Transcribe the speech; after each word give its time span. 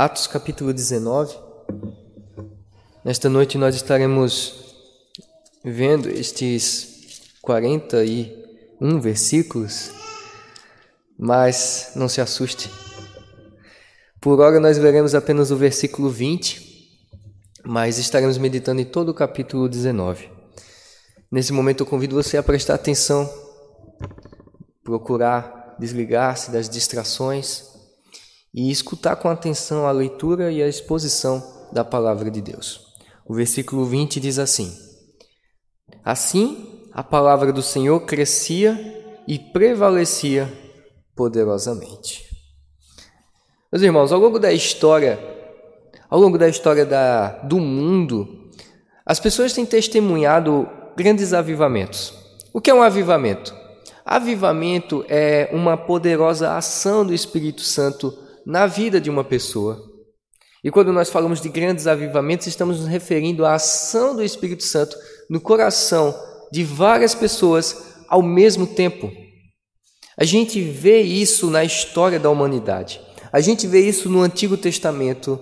Atos 0.00 0.28
capítulo 0.28 0.72
19. 0.72 1.36
Nesta 3.04 3.28
noite 3.28 3.58
nós 3.58 3.74
estaremos 3.74 4.76
vendo 5.64 6.08
estes 6.08 7.32
41 7.42 9.00
versículos, 9.00 9.90
mas 11.18 11.90
não 11.96 12.08
se 12.08 12.20
assuste. 12.20 12.70
Por 14.20 14.38
hora 14.38 14.60
nós 14.60 14.78
veremos 14.78 15.16
apenas 15.16 15.50
o 15.50 15.56
versículo 15.56 16.08
20, 16.08 17.10
mas 17.66 17.98
estaremos 17.98 18.38
meditando 18.38 18.80
em 18.80 18.84
todo 18.84 19.08
o 19.08 19.14
capítulo 19.14 19.68
19. 19.68 20.30
Nesse 21.28 21.52
momento 21.52 21.80
eu 21.80 21.86
convido 21.86 22.14
você 22.14 22.36
a 22.36 22.42
prestar 22.44 22.74
atenção, 22.76 23.28
procurar 24.84 25.74
desligar-se 25.76 26.52
das 26.52 26.68
distrações 26.68 27.77
e 28.54 28.70
escutar 28.70 29.16
com 29.16 29.28
atenção 29.28 29.86
a 29.86 29.90
leitura 29.90 30.50
e 30.50 30.62
a 30.62 30.68
exposição 30.68 31.42
da 31.72 31.84
palavra 31.84 32.30
de 32.30 32.40
Deus. 32.40 32.80
O 33.26 33.34
versículo 33.34 33.84
20 33.84 34.20
diz 34.20 34.38
assim: 34.38 34.74
Assim 36.04 36.88
a 36.92 37.02
palavra 37.02 37.52
do 37.52 37.62
Senhor 37.62 38.00
crescia 38.00 39.22
e 39.26 39.38
prevalecia 39.38 40.52
poderosamente. 41.14 42.26
Meus 43.70 43.82
irmãos, 43.82 44.12
ao 44.12 44.18
longo 44.18 44.38
da 44.38 44.50
história, 44.50 45.18
ao 46.08 46.18
longo 46.18 46.38
da 46.38 46.48
história 46.48 46.86
da, 46.86 47.28
do 47.40 47.58
mundo, 47.58 48.50
as 49.04 49.20
pessoas 49.20 49.52
têm 49.52 49.66
testemunhado 49.66 50.66
grandes 50.96 51.34
avivamentos. 51.34 52.14
O 52.52 52.60
que 52.60 52.70
é 52.70 52.74
um 52.74 52.82
avivamento? 52.82 53.54
Avivamento 54.04 55.04
é 55.08 55.50
uma 55.52 55.76
poderosa 55.76 56.56
ação 56.56 57.04
do 57.04 57.12
Espírito 57.12 57.60
Santo 57.60 58.27
na 58.48 58.66
vida 58.66 58.98
de 58.98 59.10
uma 59.10 59.22
pessoa. 59.22 59.78
E 60.64 60.70
quando 60.70 60.90
nós 60.90 61.10
falamos 61.10 61.38
de 61.38 61.50
grandes 61.50 61.86
avivamentos, 61.86 62.46
estamos 62.46 62.80
nos 62.80 62.88
referindo 62.88 63.44
à 63.44 63.56
ação 63.56 64.16
do 64.16 64.22
Espírito 64.24 64.64
Santo 64.64 64.96
no 65.28 65.38
coração 65.38 66.18
de 66.50 66.64
várias 66.64 67.14
pessoas 67.14 67.76
ao 68.08 68.22
mesmo 68.22 68.66
tempo. 68.66 69.12
A 70.18 70.24
gente 70.24 70.62
vê 70.62 71.02
isso 71.02 71.50
na 71.50 71.62
história 71.62 72.18
da 72.18 72.30
humanidade. 72.30 72.98
A 73.30 73.42
gente 73.42 73.66
vê 73.66 73.80
isso 73.86 74.08
no 74.08 74.22
Antigo 74.22 74.56
Testamento. 74.56 75.38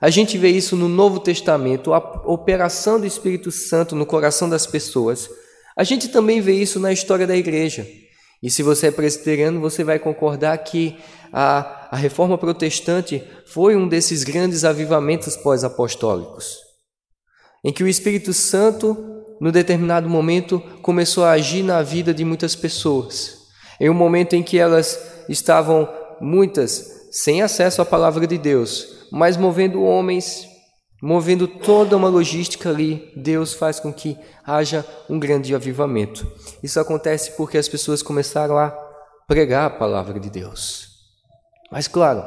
A 0.00 0.10
gente 0.10 0.36
vê 0.36 0.48
isso 0.48 0.74
no 0.74 0.88
Novo 0.88 1.20
Testamento, 1.20 1.94
a 1.94 1.98
operação 2.26 2.98
do 2.98 3.06
Espírito 3.06 3.52
Santo 3.52 3.94
no 3.94 4.04
coração 4.04 4.48
das 4.48 4.66
pessoas. 4.66 5.30
A 5.76 5.84
gente 5.84 6.08
também 6.08 6.40
vê 6.40 6.54
isso 6.54 6.80
na 6.80 6.92
história 6.92 7.26
da 7.26 7.36
igreja. 7.36 7.86
E 8.42 8.50
se 8.50 8.62
você 8.62 8.88
é 8.88 8.90
presbiteriano, 8.90 9.60
você 9.60 9.82
vai 9.82 9.98
concordar 9.98 10.56
que 10.58 10.96
a, 11.32 11.88
a 11.90 11.96
reforma 11.96 12.38
protestante 12.38 13.22
foi 13.46 13.76
um 13.76 13.88
desses 13.88 14.22
grandes 14.22 14.64
avivamentos 14.64 15.36
pós-apostólicos, 15.36 16.56
em 17.64 17.72
que 17.72 17.82
o 17.82 17.88
Espírito 17.88 18.32
Santo, 18.32 18.96
no 19.40 19.50
determinado 19.50 20.08
momento, 20.08 20.60
começou 20.82 21.24
a 21.24 21.32
agir 21.32 21.62
na 21.62 21.82
vida 21.82 22.14
de 22.14 22.24
muitas 22.24 22.54
pessoas, 22.54 23.38
em 23.80 23.90
um 23.90 23.94
momento 23.94 24.34
em 24.34 24.42
que 24.42 24.58
elas 24.58 25.24
estavam, 25.28 25.88
muitas, 26.20 27.08
sem 27.10 27.42
acesso 27.42 27.82
à 27.82 27.84
palavra 27.84 28.26
de 28.26 28.38
Deus, 28.38 29.06
mas 29.10 29.36
movendo 29.36 29.82
homens, 29.82 30.46
movendo 31.00 31.46
toda 31.46 31.96
uma 31.96 32.08
logística 32.08 32.68
ali, 32.68 33.12
Deus 33.16 33.54
faz 33.54 33.78
com 33.78 33.92
que 33.92 34.16
haja 34.44 34.84
um 35.08 35.18
grande 35.18 35.54
avivamento. 35.54 36.26
Isso 36.62 36.80
acontece 36.80 37.32
porque 37.36 37.56
as 37.56 37.68
pessoas 37.68 38.02
começaram 38.02 38.58
a 38.58 38.70
pregar 39.26 39.66
a 39.66 39.70
palavra 39.70 40.18
de 40.18 40.28
Deus. 40.28 40.88
Mas 41.70 41.86
claro, 41.86 42.22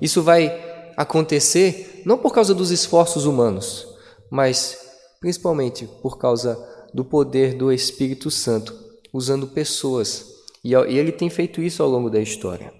isso 0.00 0.22
vai 0.22 0.92
acontecer 0.96 2.02
não 2.04 2.18
por 2.18 2.32
causa 2.32 2.54
dos 2.54 2.70
esforços 2.70 3.26
humanos, 3.26 3.86
mas 4.30 4.78
principalmente 5.20 5.86
por 6.02 6.18
causa 6.18 6.58
do 6.92 7.04
poder 7.04 7.54
do 7.54 7.70
Espírito 7.70 8.30
Santo, 8.30 8.74
usando 9.12 9.46
pessoas. 9.46 10.26
E 10.64 10.74
ele 10.74 11.12
tem 11.12 11.30
feito 11.30 11.62
isso 11.62 11.82
ao 11.82 11.88
longo 11.88 12.10
da 12.10 12.20
história. 12.20 12.72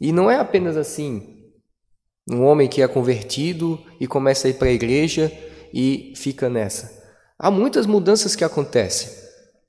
E 0.00 0.12
não 0.12 0.30
é 0.30 0.36
apenas 0.36 0.76
assim, 0.76 1.39
um 2.30 2.44
homem 2.44 2.68
que 2.68 2.80
é 2.80 2.88
convertido 2.88 3.78
e 3.98 4.06
começa 4.06 4.46
a 4.46 4.50
ir 4.50 4.54
para 4.54 4.68
a 4.68 4.72
igreja 4.72 5.32
e 5.74 6.12
fica 6.16 6.48
nessa. 6.48 7.00
Há 7.38 7.50
muitas 7.50 7.86
mudanças 7.86 8.36
que 8.36 8.44
acontecem. 8.44 9.08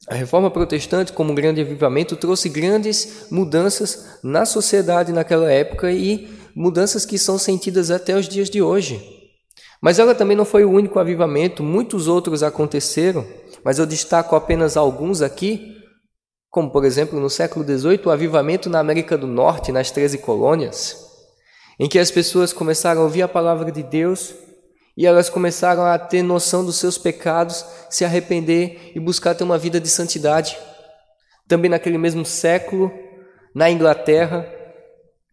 A 0.07 0.15
reforma 0.15 0.49
protestante, 0.49 1.13
como 1.13 1.31
um 1.31 1.35
grande 1.35 1.61
avivamento, 1.61 2.15
trouxe 2.15 2.49
grandes 2.49 3.27
mudanças 3.31 4.19
na 4.23 4.45
sociedade 4.45 5.11
naquela 5.11 5.51
época 5.51 5.91
e 5.91 6.29
mudanças 6.55 7.05
que 7.05 7.17
são 7.17 7.37
sentidas 7.37 7.91
até 7.91 8.15
os 8.15 8.27
dias 8.27 8.49
de 8.49 8.61
hoje. 8.61 8.99
Mas 9.81 9.99
ela 9.99 10.13
também 10.13 10.35
não 10.35 10.45
foi 10.45 10.63
o 10.63 10.71
único 10.71 10.99
avivamento, 10.99 11.63
muitos 11.63 12.07
outros 12.07 12.43
aconteceram, 12.43 13.25
mas 13.63 13.79
eu 13.79 13.85
destaco 13.85 14.35
apenas 14.35 14.75
alguns 14.75 15.21
aqui, 15.21 15.77
como 16.49 16.69
por 16.69 16.83
exemplo 16.83 17.19
no 17.19 17.29
século 17.29 17.65
XVIII, 17.65 18.01
o 18.05 18.11
avivamento 18.11 18.69
na 18.69 18.79
América 18.79 19.17
do 19.17 19.27
Norte, 19.27 19.71
nas 19.71 19.89
13 19.89 20.19
colônias, 20.19 21.10
em 21.81 21.89
que 21.89 21.97
as 21.97 22.11
pessoas 22.11 22.53
começaram 22.53 23.01
a 23.01 23.03
ouvir 23.05 23.23
a 23.23 23.27
palavra 23.27 23.71
de 23.71 23.81
Deus 23.81 24.35
e 24.95 25.07
elas 25.07 25.31
começaram 25.31 25.83
a 25.83 25.97
ter 25.97 26.21
noção 26.21 26.63
dos 26.63 26.75
seus 26.75 26.95
pecados, 26.95 27.65
se 27.89 28.05
arrepender 28.05 28.91
e 28.93 28.99
buscar 28.99 29.33
ter 29.33 29.43
uma 29.43 29.57
vida 29.57 29.79
de 29.79 29.89
santidade. 29.89 30.55
Também 31.47 31.71
naquele 31.71 31.97
mesmo 31.97 32.23
século, 32.23 32.91
na 33.55 33.67
Inglaterra, 33.67 34.47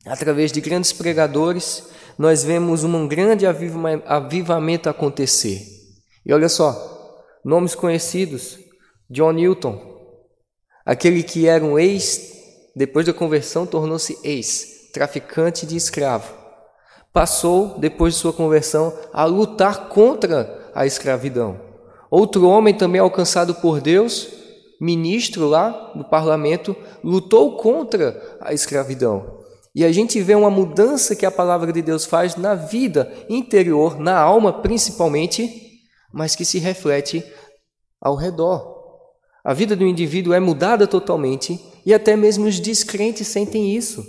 através 0.06 0.50
de 0.50 0.62
grandes 0.62 0.91
pregadores, 0.91 1.91
nós 2.16 2.42
vemos 2.42 2.82
um 2.82 3.06
grande 3.06 3.44
avivamento 3.44 4.88
acontecer. 4.88 5.60
E 6.25 6.32
olha 6.32 6.48
só, 6.48 7.22
nomes 7.44 7.75
conhecidos: 7.75 8.58
John 9.10 9.32
Newton, 9.32 9.78
aquele 10.82 11.22
que 11.22 11.47
era 11.47 11.62
um 11.62 11.78
ex, 11.78 12.32
depois 12.75 13.04
da 13.04 13.12
conversão 13.12 13.66
tornou-se 13.66 14.19
ex, 14.25 14.88
traficante 14.94 15.66
de 15.66 15.76
escravo 15.76 16.38
passou, 17.18 17.74
depois 17.80 18.14
de 18.14 18.20
sua 18.20 18.32
conversão, 18.32 18.96
a 19.12 19.24
lutar 19.24 19.88
contra 19.88 20.70
a 20.72 20.86
escravidão. 20.86 21.60
Outro 22.08 22.46
homem, 22.46 22.72
também 22.72 23.00
alcançado 23.00 23.56
por 23.56 23.80
Deus, 23.80 24.28
ministro 24.80 25.48
lá 25.48 25.90
no 25.96 26.04
parlamento, 26.04 26.76
lutou 27.02 27.56
contra 27.56 28.38
a 28.40 28.54
escravidão. 28.54 29.40
E 29.74 29.84
a 29.84 29.90
gente 29.90 30.20
vê 30.20 30.36
uma 30.36 30.48
mudança 30.48 31.16
que 31.16 31.26
a 31.26 31.30
palavra 31.30 31.72
de 31.72 31.82
Deus 31.82 32.04
faz 32.04 32.36
na 32.36 32.54
vida 32.54 33.12
interior, 33.28 33.98
na 33.98 34.16
alma 34.16 34.52
principalmente, 34.52 35.50
mas 36.14 36.36
que 36.36 36.44
se 36.44 36.60
reflete 36.60 37.24
ao 38.00 38.14
redor. 38.14 38.76
A 39.44 39.52
vida 39.52 39.74
do 39.74 39.84
indivíduo 39.84 40.34
é 40.34 40.38
mudada 40.38 40.86
totalmente 40.86 41.58
e 41.84 41.92
até 41.92 42.14
mesmo 42.14 42.46
os 42.46 42.60
descrentes 42.60 43.26
sentem 43.26 43.74
isso. 43.74 44.06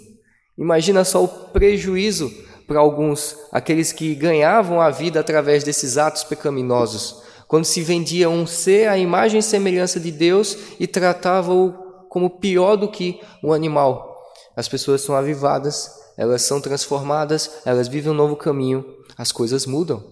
Imagina 0.55 1.03
só 1.03 1.23
o 1.23 1.27
prejuízo 1.27 2.31
para 2.69 2.79
alguns, 2.79 3.35
aqueles 3.51 3.91
que 3.91 4.13
ganhavam 4.13 4.79
a 4.79 4.91
vida 4.91 5.19
através 5.19 5.63
desses 5.63 5.97
atos 5.97 6.23
pecaminosos, 6.23 7.23
quando 7.47 7.65
se 7.65 7.81
vendia 7.81 8.29
um 8.29 8.45
ser 8.45 8.87
à 8.87 8.95
imagem 8.95 9.39
e 9.39 9.43
semelhança 9.43 9.99
de 9.99 10.11
Deus 10.11 10.55
e 10.79 10.85
tratava-o 10.85 11.73
como 12.07 12.29
pior 12.29 12.75
do 12.75 12.87
que 12.87 13.19
um 13.43 13.51
animal. 13.51 14.15
As 14.55 14.67
pessoas 14.67 15.01
são 15.01 15.15
avivadas, 15.15 15.89
elas 16.15 16.43
são 16.43 16.61
transformadas, 16.61 17.49
elas 17.65 17.87
vivem 17.87 18.11
um 18.11 18.15
novo 18.15 18.35
caminho, 18.35 18.85
as 19.17 19.31
coisas 19.31 19.65
mudam. 19.65 20.03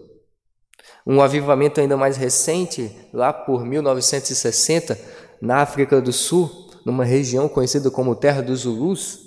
Um 1.06 1.22
avivamento 1.22 1.80
ainda 1.80 1.96
mais 1.96 2.18
recente, 2.18 2.92
lá 3.14 3.32
por 3.32 3.64
1960, 3.64 5.00
na 5.40 5.58
África 5.58 6.02
do 6.02 6.12
Sul, 6.12 6.72
numa 6.84 7.06
região 7.06 7.48
conhecida 7.48 7.92
como 7.92 8.16
Terra 8.16 8.42
dos 8.42 8.62
Zulus, 8.62 9.20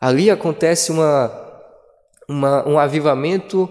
ali 0.00 0.30
acontece 0.30 0.90
uma 0.90 1.41
uma, 2.28 2.66
um 2.68 2.78
avivamento 2.78 3.68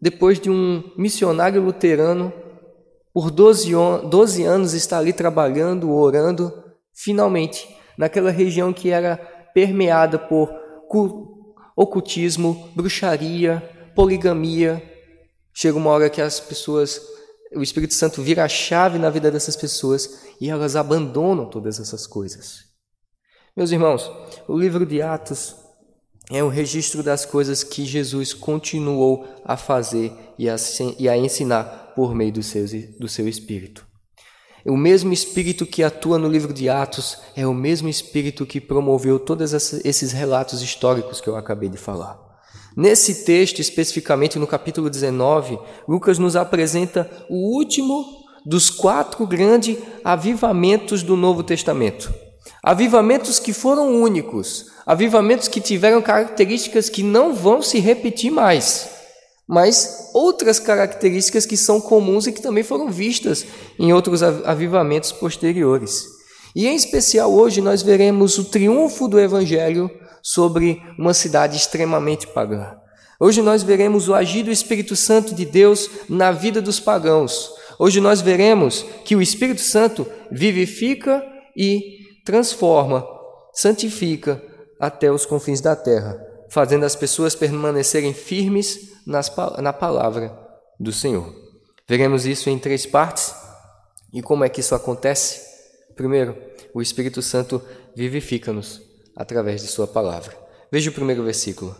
depois 0.00 0.38
de 0.38 0.50
um 0.50 0.82
missionário 0.98 1.62
luterano, 1.62 2.30
por 3.12 3.30
12, 3.30 3.72
12 4.06 4.42
anos, 4.42 4.74
está 4.74 4.98
ali 4.98 5.14
trabalhando, 5.14 5.90
orando, 5.90 6.52
finalmente, 6.92 7.66
naquela 7.96 8.30
região 8.30 8.70
que 8.70 8.90
era 8.90 9.16
permeada 9.54 10.18
por 10.18 10.52
ocultismo, 11.74 12.70
bruxaria, 12.74 13.62
poligamia. 13.94 14.82
Chega 15.54 15.78
uma 15.78 15.90
hora 15.90 16.10
que 16.10 16.20
as 16.20 16.38
pessoas, 16.38 17.00
o 17.54 17.62
Espírito 17.62 17.94
Santo 17.94 18.20
vira 18.20 18.44
a 18.44 18.48
chave 18.48 18.98
na 18.98 19.08
vida 19.08 19.30
dessas 19.30 19.56
pessoas 19.56 20.24
e 20.40 20.50
elas 20.50 20.76
abandonam 20.76 21.48
todas 21.48 21.80
essas 21.80 22.06
coisas. 22.06 22.64
Meus 23.56 23.70
irmãos, 23.70 24.10
o 24.46 24.58
livro 24.58 24.84
de 24.84 25.00
Atos 25.00 25.63
é 26.30 26.42
o 26.42 26.48
registro 26.48 27.02
das 27.02 27.24
coisas 27.24 27.62
que 27.62 27.84
Jesus 27.84 28.32
continuou 28.32 29.26
a 29.44 29.56
fazer 29.56 30.12
e 30.38 30.48
a, 30.48 30.56
e 30.98 31.08
a 31.08 31.16
ensinar 31.16 31.92
por 31.94 32.14
meio 32.14 32.32
do 32.32 32.42
seu, 32.42 32.64
do 32.98 33.08
seu 33.08 33.28
Espírito. 33.28 33.86
O 34.64 34.76
mesmo 34.76 35.12
Espírito 35.12 35.66
que 35.66 35.82
atua 35.82 36.18
no 36.18 36.28
livro 36.28 36.52
de 36.52 36.70
Atos 36.70 37.18
é 37.36 37.46
o 37.46 37.52
mesmo 37.52 37.88
Espírito 37.88 38.46
que 38.46 38.60
promoveu 38.60 39.18
todos 39.18 39.52
esses 39.52 40.12
relatos 40.12 40.62
históricos 40.62 41.20
que 41.20 41.28
eu 41.28 41.36
acabei 41.36 41.68
de 41.68 41.76
falar. 41.76 42.18
Nesse 42.74 43.24
texto, 43.24 43.60
especificamente 43.60 44.38
no 44.38 44.46
capítulo 44.46 44.88
19, 44.88 45.58
Lucas 45.86 46.18
nos 46.18 46.34
apresenta 46.34 47.08
o 47.28 47.54
último 47.54 48.24
dos 48.44 48.70
quatro 48.70 49.26
grandes 49.26 49.78
avivamentos 50.02 51.02
do 51.02 51.16
Novo 51.16 51.42
Testamento. 51.42 52.12
Avivamentos 52.62 53.38
que 53.38 53.52
foram 53.52 54.00
únicos, 54.00 54.66
avivamentos 54.86 55.48
que 55.48 55.60
tiveram 55.60 56.00
características 56.02 56.88
que 56.88 57.02
não 57.02 57.34
vão 57.34 57.62
se 57.62 57.78
repetir 57.78 58.30
mais, 58.30 58.88
mas 59.46 60.10
outras 60.14 60.58
características 60.58 61.46
que 61.46 61.56
são 61.56 61.80
comuns 61.80 62.26
e 62.26 62.32
que 62.32 62.42
também 62.42 62.62
foram 62.62 62.90
vistas 62.90 63.46
em 63.78 63.92
outros 63.92 64.22
avivamentos 64.22 65.12
posteriores. 65.12 66.04
E 66.54 66.66
em 66.66 66.76
especial 66.76 67.32
hoje 67.32 67.60
nós 67.60 67.82
veremos 67.82 68.38
o 68.38 68.44
triunfo 68.44 69.08
do 69.08 69.18
Evangelho 69.18 69.90
sobre 70.22 70.80
uma 70.98 71.12
cidade 71.12 71.56
extremamente 71.56 72.26
pagã. 72.28 72.76
Hoje 73.20 73.42
nós 73.42 73.62
veremos 73.62 74.08
o 74.08 74.14
agir 74.14 74.42
do 74.42 74.50
Espírito 74.50 74.96
Santo 74.96 75.34
de 75.34 75.44
Deus 75.44 75.90
na 76.08 76.32
vida 76.32 76.62
dos 76.62 76.80
pagãos. 76.80 77.50
Hoje 77.78 78.00
nós 78.00 78.20
veremos 78.20 78.84
que 79.04 79.16
o 79.16 79.22
Espírito 79.22 79.60
Santo 79.60 80.06
vivifica 80.30 81.22
e 81.56 82.03
transforma, 82.24 83.06
santifica 83.52 84.42
até 84.80 85.10
os 85.10 85.26
confins 85.26 85.60
da 85.60 85.76
terra, 85.76 86.18
fazendo 86.48 86.84
as 86.84 86.96
pessoas 86.96 87.34
permanecerem 87.34 88.14
firmes 88.14 88.92
nas, 89.06 89.30
na 89.58 89.72
palavra 89.72 90.36
do 90.78 90.92
Senhor. 90.92 91.32
Veremos 91.86 92.26
isso 92.26 92.48
em 92.48 92.58
três 92.58 92.86
partes. 92.86 93.34
E 94.12 94.22
como 94.22 94.44
é 94.44 94.48
que 94.48 94.60
isso 94.60 94.74
acontece? 94.74 95.42
Primeiro, 95.94 96.36
o 96.72 96.80
Espírito 96.80 97.20
Santo 97.20 97.62
vivifica-nos 97.94 98.80
através 99.16 99.62
de 99.62 99.68
Sua 99.68 99.86
palavra. 99.86 100.36
Veja 100.70 100.90
o 100.90 100.94
primeiro 100.94 101.22
versículo. 101.22 101.76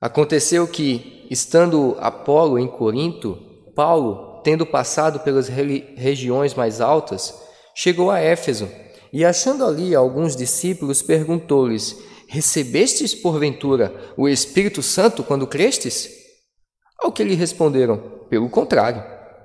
Aconteceu 0.00 0.66
que, 0.66 1.26
estando 1.30 1.96
Apolo 2.00 2.58
em 2.58 2.66
Corinto, 2.66 3.36
Paulo, 3.74 4.40
tendo 4.42 4.64
passado 4.64 5.20
pelas 5.20 5.48
regiões 5.48 6.54
mais 6.54 6.80
altas, 6.80 7.34
chegou 7.82 8.10
a 8.10 8.20
Éfeso 8.20 8.68
e, 9.10 9.24
achando 9.24 9.64
ali 9.64 9.94
alguns 9.94 10.36
discípulos, 10.36 11.00
perguntou-lhes: 11.00 11.96
Recebestes 12.28 13.14
porventura 13.14 14.12
o 14.18 14.28
Espírito 14.28 14.82
Santo 14.82 15.24
quando 15.24 15.46
crestes? 15.46 16.10
Ao 16.98 17.10
que 17.10 17.24
lhe 17.24 17.34
responderam: 17.34 18.26
Pelo 18.28 18.50
contrário, 18.50 19.02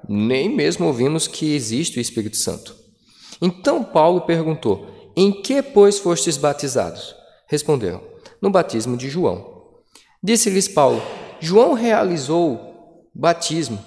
nem 0.09 0.53
mesmo 0.53 0.85
ouvimos 0.85 1.27
que 1.29 1.55
existe 1.55 1.97
o 1.97 2.01
Espírito 2.01 2.35
Santo. 2.35 2.75
Então 3.41 3.81
Paulo 3.81 4.21
perguntou: 4.21 4.85
Em 5.15 5.31
que, 5.31 5.61
pois, 5.61 5.97
fostes 5.97 6.35
batizados? 6.35 7.15
Responderam: 7.47 8.03
No 8.41 8.49
batismo 8.49 8.97
de 8.97 9.09
João. 9.09 9.71
Disse-lhes 10.21 10.67
Paulo: 10.67 11.01
João 11.39 11.71
realizou 11.71 13.07
batismo 13.15 13.79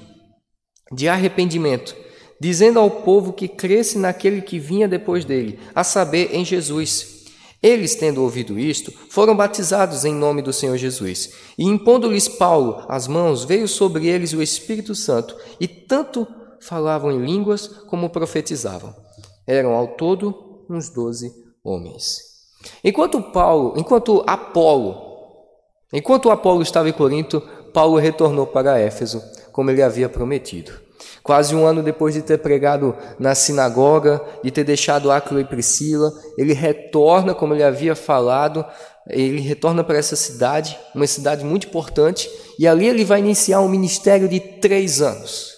de 0.90 1.06
arrependimento, 1.06 1.94
dizendo 2.40 2.78
ao 2.78 2.90
povo 2.90 3.32
que 3.32 3.48
cresce 3.48 3.98
naquele 3.98 4.40
que 4.40 4.58
vinha 4.58 4.88
depois 4.88 5.24
dele, 5.24 5.58
a 5.74 5.82
saber, 5.82 6.34
em 6.34 6.44
Jesus. 6.44 7.18
Eles, 7.60 7.96
tendo 7.96 8.22
ouvido 8.22 8.58
isto, 8.58 8.92
foram 9.10 9.36
batizados 9.36 10.04
em 10.04 10.14
nome 10.14 10.42
do 10.42 10.52
Senhor 10.52 10.76
Jesus. 10.76 11.30
E 11.58 11.64
impondo-lhes 11.64 12.28
Paulo 12.28 12.84
as 12.88 13.08
mãos, 13.08 13.44
veio 13.44 13.66
sobre 13.66 14.06
eles 14.06 14.32
o 14.32 14.42
Espírito 14.42 14.94
Santo, 14.94 15.36
e 15.58 15.66
tanto 15.66 16.26
falavam 16.60 17.10
em 17.10 17.24
línguas 17.24 17.66
como 17.66 18.10
profetizavam. 18.10 18.94
Eram 19.46 19.72
ao 19.72 19.88
todo 19.88 20.64
uns 20.70 20.88
doze 20.90 21.32
homens. 21.64 22.18
Enquanto 22.82 23.20
Paulo, 23.20 23.74
enquanto 23.76 24.22
Apolo, 24.26 24.96
enquanto 25.92 26.30
Apolo 26.30 26.62
estava 26.62 26.88
em 26.88 26.92
Corinto, 26.92 27.40
Paulo 27.72 27.96
retornou 27.96 28.46
para 28.46 28.78
Éfeso, 28.78 29.22
como 29.52 29.70
ele 29.70 29.82
havia 29.82 30.08
prometido. 30.08 30.72
Quase 31.22 31.54
um 31.54 31.66
ano 31.66 31.82
depois 31.82 32.14
de 32.14 32.22
ter 32.22 32.38
pregado 32.38 32.96
na 33.18 33.34
sinagoga, 33.34 34.20
de 34.42 34.50
ter 34.50 34.64
deixado 34.64 35.10
Áquila 35.10 35.40
e 35.40 35.44
Priscila, 35.44 36.12
ele 36.36 36.52
retorna, 36.52 37.34
como 37.34 37.54
ele 37.54 37.62
havia 37.62 37.94
falado, 37.94 38.64
ele 39.08 39.40
retorna 39.40 39.82
para 39.84 39.98
essa 39.98 40.16
cidade, 40.16 40.78
uma 40.94 41.06
cidade 41.06 41.44
muito 41.44 41.66
importante, 41.66 42.30
e 42.58 42.66
ali 42.66 42.86
ele 42.86 43.04
vai 43.04 43.20
iniciar 43.20 43.60
um 43.60 43.68
ministério 43.68 44.28
de 44.28 44.40
três 44.40 45.00
anos. 45.00 45.56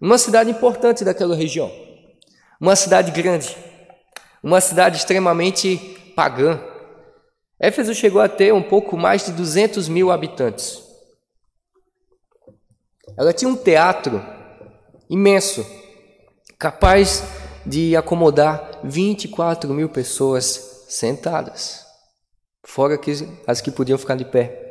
Uma 0.00 0.18
cidade 0.18 0.50
importante 0.50 1.04
daquela 1.04 1.34
região, 1.34 1.70
uma 2.60 2.76
cidade 2.76 3.10
grande, 3.10 3.56
uma 4.42 4.60
cidade 4.60 4.98
extremamente 4.98 5.76
pagã. 6.14 6.60
Éfeso 7.60 7.94
chegou 7.94 8.20
a 8.20 8.28
ter 8.28 8.52
um 8.54 8.62
pouco 8.62 8.96
mais 8.96 9.26
de 9.26 9.32
200 9.32 9.88
mil 9.88 10.10
habitantes. 10.10 10.80
Ela 13.18 13.32
tinha 13.32 13.50
um 13.50 13.56
teatro 13.56 14.22
imenso, 15.08 15.66
capaz 16.58 17.24
de 17.64 17.96
acomodar 17.96 18.80
24 18.84 19.72
mil 19.72 19.88
pessoas 19.88 20.84
sentadas, 20.88 21.84
fora 22.64 22.98
as 23.46 23.60
que 23.60 23.70
podiam 23.70 23.98
ficar 23.98 24.16
de 24.16 24.24
pé. 24.24 24.64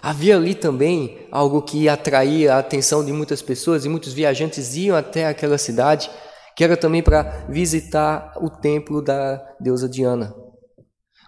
Havia 0.00 0.36
ali 0.36 0.54
também 0.54 1.26
algo 1.30 1.60
que 1.62 1.88
atraía 1.88 2.54
a 2.54 2.58
atenção 2.58 3.04
de 3.04 3.12
muitas 3.12 3.42
pessoas 3.42 3.84
e 3.84 3.88
muitos 3.88 4.12
viajantes 4.12 4.76
iam 4.76 4.96
até 4.96 5.26
aquela 5.26 5.58
cidade, 5.58 6.10
que 6.56 6.62
era 6.62 6.76
também 6.76 7.02
para 7.02 7.46
visitar 7.48 8.32
o 8.36 8.48
templo 8.48 9.02
da 9.02 9.44
deusa 9.60 9.88
Diana. 9.88 10.34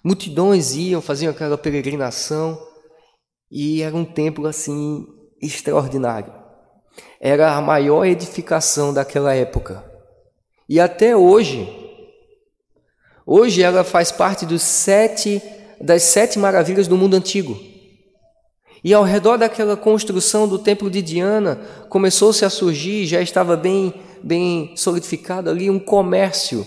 Multidões 0.05 0.75
iam, 0.75 1.03
faziam 1.03 1.31
aquela 1.31 1.59
peregrinação 1.59 2.59
e 3.51 3.83
era 3.83 3.95
um 3.95 4.05
templo 4.05 4.47
assim 4.47 5.05
extraordinário 5.43 6.40
era 7.21 7.55
a 7.55 7.61
maior 7.61 8.07
edificação 8.07 8.95
daquela 8.95 9.35
época. 9.35 9.85
E 10.67 10.81
até 10.81 11.15
hoje, 11.15 11.69
hoje 13.27 13.63
ela 13.63 13.85
faz 13.85 14.11
parte 14.11 14.47
dos 14.47 14.63
sete, 14.63 15.43
das 15.81 16.03
sete 16.05 16.39
maravilhas 16.39 16.89
do 16.89 16.97
mundo 16.97 17.15
antigo. 17.15 17.59
E 18.83 18.95
ao 18.95 19.05
redor 19.05 19.37
daquela 19.37 19.77
construção 19.77 20.49
do 20.49 20.59
templo 20.59 20.91
de 20.91 21.03
Diana, 21.03 21.61
começou-se 21.91 22.43
a 22.45 22.49
surgir, 22.49 23.05
já 23.05 23.21
estava 23.21 23.55
bem, 23.55 23.93
bem 24.23 24.75
solidificado 24.75 25.51
ali, 25.51 25.69
um 25.69 25.79
comércio 25.79 26.67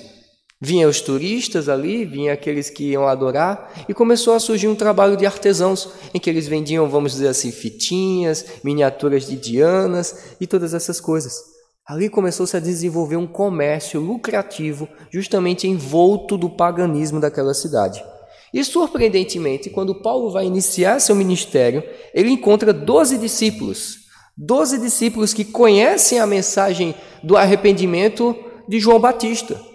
Vinham 0.66 0.90
os 0.90 1.02
turistas 1.02 1.68
ali, 1.68 2.06
vinham 2.06 2.34
aqueles 2.34 2.70
que 2.70 2.92
iam 2.92 3.06
adorar, 3.06 3.70
e 3.86 3.94
começou 3.94 4.34
a 4.34 4.40
surgir 4.40 4.70
um 4.70 4.76
trabalho 4.76 5.18
de 5.18 5.26
artesãos, 5.26 5.90
em 6.14 6.20
que 6.20 6.30
eles 6.30 6.48
vendiam, 6.48 6.88
vamos 6.88 7.12
dizer 7.12 7.28
assim, 7.28 7.52
fitinhas, 7.52 8.46
miniaturas 8.64 9.28
de 9.28 9.36
dianas 9.36 10.36
e 10.40 10.48
todas 10.48 10.74
essas 10.74 11.02
coisas. 11.02 11.34
Ali 11.86 12.08
começou-se 12.08 12.56
a 12.56 12.62
desenvolver 12.62 13.18
um 13.18 13.28
comércio 13.28 14.00
lucrativo, 14.00 14.88
justamente 15.12 15.68
envolto 15.68 16.38
do 16.38 16.50
paganismo 16.50 17.20
daquela 17.20 17.54
cidade. 17.54 18.02
E 18.54 18.64
surpreendentemente, 18.64 19.70
quando 19.70 20.02
Paulo 20.02 20.32
vai 20.32 20.46
iniciar 20.46 21.02
seu 21.02 21.14
ministério, 21.14 21.84
ele 22.14 22.30
encontra 22.30 22.72
doze 22.72 23.18
discípulos. 23.18 23.98
Doze 24.38 24.78
discípulos 24.78 25.34
que 25.34 25.44
conhecem 25.44 26.20
a 26.20 26.26
mensagem 26.26 26.96
do 27.22 27.36
arrependimento 27.36 28.34
de 28.66 28.80
João 28.80 28.98
Batista. 28.98 29.73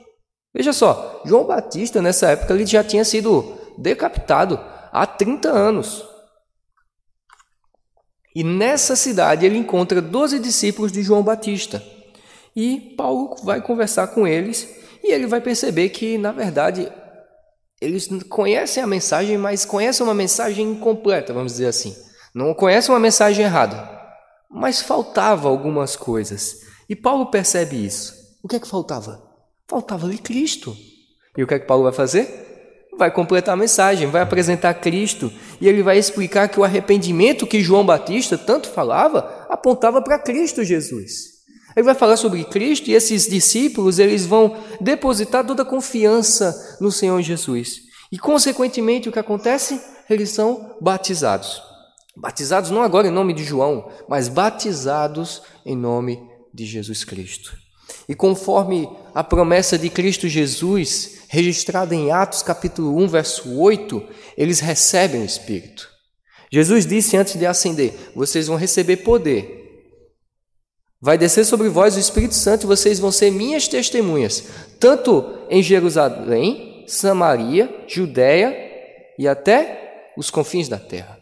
Veja 0.54 0.72
só, 0.72 1.22
João 1.24 1.44
Batista 1.44 2.00
nessa 2.00 2.30
época 2.30 2.54
ele 2.54 2.66
já 2.66 2.82
tinha 2.82 3.04
sido 3.04 3.58
decapitado 3.76 4.58
há 4.92 5.06
30 5.06 5.50
anos. 5.50 6.04
E 8.34 8.42
nessa 8.44 8.94
cidade 8.96 9.44
ele 9.44 9.58
encontra 9.58 10.00
12 10.00 10.38
discípulos 10.38 10.92
de 10.92 11.02
João 11.02 11.22
Batista. 11.22 11.82
E 12.54 12.94
Paulo 12.96 13.36
vai 13.42 13.60
conversar 13.60 14.08
com 14.08 14.26
eles 14.26 14.68
e 15.02 15.12
ele 15.12 15.26
vai 15.26 15.40
perceber 15.40 15.90
que, 15.90 16.18
na 16.18 16.32
verdade, 16.32 16.90
eles 17.80 18.08
conhecem 18.28 18.82
a 18.82 18.86
mensagem, 18.86 19.38
mas 19.38 19.64
conhecem 19.64 20.04
uma 20.04 20.14
mensagem 20.14 20.70
incompleta, 20.72 21.32
vamos 21.32 21.52
dizer 21.52 21.66
assim. 21.66 21.94
Não 22.34 22.52
conhecem 22.54 22.92
uma 22.92 23.00
mensagem 23.00 23.44
errada, 23.44 23.88
mas 24.50 24.80
faltava 24.80 25.48
algumas 25.48 25.96
coisas. 25.96 26.60
E 26.88 26.96
Paulo 26.96 27.30
percebe 27.30 27.84
isso. 27.84 28.14
O 28.42 28.48
que 28.48 28.56
é 28.56 28.60
que 28.60 28.68
faltava? 28.68 29.27
Faltava-lhe 29.68 30.16
Cristo. 30.16 30.74
E 31.36 31.42
o 31.42 31.46
que 31.46 31.54
é 31.54 31.58
que 31.58 31.66
Paulo 31.66 31.84
vai 31.84 31.92
fazer? 31.92 32.88
Vai 32.96 33.12
completar 33.12 33.52
a 33.52 33.56
mensagem, 33.56 34.08
vai 34.08 34.22
apresentar 34.22 34.74
Cristo 34.74 35.30
e 35.60 35.68
ele 35.68 35.82
vai 35.82 35.98
explicar 35.98 36.48
que 36.48 36.58
o 36.58 36.64
arrependimento 36.64 37.46
que 37.46 37.62
João 37.62 37.84
Batista 37.84 38.36
tanto 38.36 38.68
falava 38.68 39.46
apontava 39.48 40.02
para 40.02 40.18
Cristo 40.18 40.64
Jesus. 40.64 41.38
Ele 41.76 41.84
vai 41.84 41.94
falar 41.94 42.16
sobre 42.16 42.42
Cristo 42.44 42.88
e 42.88 42.94
esses 42.94 43.28
discípulos 43.28 43.98
eles 43.98 44.26
vão 44.26 44.56
depositar 44.80 45.46
toda 45.46 45.62
a 45.62 45.66
confiança 45.66 46.78
no 46.80 46.90
Senhor 46.90 47.20
Jesus. 47.22 47.82
E 48.10 48.18
consequentemente 48.18 49.08
o 49.08 49.12
que 49.12 49.18
acontece? 49.18 49.80
Eles 50.08 50.30
são 50.30 50.76
batizados. 50.80 51.62
Batizados 52.16 52.70
não 52.70 52.82
agora 52.82 53.06
em 53.06 53.12
nome 53.12 53.32
de 53.32 53.44
João, 53.44 53.90
mas 54.08 54.28
batizados 54.28 55.42
em 55.64 55.76
nome 55.76 56.20
de 56.52 56.64
Jesus 56.64 57.04
Cristo. 57.04 57.56
E 58.08 58.14
conforme 58.14 58.88
a 59.18 59.24
promessa 59.24 59.76
de 59.76 59.90
Cristo 59.90 60.28
Jesus, 60.28 61.22
registrada 61.26 61.92
em 61.92 62.12
Atos 62.12 62.40
capítulo 62.40 62.96
1, 63.02 63.08
verso 63.08 63.58
8, 63.58 64.08
eles 64.36 64.60
recebem 64.60 65.22
o 65.22 65.24
Espírito. 65.24 65.88
Jesus 66.52 66.86
disse 66.86 67.16
antes 67.16 67.34
de 67.34 67.44
ascender: 67.44 68.12
Vocês 68.14 68.46
vão 68.46 68.56
receber 68.56 68.98
poder. 68.98 69.90
Vai 71.00 71.18
descer 71.18 71.44
sobre 71.44 71.68
vós 71.68 71.96
o 71.96 71.98
Espírito 71.98 72.36
Santo 72.36 72.62
e 72.62 72.68
vocês 72.68 73.00
vão 73.00 73.10
ser 73.10 73.32
minhas 73.32 73.66
testemunhas, 73.66 74.44
tanto 74.78 75.36
em 75.50 75.64
Jerusalém, 75.64 76.84
Samaria, 76.86 77.86
Judéia 77.88 78.54
e 79.18 79.26
até 79.26 80.12
os 80.16 80.30
confins 80.30 80.68
da 80.68 80.78
terra. 80.78 81.18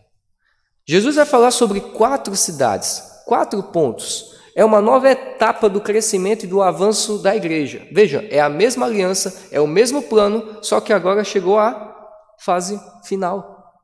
Jesus 0.87 1.17
vai 1.17 1.25
falar 1.25 1.51
sobre 1.51 1.81
quatro 1.81 2.37
cidades, 2.37 3.03
quatro 3.25 3.63
pontos. 3.63 4.36
É 4.57 4.65
uma 4.65 4.81
nova 4.81 5.11
etapa 5.11 5.69
do 5.69 5.83
crescimento 5.83 6.45
e 6.45 6.47
do 6.47 6.63
avanço 6.63 7.19
da 7.19 7.37
igreja. 7.37 7.87
Veja, 7.93 8.27
é 8.31 8.41
a 8.41 8.49
mesma 8.49 8.87
aliança, 8.87 9.49
é 9.53 9.61
o 9.61 9.67
mesmo 9.67 10.01
plano, 10.01 10.57
só 10.63 10.81
que 10.81 10.95
agora 10.95 11.23
chegou 11.23 11.59
à 11.59 11.95
fase 12.39 12.81
final. 13.05 13.75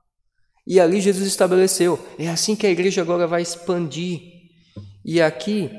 E 0.66 0.80
ali 0.80 0.98
Jesus 0.98 1.26
estabeleceu: 1.26 1.98
é 2.18 2.26
assim 2.26 2.56
que 2.56 2.66
a 2.66 2.70
igreja 2.70 3.02
agora 3.02 3.26
vai 3.26 3.42
expandir. 3.42 4.20
E 5.04 5.20
aqui 5.20 5.70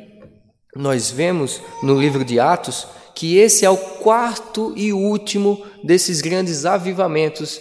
nós 0.75 1.09
vemos 1.09 1.59
no 1.81 1.99
livro 1.99 2.23
de 2.23 2.39
Atos 2.39 2.87
que 3.15 3.37
esse 3.37 3.65
é 3.65 3.69
o 3.69 3.77
quarto 3.77 4.73
e 4.75 4.93
último 4.93 5.65
desses 5.83 6.21
grandes 6.21 6.65
avivamentos 6.65 7.59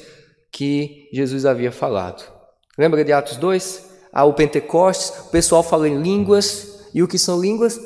que 0.53 1.09
Jesus 1.15 1.47
havia 1.47 1.73
falado. 1.73 2.31
Lembra 2.77 3.03
de 3.03 3.13
Atos 3.13 3.37
2? 3.37 3.91
Há 4.13 4.25
o 4.25 4.35
Pentecostes, 4.35 5.27
o 5.27 5.31
pessoal 5.31 5.63
fala 5.63 5.89
em 5.89 6.03
línguas, 6.03 6.72
e 6.95 7.03
o 7.03 7.09
que 7.09 7.19
são 7.19 7.41
línguas? 7.41 7.81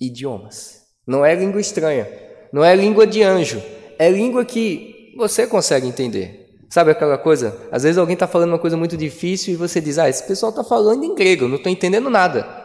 Idiomas. 0.00 0.82
Não 1.06 1.24
é 1.24 1.34
língua 1.34 1.60
estranha, 1.60 2.08
não 2.52 2.64
é 2.64 2.74
língua 2.74 3.06
de 3.06 3.22
anjo, 3.22 3.62
é 3.98 4.10
língua 4.10 4.44
que 4.44 5.14
você 5.16 5.46
consegue 5.46 5.86
entender. 5.86 6.44
Sabe 6.70 6.90
aquela 6.90 7.16
coisa? 7.16 7.56
Às 7.70 7.84
vezes 7.84 7.98
alguém 7.98 8.14
está 8.14 8.26
falando 8.26 8.48
uma 8.48 8.58
coisa 8.58 8.76
muito 8.76 8.96
difícil 8.96 9.54
e 9.54 9.56
você 9.56 9.80
diz: 9.80 9.98
Ah, 9.98 10.08
esse 10.08 10.26
pessoal 10.26 10.50
está 10.50 10.64
falando 10.64 11.04
em 11.04 11.14
grego, 11.14 11.46
não 11.46 11.56
estou 11.56 11.70
entendendo 11.70 12.10
nada. 12.10 12.64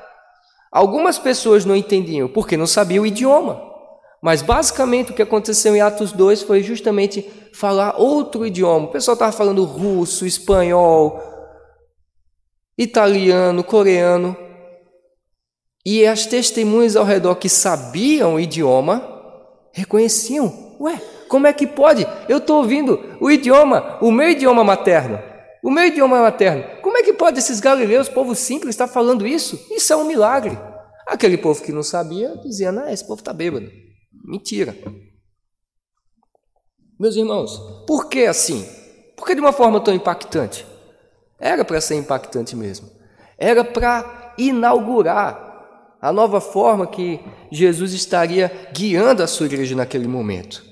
Algumas 0.71 1.19
pessoas 1.19 1.65
não 1.65 1.75
entendiam 1.75 2.27
porque 2.27 2.57
não 2.57 2.65
sabiam 2.65 3.03
o 3.03 3.07
idioma. 3.07 3.69
Mas 4.21 4.41
basicamente 4.41 5.11
o 5.11 5.13
que 5.13 5.21
aconteceu 5.21 5.75
em 5.75 5.81
Atos 5.81 6.11
2 6.11 6.41
foi 6.43 6.61
justamente 6.61 7.29
falar 7.53 7.95
outro 7.97 8.45
idioma. 8.45 8.87
O 8.87 8.91
pessoal 8.91 9.13
estava 9.13 9.31
falando 9.31 9.63
russo, 9.63 10.25
espanhol, 10.25 11.21
italiano, 12.77 13.63
coreano. 13.63 14.35
E 15.85 16.05
as 16.05 16.25
testemunhas 16.25 16.95
ao 16.95 17.05
redor 17.05 17.35
que 17.35 17.49
sabiam 17.49 18.35
o 18.35 18.39
idioma 18.39 19.01
reconheciam: 19.71 20.75
Ué, 20.79 21.01
como 21.27 21.47
é 21.47 21.53
que 21.53 21.65
pode? 21.65 22.05
Eu 22.27 22.37
estou 22.37 22.57
ouvindo 22.57 23.17
o 23.19 23.29
idioma, 23.29 23.97
o 24.01 24.11
meu 24.11 24.29
idioma 24.29 24.63
materno. 24.63 25.19
O 25.63 25.69
meu 25.69 25.85
idioma 25.85 26.21
materno. 26.21 26.63
Como 26.81 26.97
é 26.97 27.03
que 27.03 27.13
pode 27.13 27.39
esses 27.39 27.59
galileus, 27.59 28.07
povo 28.07 28.33
simples, 28.33 28.71
estar 28.71 28.87
falando 28.87 29.27
isso? 29.27 29.59
Isso 29.71 29.91
é 29.91 29.95
um 29.95 30.05
milagre. 30.05 30.57
Aquele 31.05 31.37
povo 31.37 31.61
que 31.61 31.71
não 31.71 31.83
sabia 31.83 32.35
dizia: 32.37 32.71
Não, 32.71 32.87
esse 32.87 33.05
povo 33.05 33.19
está 33.19 33.33
bêbado. 33.33 33.69
Mentira. 34.23 34.75
Meus 36.99 37.15
irmãos, 37.15 37.57
por 37.87 38.09
que 38.09 38.25
assim? 38.25 38.67
Por 39.15 39.25
que 39.25 39.35
de 39.35 39.41
uma 39.41 39.53
forma 39.53 39.79
tão 39.79 39.93
impactante? 39.93 40.65
Era 41.39 41.63
para 41.63 41.79
ser 41.79 41.95
impactante 41.95 42.55
mesmo. 42.55 42.89
Era 43.37 43.63
para 43.63 44.33
inaugurar 44.37 45.48
a 46.01 46.11
nova 46.13 46.39
forma 46.39 46.87
que 46.87 47.19
Jesus 47.51 47.93
estaria 47.93 48.69
guiando 48.73 49.21
a 49.21 49.27
sua 49.27 49.45
igreja 49.45 49.75
naquele 49.75 50.07
momento. 50.07 50.63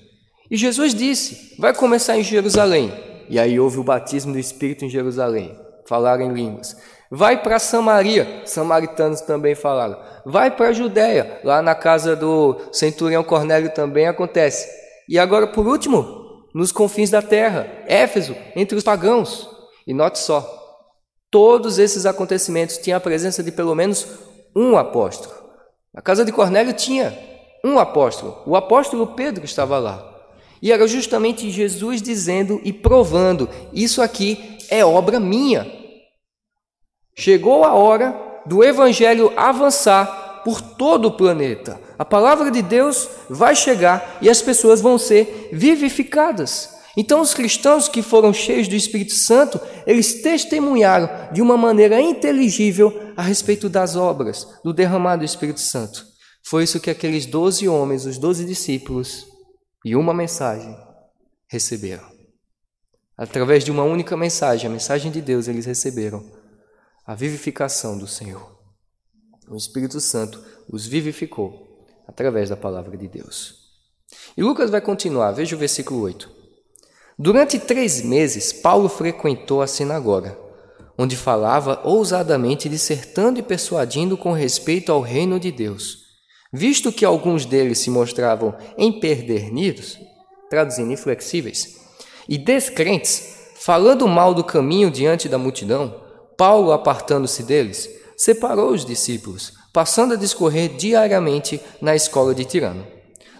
E 0.50 0.55
Jesus 0.55 0.93
disse: 0.93 1.55
vai 1.60 1.74
começar 1.74 2.17
em 2.17 2.24
Jerusalém. 2.24 2.93
E 3.29 3.38
aí 3.38 3.60
houve 3.60 3.77
o 3.77 3.84
batismo 3.84 4.31
do 4.31 4.39
Espírito 4.39 4.86
em 4.86 4.89
Jerusalém. 4.89 5.57
Falaram 5.86 6.24
em 6.24 6.34
línguas. 6.34 6.77
Vai 7.10 7.41
para 7.41 7.60
Samaria, 7.60 8.41
samaritanos 8.46 9.22
também 9.22 9.55
falaram. 9.55 9.98
Vai 10.25 10.51
para 10.51 10.69
a 10.69 10.74
Judéia, 10.74 11.39
lá 11.43 11.62
na 11.62 11.74
casa 11.74 12.15
do 12.15 12.57
centurião 12.72 13.24
Cornélio 13.24 13.74
também 13.74 14.07
acontece. 14.07 14.67
E 15.07 15.17
agora, 15.17 15.48
por 15.48 15.65
último, 15.65 16.46
nos 16.53 16.72
confins 16.72 17.10
da 17.10 17.22
terra, 17.22 17.65
Éfeso, 17.88 18.36
entre 18.55 18.77
os 18.77 18.84
pagãos. 18.84 19.50
E 19.86 19.93
note 19.93 20.19
só, 20.19 20.46
todos 21.31 21.79
esses 21.79 22.05
acontecimentos 22.05 22.77
tinham 22.77 22.98
a 22.98 23.01
presença 23.01 23.41
de 23.41 23.53
pelo 23.53 23.74
menos 23.74 24.05
um 24.57 24.75
apóstolo. 24.75 25.35
A 25.93 26.01
casa 26.01 26.25
de 26.25 26.31
Cornélio 26.31 26.73
tinha 26.73 27.15
um 27.63 27.77
apóstolo, 27.77 28.41
o 28.45 28.55
apóstolo 28.55 29.05
Pedro 29.07 29.45
estava 29.45 29.77
lá. 29.77 30.15
E 30.59 30.71
era 30.71 30.87
justamente 30.87 31.51
Jesus 31.51 32.01
dizendo 32.01 32.59
e 32.63 32.73
provando: 32.73 33.47
Isso 33.71 34.01
aqui 34.01 34.57
é 34.69 34.83
obra 34.83 35.19
minha. 35.19 35.71
Chegou 37.15 37.63
a 37.63 37.73
hora 37.73 38.19
do 38.45 38.63
Evangelho 38.63 39.31
avançar 39.37 40.41
por 40.43 40.59
todo 40.61 41.09
o 41.09 41.11
planeta. 41.11 41.79
A 41.99 42.05
palavra 42.05 42.49
de 42.49 42.61
Deus 42.61 43.07
vai 43.29 43.55
chegar 43.55 44.17
e 44.21 44.29
as 44.29 44.41
pessoas 44.41 44.81
vão 44.81 44.97
ser 44.97 45.49
vivificadas. 45.51 46.76
Então, 47.00 47.22
os 47.22 47.36
cristãos 47.36 47.88
que 47.88 48.01
foram 48.01 48.34
cheios 48.34 48.68
do 48.68 48.74
Espírito 48.74 49.13
Santo, 49.13 49.62
eles 49.86 50.24
testemunharam 50.24 51.32
de 51.32 51.44
uma 51.44 51.56
maneira 51.56 52.01
inteligível 52.01 53.13
a 53.16 53.22
respeito 53.22 53.70
das 53.70 53.96
obras, 53.96 54.48
do 54.63 54.74
derramado 54.74 55.20
do 55.20 55.25
Espírito 55.25 55.60
Santo. 55.60 56.04
Foi 56.44 56.63
isso 56.63 56.80
que 56.80 56.89
aqueles 56.89 57.27
doze 57.27 57.68
homens, 57.68 58.08
os 58.08 58.18
doze 58.18 58.44
discípulos, 58.44 59.27
e 59.86 59.96
uma 59.96 60.12
mensagem 60.12 60.75
receberam. 61.48 62.04
Através 63.16 63.63
de 63.63 63.70
uma 63.70 63.84
única 63.84 64.18
mensagem, 64.18 64.68
a 64.68 64.74
mensagem 64.74 65.12
de 65.12 65.22
Deus, 65.22 65.48
eles 65.48 65.68
receberam 65.68 66.25
a 67.06 67.13
vivificação 67.13 67.96
do 67.96 68.08
Senhor. 68.08 68.58
O 69.48 69.56
Espírito 69.56 70.01
Santo 70.01 70.44
os 70.68 70.88
vivificou 70.88 71.86
através 72.08 72.50
da 72.50 72.58
palavra 72.58 72.98
de 72.98 73.08
Deus. 73.08 73.54
E 74.36 74.42
Lucas 74.42 74.72
vai 74.72 74.82
continuar, 74.82 75.32
veja 75.32 75.56
o 75.56 75.60
versículo 75.60 76.01
8. 76.01 76.37
Durante 77.17 77.59
três 77.59 78.01
meses, 78.01 78.53
Paulo 78.53 78.88
frequentou 78.88 79.62
a 79.62 79.67
sinagoga, 79.67 80.38
onde 80.97 81.15
falava 81.15 81.81
ousadamente, 81.83 82.69
dissertando 82.69 83.39
e 83.39 83.43
persuadindo 83.43 84.17
com 84.17 84.31
respeito 84.31 84.91
ao 84.91 85.01
reino 85.01 85.39
de 85.39 85.51
Deus 85.51 86.07
Visto 86.51 86.93
que 86.93 87.03
alguns 87.03 87.45
deles 87.45 87.79
se 87.79 87.89
mostravam 87.89 88.55
empedernidos, 88.77 90.00
traduzindo 90.50 90.93
inflexíveis, 90.93 91.75
e 92.27 92.38
descrentes, 92.38 93.51
falando 93.55 94.07
mal 94.07 94.33
do 94.33 94.43
caminho 94.43 94.89
diante 94.89 95.27
da 95.27 95.38
multidão, 95.38 96.01
Paulo, 96.38 96.71
apartando-se 96.71 97.43
deles, 97.43 97.89
separou 98.15 98.71
os 98.71 98.86
discípulos, 98.86 99.53
passando 99.74 100.13
a 100.13 100.17
discorrer 100.17 100.69
diariamente 100.69 101.59
na 101.81 101.95
escola 101.95 102.33
de 102.33 102.45
Tirano. 102.45 102.88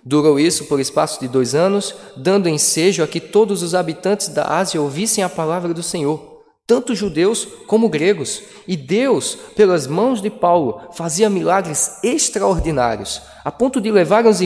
Durou 0.08 0.40
isso 0.40 0.66
por 0.66 0.80
espaço 0.80 1.20
de 1.20 1.28
dois 1.28 1.54
anos, 1.54 1.94
dando 2.16 2.48
ensejo 2.48 3.04
a 3.04 3.08
que 3.08 3.20
todos 3.20 3.62
os 3.62 3.76
habitantes 3.76 4.30
da 4.30 4.46
Ásia 4.58 4.82
ouvissem 4.82 5.22
a 5.22 5.30
palavra 5.30 5.74
do 5.74 5.84
Senhor 5.84 6.38
tanto 6.68 6.94
judeus 6.94 7.48
como 7.66 7.88
gregos, 7.88 8.44
e 8.68 8.76
Deus, 8.76 9.36
pelas 9.56 9.88
mãos 9.88 10.22
de 10.22 10.30
Paulo, 10.30 10.82
fazia 10.92 11.30
milagres 11.30 12.04
extraordinários, 12.04 13.22
a 13.46 13.50
ponto 13.50 13.80
de 13.80 13.90
levar 13.90 14.26
aos, 14.26 14.40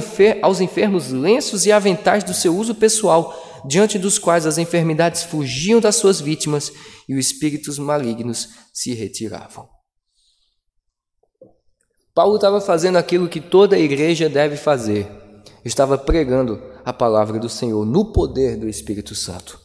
aos 0.44 0.62
enfermos 0.62 1.10
lenços 1.10 1.66
e 1.66 1.72
aventais 1.72 2.24
do 2.24 2.32
seu 2.32 2.56
uso 2.56 2.76
pessoal, 2.76 3.64
diante 3.66 3.98
dos 3.98 4.20
quais 4.20 4.46
as 4.46 4.60
enfermidades 4.60 5.24
fugiam 5.24 5.80
das 5.80 5.96
suas 5.96 6.22
vítimas 6.22 6.72
e 7.10 7.16
os 7.16 7.26
espíritos 7.26 7.80
malignos 7.80 8.50
se 8.72 8.94
retiravam. 8.94 9.68
Paulo 12.14 12.36
estava 12.36 12.62
fazendo 12.62 12.98
aquilo 12.98 13.28
que 13.28 13.42
toda 13.42 13.80
igreja 13.80 14.30
deve 14.30 14.58
fazer, 14.58 15.21
estava 15.64 15.98
pregando 15.98 16.62
a 16.84 16.92
palavra 16.92 17.40
do 17.40 17.50
Senhor 17.50 17.86
no 17.86 18.12
poder 18.12 18.58
do 18.58 18.68
Espírito 18.68 19.16
Santo. 19.16 19.60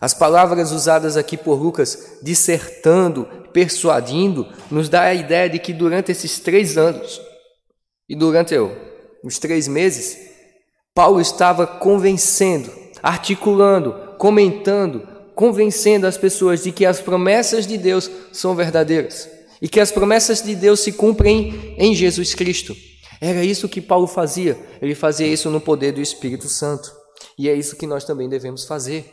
As 0.00 0.14
palavras 0.14 0.72
usadas 0.72 1.16
aqui 1.16 1.36
por 1.36 1.60
Lucas, 1.60 2.18
dissertando, 2.22 3.26
persuadindo, 3.52 4.46
nos 4.70 4.88
dá 4.88 5.02
a 5.02 5.14
ideia 5.14 5.50
de 5.50 5.58
que 5.58 5.72
durante 5.74 6.10
esses 6.10 6.38
três 6.38 6.78
anos 6.78 7.20
e 8.08 8.16
durante 8.16 8.54
os 9.22 9.38
três 9.38 9.68
meses, 9.68 10.18
Paulo 10.94 11.20
estava 11.20 11.66
convencendo, 11.66 12.72
articulando, 13.02 14.16
comentando, 14.16 15.06
convencendo 15.34 16.06
as 16.06 16.16
pessoas 16.16 16.62
de 16.62 16.72
que 16.72 16.86
as 16.86 17.00
promessas 17.00 17.66
de 17.66 17.76
Deus 17.76 18.10
são 18.32 18.54
verdadeiras 18.54 19.28
e 19.60 19.68
que 19.68 19.80
as 19.80 19.92
promessas 19.92 20.42
de 20.42 20.54
Deus 20.54 20.80
se 20.80 20.92
cumprem 20.92 21.74
em 21.76 21.94
Jesus 21.94 22.34
Cristo. 22.34 22.74
Era 23.20 23.44
isso 23.44 23.68
que 23.68 23.80
Paulo 23.80 24.06
fazia, 24.06 24.58
ele 24.80 24.94
fazia 24.94 25.26
isso 25.26 25.50
no 25.50 25.60
poder 25.60 25.92
do 25.92 26.00
Espírito 26.00 26.48
Santo. 26.48 26.90
E 27.38 27.48
é 27.48 27.54
isso 27.54 27.76
que 27.76 27.86
nós 27.86 28.04
também 28.04 28.28
devemos 28.28 28.64
fazer. 28.64 29.12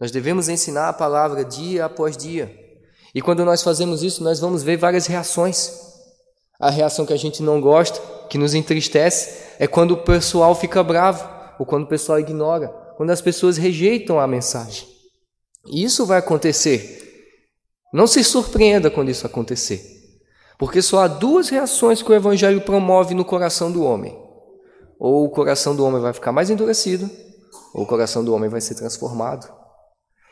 Nós 0.00 0.10
devemos 0.10 0.48
ensinar 0.48 0.88
a 0.88 0.92
palavra 0.92 1.44
dia 1.44 1.84
após 1.84 2.16
dia. 2.16 2.54
E 3.14 3.20
quando 3.20 3.44
nós 3.44 3.62
fazemos 3.62 4.02
isso, 4.02 4.22
nós 4.22 4.38
vamos 4.38 4.62
ver 4.62 4.76
várias 4.76 5.06
reações. 5.06 5.72
A 6.60 6.70
reação 6.70 7.04
que 7.04 7.12
a 7.12 7.16
gente 7.16 7.42
não 7.42 7.60
gosta, 7.60 8.00
que 8.28 8.38
nos 8.38 8.54
entristece, 8.54 9.56
é 9.58 9.66
quando 9.66 9.92
o 9.92 10.02
pessoal 10.04 10.54
fica 10.54 10.82
bravo, 10.82 11.28
ou 11.58 11.66
quando 11.66 11.84
o 11.84 11.88
pessoal 11.88 12.20
ignora, 12.20 12.68
quando 12.96 13.10
as 13.10 13.20
pessoas 13.20 13.56
rejeitam 13.56 14.20
a 14.20 14.26
mensagem. 14.26 14.86
E 15.66 15.84
isso 15.84 16.06
vai 16.06 16.18
acontecer 16.18 17.04
Não 17.92 18.06
se 18.06 18.22
surpreenda 18.22 18.90
quando 18.90 19.10
isso 19.10 19.26
acontecer, 19.26 19.80
porque 20.58 20.82
só 20.82 21.04
há 21.04 21.08
duas 21.08 21.48
reações 21.48 22.02
que 22.02 22.10
o 22.10 22.14
Evangelho 22.14 22.60
promove 22.60 23.14
no 23.14 23.24
coração 23.24 23.70
do 23.70 23.84
homem: 23.84 24.18
ou 24.98 25.24
o 25.24 25.30
coração 25.30 25.74
do 25.76 25.84
homem 25.84 26.02
vai 26.02 26.12
ficar 26.12 26.32
mais 26.32 26.50
endurecido, 26.50 27.08
ou 27.72 27.84
o 27.84 27.86
coração 27.86 28.24
do 28.24 28.34
homem 28.34 28.50
vai 28.50 28.60
ser 28.60 28.74
transformado. 28.74 29.48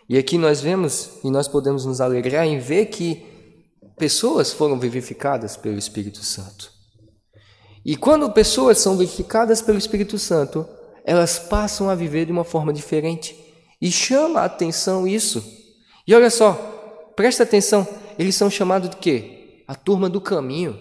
E 0.08 0.18
aqui 0.18 0.36
nós 0.36 0.60
vemos 0.60 1.10
e 1.24 1.30
nós 1.30 1.48
podemos 1.48 1.84
nos 1.84 2.00
alegrar 2.00 2.44
em 2.46 2.58
ver 2.58 2.86
que 2.86 3.24
pessoas 3.96 4.52
foram 4.52 4.78
vivificadas 4.78 5.56
pelo 5.56 5.78
Espírito 5.78 6.22
Santo. 6.22 6.70
E 7.84 7.96
quando 7.96 8.30
pessoas 8.32 8.78
são 8.78 8.96
vivificadas 8.96 9.62
pelo 9.62 9.78
Espírito 9.78 10.18
Santo, 10.18 10.66
elas 11.04 11.38
passam 11.38 11.88
a 11.88 11.94
viver 11.94 12.26
de 12.26 12.32
uma 12.32 12.44
forma 12.44 12.72
diferente. 12.72 13.36
E 13.80 13.92
chama 13.92 14.40
a 14.40 14.44
atenção 14.44 15.06
isso. 15.06 15.44
E 16.06 16.14
olha 16.14 16.30
só, 16.30 16.52
presta 17.14 17.44
atenção, 17.44 17.86
eles 18.18 18.34
são 18.34 18.50
chamados 18.50 18.90
de 18.90 18.96
quê? 18.96 19.35
A 19.66 19.74
turma 19.74 20.08
do 20.08 20.20
caminho. 20.20 20.80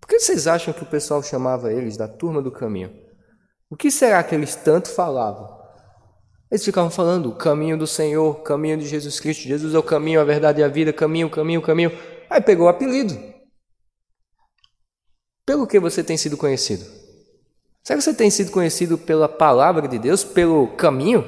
Por 0.00 0.08
que 0.08 0.18
vocês 0.18 0.46
acham 0.46 0.72
que 0.72 0.82
o 0.82 0.86
pessoal 0.86 1.22
chamava 1.22 1.72
eles 1.72 1.96
da 1.96 2.08
turma 2.08 2.40
do 2.40 2.50
caminho? 2.50 2.90
O 3.70 3.76
que 3.76 3.90
será 3.90 4.22
que 4.22 4.34
eles 4.34 4.56
tanto 4.56 4.88
falavam? 4.88 5.58
Eles 6.50 6.64
ficavam 6.64 6.90
falando 6.90 7.28
o 7.28 7.36
caminho 7.36 7.76
do 7.76 7.86
Senhor, 7.86 8.42
caminho 8.42 8.78
de 8.78 8.86
Jesus 8.86 9.20
Cristo. 9.20 9.42
Jesus 9.42 9.74
é 9.74 9.78
o 9.78 9.82
caminho, 9.82 10.20
a 10.20 10.24
verdade 10.24 10.60
e 10.60 10.64
a 10.64 10.68
vida, 10.68 10.92
caminho, 10.92 11.28
caminho, 11.28 11.60
caminho. 11.60 11.92
Aí 12.30 12.40
pegou 12.40 12.66
o 12.66 12.70
apelido. 12.70 13.14
Pelo 15.44 15.66
que 15.66 15.78
você 15.78 16.02
tem 16.02 16.16
sido 16.16 16.36
conhecido? 16.36 16.84
Será 17.82 17.98
que 17.98 18.04
você 18.04 18.14
tem 18.14 18.30
sido 18.30 18.50
conhecido 18.50 18.96
pela 18.96 19.28
palavra 19.28 19.86
de 19.86 19.98
Deus, 19.98 20.24
pelo 20.24 20.68
caminho? 20.76 21.24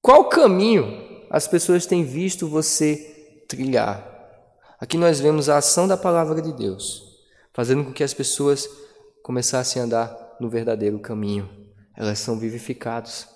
Qual 0.00 0.28
caminho 0.28 1.24
as 1.30 1.46
pessoas 1.46 1.86
têm 1.86 2.04
visto 2.04 2.48
você 2.48 3.44
trilhar? 3.48 4.11
Aqui 4.82 4.98
nós 4.98 5.20
vemos 5.20 5.48
a 5.48 5.58
ação 5.58 5.86
da 5.86 5.96
palavra 5.96 6.42
de 6.42 6.52
Deus, 6.52 7.04
fazendo 7.54 7.84
com 7.84 7.92
que 7.92 8.02
as 8.02 8.12
pessoas 8.12 8.68
começassem 9.22 9.80
a 9.80 9.84
andar 9.84 10.36
no 10.40 10.50
verdadeiro 10.50 10.98
caminho. 10.98 11.48
Elas 11.96 12.18
são 12.18 12.36
vivificadas. 12.36 13.28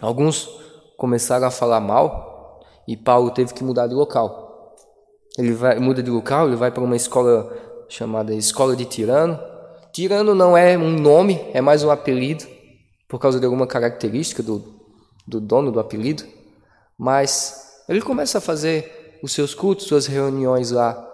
Alguns 0.00 0.48
começaram 0.96 1.48
a 1.48 1.50
falar 1.50 1.80
mal 1.80 2.60
e 2.86 2.96
Paulo 2.96 3.32
teve 3.32 3.52
que 3.52 3.64
mudar 3.64 3.88
de 3.88 3.94
local. 3.94 4.76
Ele 5.36 5.52
vai, 5.54 5.76
muda 5.80 6.04
de 6.04 6.10
local, 6.12 6.46
ele 6.46 6.54
vai 6.54 6.70
para 6.70 6.84
uma 6.84 6.94
escola 6.94 7.52
chamada 7.88 8.32
Escola 8.32 8.76
de 8.76 8.84
Tirano. 8.84 9.40
Tirano 9.92 10.36
não 10.36 10.56
é 10.56 10.78
um 10.78 10.92
nome, 10.92 11.50
é 11.52 11.60
mais 11.60 11.82
um 11.82 11.90
apelido, 11.90 12.46
por 13.08 13.18
causa 13.18 13.40
de 13.40 13.44
alguma 13.44 13.66
característica 13.66 14.40
do, 14.40 14.62
do 15.26 15.40
dono 15.40 15.72
do 15.72 15.80
apelido. 15.80 16.22
Mas 16.96 17.82
ele 17.88 18.00
começa 18.00 18.38
a 18.38 18.40
fazer 18.40 18.99
os 19.22 19.32
seus 19.32 19.54
cultos, 19.54 19.86
suas 19.86 20.06
reuniões 20.06 20.70
lá. 20.70 21.06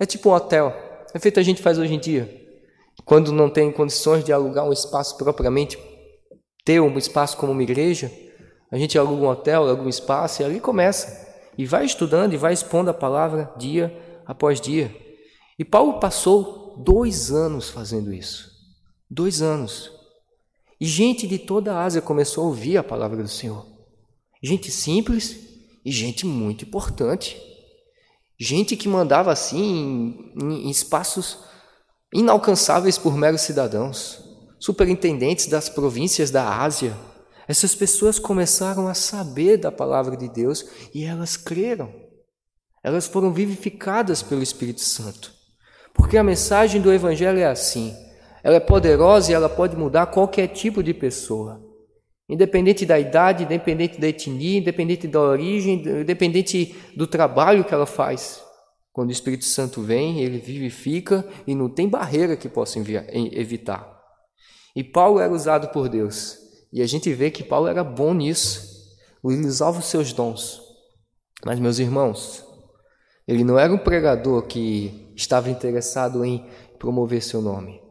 É 0.00 0.06
tipo 0.06 0.30
um 0.30 0.32
hotel. 0.32 0.74
É 1.14 1.18
feito 1.18 1.38
a 1.38 1.42
gente 1.42 1.62
faz 1.62 1.78
hoje 1.78 1.94
em 1.94 1.98
dia. 1.98 2.42
Quando 3.04 3.32
não 3.32 3.50
tem 3.50 3.70
condições 3.72 4.24
de 4.24 4.32
alugar 4.32 4.64
um 4.64 4.72
espaço 4.72 5.16
propriamente, 5.16 5.78
ter 6.64 6.80
um 6.80 6.96
espaço 6.96 7.36
como 7.36 7.52
uma 7.52 7.62
igreja, 7.62 8.10
a 8.70 8.78
gente 8.78 8.98
aluga 8.98 9.22
um 9.22 9.28
hotel, 9.28 9.62
aluga 9.62 9.82
um 9.82 9.88
espaço 9.88 10.42
e 10.42 10.44
ali 10.44 10.60
começa. 10.60 11.30
E 11.58 11.66
vai 11.66 11.84
estudando 11.84 12.32
e 12.32 12.38
vai 12.38 12.52
expondo 12.52 12.90
a 12.90 12.94
palavra 12.94 13.52
dia 13.58 13.94
após 14.24 14.60
dia. 14.60 14.94
E 15.58 15.64
Paulo 15.64 16.00
passou 16.00 16.76
dois 16.78 17.30
anos 17.30 17.68
fazendo 17.68 18.12
isso. 18.12 18.50
Dois 19.10 19.42
anos. 19.42 19.92
E 20.80 20.86
gente 20.86 21.26
de 21.26 21.38
toda 21.38 21.74
a 21.74 21.84
Ásia 21.84 22.00
começou 22.00 22.44
a 22.44 22.46
ouvir 22.46 22.78
a 22.78 22.82
palavra 22.82 23.22
do 23.22 23.28
Senhor. 23.28 23.66
Gente 24.42 24.70
simples 24.70 25.38
e 25.84 25.92
gente 25.92 26.26
muito 26.26 26.64
importante. 26.64 27.40
Gente 28.38 28.76
que 28.76 28.88
mandava 28.88 29.32
assim 29.32 30.32
em, 30.40 30.66
em 30.66 30.70
espaços 30.70 31.38
inalcançáveis 32.12 32.98
por 32.98 33.16
meros 33.16 33.42
cidadãos. 33.42 34.22
Superintendentes 34.58 35.46
das 35.46 35.68
províncias 35.68 36.30
da 36.30 36.62
Ásia 36.62 36.96
essas 37.48 37.74
pessoas 37.74 38.18
começaram 38.18 38.86
a 38.88 38.94
saber 38.94 39.56
da 39.56 39.72
palavra 39.72 40.16
de 40.16 40.28
Deus 40.28 40.64
e 40.94 41.04
elas 41.04 41.36
creram. 41.36 41.92
Elas 42.82 43.06
foram 43.06 43.32
vivificadas 43.32 44.22
pelo 44.22 44.42
Espírito 44.42 44.80
Santo. 44.80 45.32
Porque 45.92 46.16
a 46.16 46.24
mensagem 46.24 46.80
do 46.80 46.92
Evangelho 46.92 47.38
é 47.38 47.46
assim: 47.46 47.94
ela 48.42 48.56
é 48.56 48.60
poderosa 48.60 49.30
e 49.30 49.34
ela 49.34 49.48
pode 49.48 49.76
mudar 49.76 50.06
qualquer 50.06 50.48
tipo 50.48 50.82
de 50.82 50.94
pessoa. 50.94 51.61
Independente 52.32 52.86
da 52.86 52.98
idade, 52.98 53.44
independente 53.44 54.00
da 54.00 54.08
etnia, 54.08 54.58
independente 54.58 55.06
da 55.06 55.20
origem, 55.20 55.74
independente 55.74 56.74
do 56.96 57.06
trabalho 57.06 57.62
que 57.62 57.74
ela 57.74 57.84
faz. 57.84 58.42
Quando 58.90 59.10
o 59.10 59.12
Espírito 59.12 59.44
Santo 59.44 59.82
vem, 59.82 60.20
ele 60.20 60.38
vivifica 60.38 61.28
e 61.46 61.54
não 61.54 61.68
tem 61.68 61.86
barreira 61.86 62.34
que 62.34 62.48
possa 62.48 62.78
evitar. 62.78 64.00
E 64.74 64.82
Paulo 64.82 65.20
era 65.20 65.30
usado 65.30 65.68
por 65.68 65.90
Deus 65.90 66.38
e 66.72 66.80
a 66.80 66.86
gente 66.86 67.12
vê 67.12 67.30
que 67.30 67.44
Paulo 67.44 67.68
era 67.68 67.84
bom 67.84 68.14
nisso. 68.14 68.88
Ele 69.22 69.46
usava 69.46 69.78
os 69.78 69.84
seus 69.84 70.14
dons. 70.14 70.62
Mas, 71.44 71.60
meus 71.60 71.78
irmãos, 71.78 72.42
ele 73.28 73.44
não 73.44 73.58
era 73.58 73.70
um 73.70 73.78
pregador 73.78 74.46
que 74.46 75.12
estava 75.14 75.50
interessado 75.50 76.24
em 76.24 76.46
promover 76.78 77.22
seu 77.22 77.42
nome. 77.42 77.81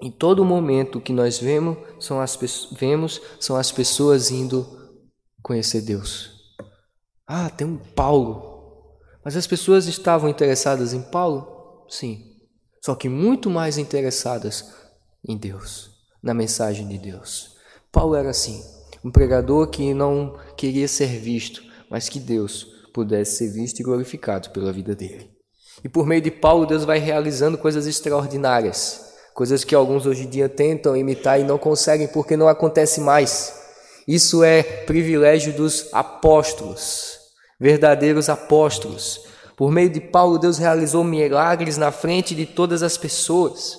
Em 0.00 0.10
todo 0.10 0.44
momento 0.44 1.00
que 1.00 1.12
nós 1.12 1.38
vemos 1.38 1.76
são 1.98 2.20
as, 2.20 2.38
vemos 2.72 3.20
são 3.40 3.56
as 3.56 3.72
pessoas 3.72 4.30
indo 4.30 4.66
conhecer 5.42 5.82
Deus. 5.82 6.30
Ah, 7.26 7.50
tem 7.50 7.66
um 7.66 7.76
Paulo. 7.76 8.96
Mas 9.24 9.36
as 9.36 9.46
pessoas 9.46 9.86
estavam 9.86 10.28
interessadas 10.30 10.92
em 10.92 11.02
Paulo? 11.02 11.84
Sim. 11.88 12.36
Só 12.84 12.94
que 12.94 13.08
muito 13.08 13.50
mais 13.50 13.76
interessadas 13.76 14.72
em 15.26 15.36
Deus 15.36 15.90
na 16.22 16.32
mensagem 16.32 16.86
de 16.86 16.98
Deus. 16.98 17.56
Paulo 17.90 18.14
era 18.14 18.30
assim, 18.30 18.62
um 19.04 19.10
pregador 19.10 19.68
que 19.68 19.92
não 19.94 20.38
queria 20.56 20.88
ser 20.88 21.18
visto, 21.18 21.62
mas 21.90 22.08
que 22.08 22.20
Deus 22.20 22.64
pudesse 22.92 23.36
ser 23.36 23.52
visto 23.52 23.80
e 23.80 23.82
glorificado 23.82 24.50
pela 24.50 24.72
vida 24.72 24.94
dele. 24.94 25.30
E 25.82 25.88
por 25.88 26.06
meio 26.06 26.20
de 26.20 26.30
Paulo, 26.30 26.66
Deus 26.66 26.84
vai 26.84 26.98
realizando 26.98 27.56
coisas 27.56 27.86
extraordinárias, 27.86 29.07
coisas 29.38 29.62
que 29.62 29.72
alguns 29.72 30.04
hoje 30.04 30.24
em 30.24 30.28
dia 30.28 30.48
tentam 30.48 30.96
imitar 30.96 31.38
e 31.38 31.44
não 31.44 31.56
conseguem 31.56 32.08
porque 32.08 32.36
não 32.36 32.48
acontece 32.48 33.00
mais. 33.00 33.54
Isso 34.08 34.42
é 34.42 34.64
privilégio 34.64 35.52
dos 35.52 35.90
apóstolos, 35.92 37.18
verdadeiros 37.60 38.28
apóstolos. 38.28 39.20
Por 39.56 39.70
meio 39.70 39.90
de 39.90 40.00
Paulo, 40.00 40.40
Deus 40.40 40.58
realizou 40.58 41.04
milagres 41.04 41.76
na 41.76 41.92
frente 41.92 42.34
de 42.34 42.46
todas 42.46 42.82
as 42.82 42.96
pessoas. 42.96 43.78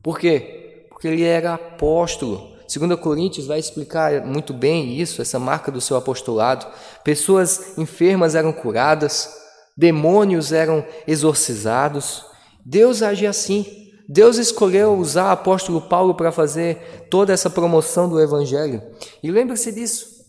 Por 0.00 0.16
quê? 0.16 0.60
porque 0.90 1.08
ele 1.08 1.24
era 1.24 1.54
apóstolo. 1.54 2.54
Segundo 2.68 2.96
Coríntios 2.96 3.48
vai 3.48 3.58
explicar 3.58 4.24
muito 4.24 4.54
bem 4.54 4.96
isso, 4.96 5.20
essa 5.20 5.40
marca 5.40 5.72
do 5.72 5.80
seu 5.80 5.96
apostolado. 5.96 6.66
Pessoas 7.02 7.76
enfermas 7.76 8.36
eram 8.36 8.52
curadas, 8.52 9.28
demônios 9.76 10.52
eram 10.52 10.86
exorcizados. 11.04 12.24
Deus 12.64 13.02
age 13.02 13.26
assim. 13.26 13.83
Deus 14.08 14.36
escolheu 14.36 14.94
usar 14.94 15.28
o 15.28 15.32
apóstolo 15.32 15.80
Paulo 15.80 16.14
para 16.14 16.30
fazer 16.30 17.08
toda 17.08 17.32
essa 17.32 17.48
promoção 17.48 18.08
do 18.08 18.20
evangelho. 18.20 18.82
E 19.22 19.30
lembre-se 19.30 19.72
disso. 19.72 20.24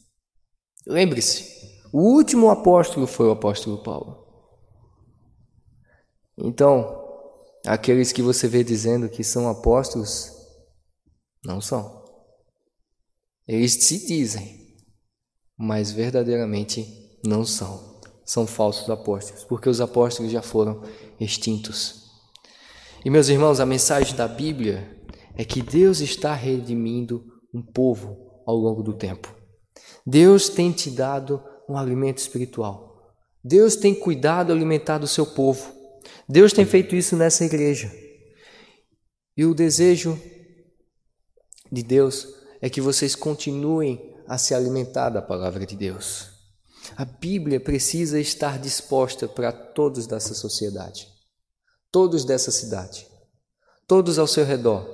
Lembre-se, 0.88 1.82
o 1.92 2.00
último 2.00 2.50
apóstolo 2.50 3.08
foi 3.08 3.28
o 3.28 3.32
apóstolo 3.32 3.82
Paulo. 3.84 4.24
Então, 6.38 7.04
aqueles 7.66 8.12
que 8.12 8.22
você 8.22 8.48
vê 8.48 8.64
dizendo 8.64 9.10
que 9.10 9.24
são 9.24 9.50
apóstolos, 9.50 10.32
não 11.44 11.60
são. 11.60 12.04
Eles 13.48 13.74
se 13.74 14.06
dizem, 14.06 14.76
mas 15.58 15.92
verdadeiramente 15.92 17.20
não 17.26 17.46
são. 17.46 17.96
São 18.26 18.48
falsos 18.48 18.90
apóstolos, 18.90 19.44
porque 19.44 19.70
os 19.70 19.80
apóstolos 19.80 20.32
já 20.32 20.42
foram 20.42 20.82
extintos. 21.20 22.05
E 23.06 23.10
meus 23.12 23.30
irmãos, 23.30 23.60
a 23.60 23.68
mensagem 23.68 24.16
da 24.16 24.28
Bíblia 24.28 25.00
é 25.36 25.46
que 25.46 25.62
Deus 25.62 26.00
está 26.00 26.34
redimindo 26.34 27.24
um 27.54 27.62
povo 27.62 28.42
ao 28.48 28.56
longo 28.56 28.82
do 28.82 28.94
tempo. 28.94 29.32
Deus 30.04 30.50
tem 30.50 30.72
te 30.72 30.90
dado 30.90 31.40
um 31.70 31.78
alimento 31.78 32.18
espiritual. 32.18 33.14
Deus 33.44 33.76
tem 33.76 33.94
cuidado, 33.94 34.52
alimentado 34.52 35.06
o 35.06 35.08
seu 35.08 35.24
povo. 35.24 35.72
Deus 36.28 36.52
tem 36.52 36.66
feito 36.66 36.96
isso 36.96 37.16
nessa 37.16 37.46
igreja. 37.46 37.94
E 39.38 39.46
o 39.46 39.54
desejo 39.54 40.20
de 41.72 41.84
Deus 41.84 42.28
é 42.60 42.72
que 42.72 42.82
vocês 42.82 43.14
continuem 43.14 44.16
a 44.28 44.40
se 44.40 44.56
alimentar 44.56 45.12
da 45.12 45.22
palavra 45.22 45.64
de 45.64 45.76
Deus. 45.76 46.32
A 46.98 47.06
Bíblia 47.06 47.60
precisa 47.60 48.20
estar 48.20 48.58
disposta 48.58 49.28
para 49.28 49.52
todos 49.52 50.08
dessa 50.08 50.34
sociedade, 50.34 51.08
todos 51.96 52.26
dessa 52.26 52.52
cidade, 52.52 53.08
todos 53.88 54.20
ao 54.20 54.28
seu 54.28 54.44
redor 54.44 54.86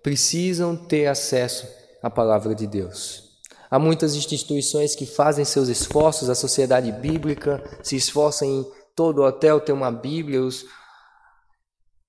precisam 0.00 0.76
ter 0.76 1.08
acesso 1.08 1.66
à 2.00 2.08
palavra 2.08 2.54
de 2.54 2.68
Deus. 2.68 3.40
Há 3.68 3.80
muitas 3.80 4.14
instituições 4.14 4.94
que 4.94 5.06
fazem 5.06 5.44
seus 5.44 5.66
esforços, 5.66 6.30
a 6.30 6.36
sociedade 6.36 6.92
bíblica 6.92 7.60
se 7.82 7.96
esforça 7.96 8.46
em 8.46 8.64
todo 8.94 9.24
hotel 9.24 9.58
ter 9.58 9.72
uma 9.72 9.90
Bíblia, 9.90 10.40
os, 10.40 10.64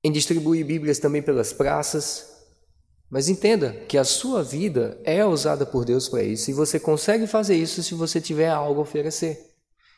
em 0.04 0.12
distribuir 0.12 0.64
Bíblias 0.64 1.00
também 1.00 1.24
pelas 1.24 1.52
praças. 1.52 2.28
Mas 3.10 3.30
entenda 3.30 3.72
que 3.88 3.98
a 3.98 4.04
sua 4.04 4.44
vida 4.44 5.02
é 5.04 5.26
usada 5.26 5.66
por 5.66 5.84
Deus 5.84 6.08
para 6.08 6.22
isso, 6.22 6.52
e 6.52 6.54
você 6.54 6.80
consegue 6.80 7.26
fazer 7.26 7.56
isso 7.56 7.82
se 7.82 7.96
você 7.96 8.22
tiver 8.22 8.50
algo 8.50 8.82
a 8.82 8.84
oferecer. 8.84 9.48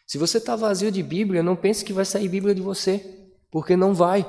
Se 0.08 0.17
você 0.17 0.38
está 0.38 0.56
vazio 0.56 0.89
de 0.89 1.04
Bíblia, 1.04 1.43
não 1.43 1.58
pense 1.58 1.84
que 1.84 1.91
vai 1.91 2.06
sair 2.06 2.30
Bíblia 2.30 2.56
de 2.56 2.62
você, 2.62 3.18
porque 3.51 3.75
não 3.75 3.93
vai. 3.93 4.25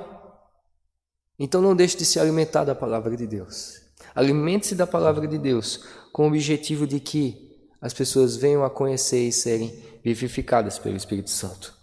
Então 1.39 1.61
não 1.61 1.75
deixe 1.75 1.97
de 1.97 2.05
se 2.05 2.19
alimentar 2.21 2.65
da 2.65 2.75
palavra 2.75 3.17
de 3.17 3.27
Deus. 3.27 3.81
Alimente-se 4.15 4.75
da 4.75 4.87
palavra 4.87 5.27
de 5.27 5.39
Deus 5.39 5.85
com 6.13 6.25
o 6.25 6.29
objetivo 6.29 6.87
de 6.87 7.01
que 7.01 7.51
as 7.81 7.95
pessoas 7.95 8.37
venham 8.37 8.65
a 8.65 8.71
conhecer 8.71 9.27
e 9.27 9.33
serem 9.33 9.73
vivificadas 10.05 10.79
pelo 10.79 10.97
Espírito 10.97 11.31
Santo. 11.31 11.75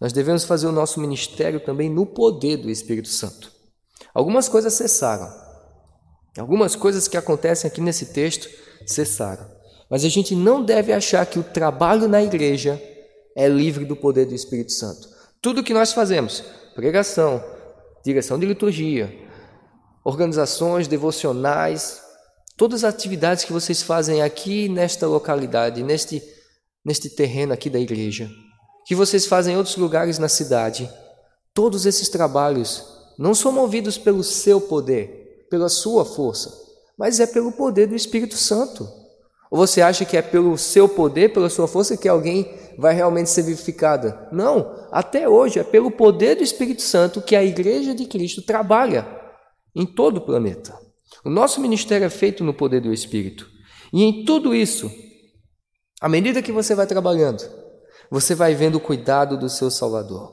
Nós 0.00 0.12
devemos 0.12 0.44
fazer 0.44 0.66
o 0.66 0.72
nosso 0.72 1.00
ministério 1.00 1.60
também 1.60 1.90
no 1.90 2.06
poder 2.06 2.56
do 2.56 2.70
Espírito 2.70 3.08
Santo. 3.08 3.52
Algumas 4.14 4.48
coisas 4.48 4.72
cessaram. 4.74 5.32
Algumas 6.38 6.74
coisas 6.74 7.06
que 7.06 7.16
acontecem 7.16 7.68
aqui 7.68 7.80
nesse 7.80 8.06
texto 8.06 8.48
cessaram. 8.86 9.46
Mas 9.90 10.04
a 10.04 10.08
gente 10.08 10.34
não 10.34 10.64
deve 10.64 10.92
achar 10.92 11.26
que 11.26 11.38
o 11.38 11.44
trabalho 11.44 12.08
na 12.08 12.22
igreja 12.22 12.82
é 13.36 13.46
livre 13.46 13.84
do 13.84 13.94
poder 13.94 14.26
do 14.26 14.34
Espírito 14.34 14.72
Santo. 14.72 15.11
Tudo 15.42 15.64
que 15.64 15.74
nós 15.74 15.92
fazemos, 15.92 16.40
pregação, 16.72 17.42
direção 18.04 18.38
de 18.38 18.46
liturgia, 18.46 19.12
organizações 20.04 20.86
devocionais, 20.86 22.00
todas 22.56 22.84
as 22.84 22.94
atividades 22.94 23.44
que 23.44 23.52
vocês 23.52 23.82
fazem 23.82 24.22
aqui 24.22 24.68
nesta 24.68 25.04
localidade, 25.04 25.82
neste, 25.82 26.22
neste 26.84 27.10
terreno 27.10 27.52
aqui 27.52 27.68
da 27.68 27.80
igreja, 27.80 28.30
que 28.86 28.94
vocês 28.94 29.26
fazem 29.26 29.54
em 29.54 29.56
outros 29.56 29.76
lugares 29.76 30.16
na 30.16 30.28
cidade, 30.28 30.88
todos 31.52 31.86
esses 31.86 32.08
trabalhos 32.08 32.86
não 33.18 33.34
são 33.34 33.50
movidos 33.50 33.98
pelo 33.98 34.22
seu 34.22 34.60
poder, 34.60 35.48
pela 35.50 35.68
sua 35.68 36.04
força, 36.04 36.56
mas 36.96 37.18
é 37.18 37.26
pelo 37.26 37.50
poder 37.50 37.88
do 37.88 37.96
Espírito 37.96 38.36
Santo. 38.36 39.01
Ou 39.52 39.58
você 39.58 39.82
acha 39.82 40.06
que 40.06 40.16
é 40.16 40.22
pelo 40.22 40.56
seu 40.56 40.88
poder, 40.88 41.30
pela 41.30 41.50
sua 41.50 41.68
força, 41.68 41.94
que 41.94 42.08
alguém 42.08 42.50
vai 42.78 42.94
realmente 42.94 43.28
ser 43.28 43.42
vivificada? 43.42 44.26
Não, 44.32 44.88
até 44.90 45.28
hoje 45.28 45.58
é 45.58 45.62
pelo 45.62 45.90
poder 45.90 46.36
do 46.36 46.42
Espírito 46.42 46.80
Santo 46.80 47.20
que 47.20 47.36
a 47.36 47.44
Igreja 47.44 47.94
de 47.94 48.06
Cristo 48.06 48.40
trabalha 48.40 49.06
em 49.76 49.84
todo 49.84 50.16
o 50.16 50.20
planeta. 50.22 50.74
O 51.22 51.28
nosso 51.28 51.60
ministério 51.60 52.06
é 52.06 52.08
feito 52.08 52.42
no 52.42 52.54
poder 52.54 52.80
do 52.80 52.94
Espírito. 52.94 53.46
E 53.92 54.02
em 54.02 54.24
tudo 54.24 54.54
isso, 54.54 54.90
à 56.00 56.08
medida 56.08 56.40
que 56.40 56.50
você 56.50 56.74
vai 56.74 56.86
trabalhando, 56.86 57.44
você 58.10 58.34
vai 58.34 58.54
vendo 58.54 58.76
o 58.76 58.80
cuidado 58.80 59.36
do 59.36 59.50
seu 59.50 59.70
Salvador. 59.70 60.32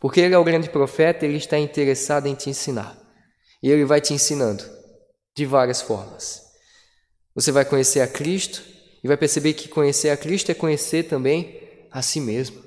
Porque 0.00 0.20
ele 0.20 0.34
é 0.34 0.38
o 0.38 0.44
grande 0.44 0.70
profeta, 0.70 1.26
ele 1.26 1.38
está 1.38 1.58
interessado 1.58 2.26
em 2.26 2.36
te 2.36 2.48
ensinar. 2.48 2.96
E 3.60 3.68
ele 3.68 3.84
vai 3.84 4.00
te 4.00 4.14
ensinando 4.14 4.62
de 5.36 5.44
várias 5.44 5.82
formas. 5.82 6.49
Você 7.34 7.52
vai 7.52 7.64
conhecer 7.64 8.00
a 8.00 8.08
Cristo 8.08 8.62
e 9.02 9.08
vai 9.08 9.16
perceber 9.16 9.54
que 9.54 9.68
conhecer 9.68 10.10
a 10.10 10.16
Cristo 10.16 10.50
é 10.50 10.54
conhecer 10.54 11.04
também 11.04 11.60
a 11.90 12.02
si 12.02 12.20
mesmo. 12.20 12.62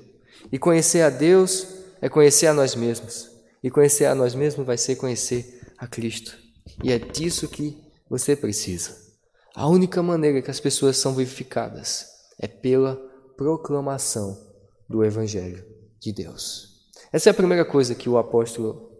E 0.50 0.58
conhecer 0.58 1.02
a 1.02 1.10
Deus 1.10 1.66
é 2.00 2.08
conhecer 2.08 2.46
a 2.46 2.54
nós 2.54 2.74
mesmos. 2.74 3.30
E 3.62 3.70
conhecer 3.70 4.06
a 4.06 4.14
nós 4.14 4.34
mesmos 4.34 4.66
vai 4.66 4.76
ser 4.76 4.96
conhecer 4.96 5.60
a 5.78 5.86
Cristo. 5.86 6.36
E 6.82 6.92
é 6.92 6.98
disso 6.98 7.48
que 7.48 7.82
você 8.08 8.34
precisa. 8.36 8.96
A 9.54 9.68
única 9.68 10.02
maneira 10.02 10.42
que 10.42 10.50
as 10.50 10.60
pessoas 10.60 10.96
são 10.96 11.14
vivificadas 11.14 12.06
é 12.40 12.48
pela 12.48 12.96
proclamação 13.36 14.38
do 14.88 15.04
Evangelho 15.04 15.64
de 16.00 16.12
Deus. 16.12 16.88
Essa 17.12 17.30
é 17.30 17.32
a 17.32 17.34
primeira 17.34 17.64
coisa 17.64 17.94
que 17.94 18.08
o 18.08 18.18
apóstolo, 18.18 18.90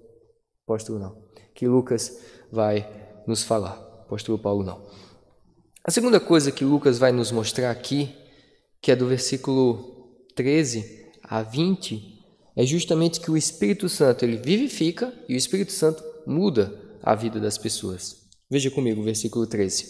apóstolo 0.64 0.98
não, 0.98 1.24
que 1.54 1.66
Lucas 1.66 2.18
vai 2.50 2.88
nos 3.26 3.42
falar. 3.42 3.72
Apóstolo 4.04 4.38
Paulo 4.38 4.62
não. 4.62 4.86
A 5.86 5.90
segunda 5.90 6.18
coisa 6.18 6.50
que 6.50 6.64
Lucas 6.64 6.96
vai 6.96 7.12
nos 7.12 7.30
mostrar 7.30 7.70
aqui, 7.70 8.08
que 8.80 8.90
é 8.90 8.96
do 8.96 9.06
versículo 9.06 10.16
13 10.34 11.10
a 11.22 11.42
20, 11.42 12.24
é 12.56 12.64
justamente 12.64 13.20
que 13.20 13.30
o 13.30 13.36
Espírito 13.36 13.86
Santo 13.86 14.24
ele 14.24 14.38
vivifica 14.38 15.12
e 15.28 15.34
o 15.34 15.36
Espírito 15.36 15.72
Santo 15.72 16.02
muda 16.26 16.74
a 17.02 17.14
vida 17.14 17.38
das 17.38 17.58
pessoas. 17.58 18.16
Veja 18.50 18.70
comigo 18.70 19.02
o 19.02 19.04
versículo 19.04 19.46
13. 19.46 19.84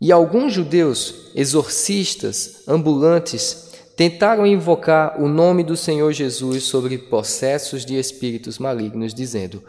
E 0.00 0.10
alguns 0.10 0.54
judeus, 0.54 1.32
exorcistas, 1.34 2.66
ambulantes, 2.66 3.72
tentaram 3.94 4.46
invocar 4.46 5.20
o 5.20 5.28
nome 5.28 5.62
do 5.62 5.76
Senhor 5.76 6.10
Jesus 6.14 6.62
sobre 6.62 6.96
possessos 6.96 7.84
de 7.84 7.98
espíritos 7.98 8.58
malignos, 8.58 9.12
dizendo: 9.12 9.62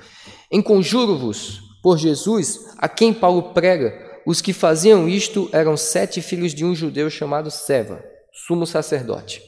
Enconjuro-vos 0.50 1.60
por 1.84 1.98
Jesus, 1.98 2.70
a 2.78 2.88
quem 2.88 3.14
Paulo 3.14 3.54
prega. 3.54 4.09
Os 4.26 4.42
que 4.42 4.54
faziam 4.54 5.08
isto 5.08 5.50
eram 5.52 5.76
sete 5.76 6.22
filhos 6.22 6.54
de 6.54 6.66
um 6.66 6.76
judeu 6.76 7.10
chamado 7.10 7.50
Seva, 7.50 8.04
sumo 8.48 8.66
sacerdote. 8.66 9.42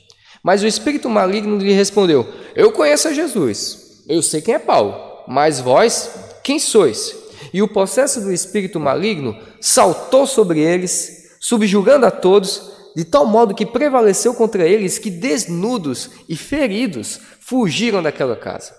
Mas 0.43 0.63
o 0.63 0.67
espírito 0.67 1.09
maligno 1.09 1.57
lhe 1.57 1.73
respondeu: 1.73 2.27
Eu 2.55 2.71
conheço 2.71 3.07
a 3.07 3.13
Jesus, 3.13 4.03
eu 4.07 4.21
sei 4.21 4.41
quem 4.41 4.55
é 4.55 4.59
Paulo, 4.59 5.23
mas 5.27 5.59
vós 5.59 6.09
quem 6.43 6.59
sois? 6.59 7.15
E 7.53 7.61
o 7.61 7.67
processo 7.67 8.21
do 8.21 8.31
espírito 8.31 8.79
maligno 8.79 9.37
saltou 9.59 10.25
sobre 10.25 10.59
eles, 10.59 11.37
subjugando 11.39 12.05
a 12.05 12.11
todos, 12.11 12.71
de 12.95 13.05
tal 13.05 13.25
modo 13.25 13.55
que 13.55 13.65
prevaleceu 13.65 14.33
contra 14.33 14.67
eles 14.67 14.97
que, 14.97 15.09
desnudos 15.09 16.09
e 16.27 16.35
feridos, 16.35 17.19
fugiram 17.39 18.01
daquela 18.01 18.35
casa. 18.35 18.73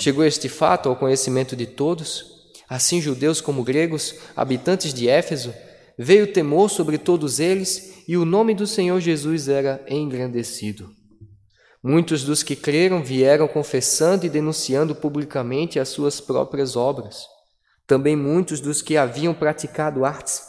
Chegou 0.00 0.24
este 0.24 0.48
fato 0.48 0.88
ao 0.88 0.96
conhecimento 0.96 1.54
de 1.54 1.66
todos, 1.66 2.33
assim 2.68 3.00
judeus 3.00 3.40
como 3.40 3.62
gregos, 3.62 4.14
habitantes 4.34 4.92
de 4.92 5.08
Éfeso, 5.08 5.54
veio 5.98 6.32
temor 6.32 6.68
sobre 6.68 6.98
todos 6.98 7.38
eles 7.40 8.02
e 8.08 8.16
o 8.16 8.24
nome 8.24 8.54
do 8.54 8.66
Senhor 8.66 9.00
Jesus 9.00 9.48
era 9.48 9.84
engrandecido. 9.88 10.90
Muitos 11.82 12.24
dos 12.24 12.42
que 12.42 12.56
creram 12.56 13.04
vieram 13.04 13.46
confessando 13.46 14.24
e 14.24 14.30
denunciando 14.30 14.94
publicamente 14.94 15.78
as 15.78 15.90
suas 15.90 16.20
próprias 16.20 16.76
obras. 16.76 17.26
Também 17.86 18.16
muitos 18.16 18.60
dos 18.60 18.80
que 18.80 18.96
haviam 18.96 19.34
praticado 19.34 20.04
artes 20.04 20.40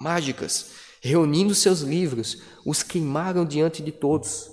mágicas, 0.00 0.70
reunindo 1.02 1.54
seus 1.54 1.80
livros, 1.80 2.38
os 2.64 2.84
queimaram 2.84 3.44
diante 3.44 3.82
de 3.82 3.90
todos. 3.90 4.50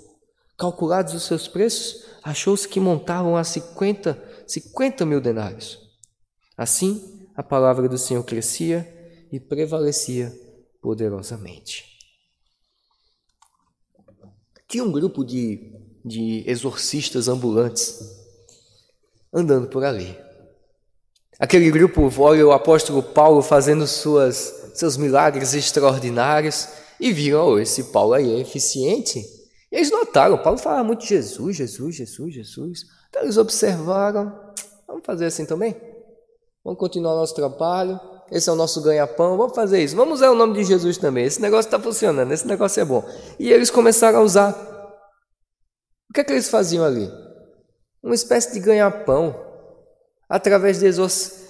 Calculados 0.57 1.13
os 1.13 1.23
seus 1.23 1.47
preços, 1.47 2.05
achou-se 2.23 2.67
que 2.67 2.79
montavam 2.79 3.37
a 3.37 3.43
50, 3.43 4.19
50 4.47 5.05
mil 5.05 5.21
denários. 5.21 5.84
Assim, 6.57 7.27
a 7.35 7.43
palavra 7.43 7.87
do 7.89 7.97
Senhor 7.97 8.23
crescia 8.23 8.87
e 9.31 9.39
prevalecia 9.39 10.33
poderosamente. 10.81 11.85
Tinha 14.67 14.83
um 14.83 14.91
grupo 14.91 15.23
de 15.23 15.85
de 16.05 16.43
exorcistas 16.45 17.27
ambulantes 17.27 17.99
andando 19.33 19.67
por 19.67 19.83
ali. 19.83 20.15
Aquele 21.39 21.71
grupo 21.71 22.09
olha 22.19 22.45
o 22.45 22.51
apóstolo 22.51 23.01
Paulo 23.01 23.41
fazendo 23.41 23.87
suas, 23.87 24.71
seus 24.75 24.95
milagres 24.95 25.53
extraordinários 25.53 26.69
e 26.99 27.11
viram, 27.11 27.47
oh, 27.47 27.59
esse 27.59 27.85
Paulo 27.85 28.13
aí 28.13 28.35
é 28.35 28.39
eficiente. 28.39 29.19
E 29.71 29.75
eles 29.75 29.89
notaram, 29.89 30.37
Paulo 30.37 30.59
falava 30.59 30.83
muito 30.83 31.01
de 31.01 31.07
Jesus, 31.07 31.57
Jesus, 31.57 31.95
Jesus, 31.95 32.33
Jesus. 32.33 32.79
Então 33.09 33.23
eles 33.23 33.35
observaram, 33.35 34.31
vamos 34.87 35.03
fazer 35.03 35.25
assim 35.25 35.45
também? 35.45 35.75
Vamos 36.65 36.79
continuar 36.79 37.15
nosso 37.15 37.35
trabalho, 37.35 37.99
esse 38.29 38.49
é 38.49 38.51
o 38.51 38.55
nosso 38.55 38.81
ganha-pão, 38.81 39.37
vamos 39.37 39.55
fazer 39.55 39.81
isso, 39.81 39.95
vamos 39.95 40.15
usar 40.15 40.31
o 40.31 40.35
nome 40.35 40.55
de 40.55 40.63
Jesus 40.65 40.97
também. 40.97 41.23
Esse 41.23 41.39
negócio 41.39 41.67
está 41.67 41.79
funcionando, 41.79 42.33
esse 42.33 42.45
negócio 42.45 42.81
é 42.81 42.85
bom. 42.85 43.07
E 43.39 43.53
eles 43.53 43.69
começaram 43.69 44.19
a 44.19 44.21
usar 44.23 44.75
que 46.15 46.21
é 46.21 46.23
que 46.23 46.31
eles 46.31 46.49
faziam 46.49 46.85
ali? 46.85 47.11
Uma 48.01 48.15
espécie 48.15 48.53
de 48.53 48.61
ganha-pão, 48.61 49.35
através 50.29 50.79
de, 50.79 50.85
exor 50.85 51.09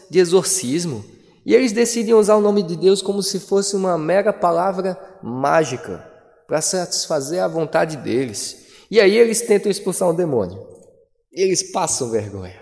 de 0.10 0.20
exorcismo. 0.20 1.06
E 1.46 1.54
eles 1.54 1.72
decidem 1.72 2.16
usar 2.16 2.36
o 2.36 2.42
nome 2.42 2.64
de 2.64 2.76
Deus 2.76 3.02
como 3.02 3.22
se 3.22 3.40
fosse 3.40 3.76
uma 3.76 3.96
mera 3.96 4.34
palavra 4.34 4.98
mágica 5.22 6.04
para 6.48 6.62
satisfazer 6.62 7.44
a 7.44 7.48
vontade 7.48 7.98
deles. 7.98 8.66
E 8.90 9.00
aí 9.00 9.16
eles 9.16 9.42
tentam 9.42 9.72
expulsar 9.72 10.10
um 10.10 10.16
demônio. 10.16 10.66
E 11.32 11.44
eles 11.44 11.72
passam 11.72 12.10
vergonha. 12.10 12.60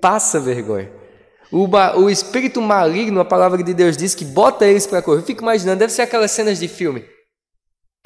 Passa 0.00 0.40
vergonha. 0.40 0.92
O, 1.50 1.66
o 2.00 2.10
espírito 2.10 2.60
maligno, 2.60 3.20
a 3.20 3.24
palavra 3.24 3.62
de 3.62 3.72
Deus 3.72 3.96
diz 3.96 4.14
que 4.14 4.24
bota 4.24 4.66
eles 4.66 4.86
para 4.86 5.02
correr. 5.02 5.18
Eu 5.18 5.24
fico 5.24 5.42
imaginando, 5.42 5.78
deve 5.78 5.92
ser 5.92 6.02
aquelas 6.02 6.30
cenas 6.30 6.58
de 6.58 6.68
filme 6.68 7.04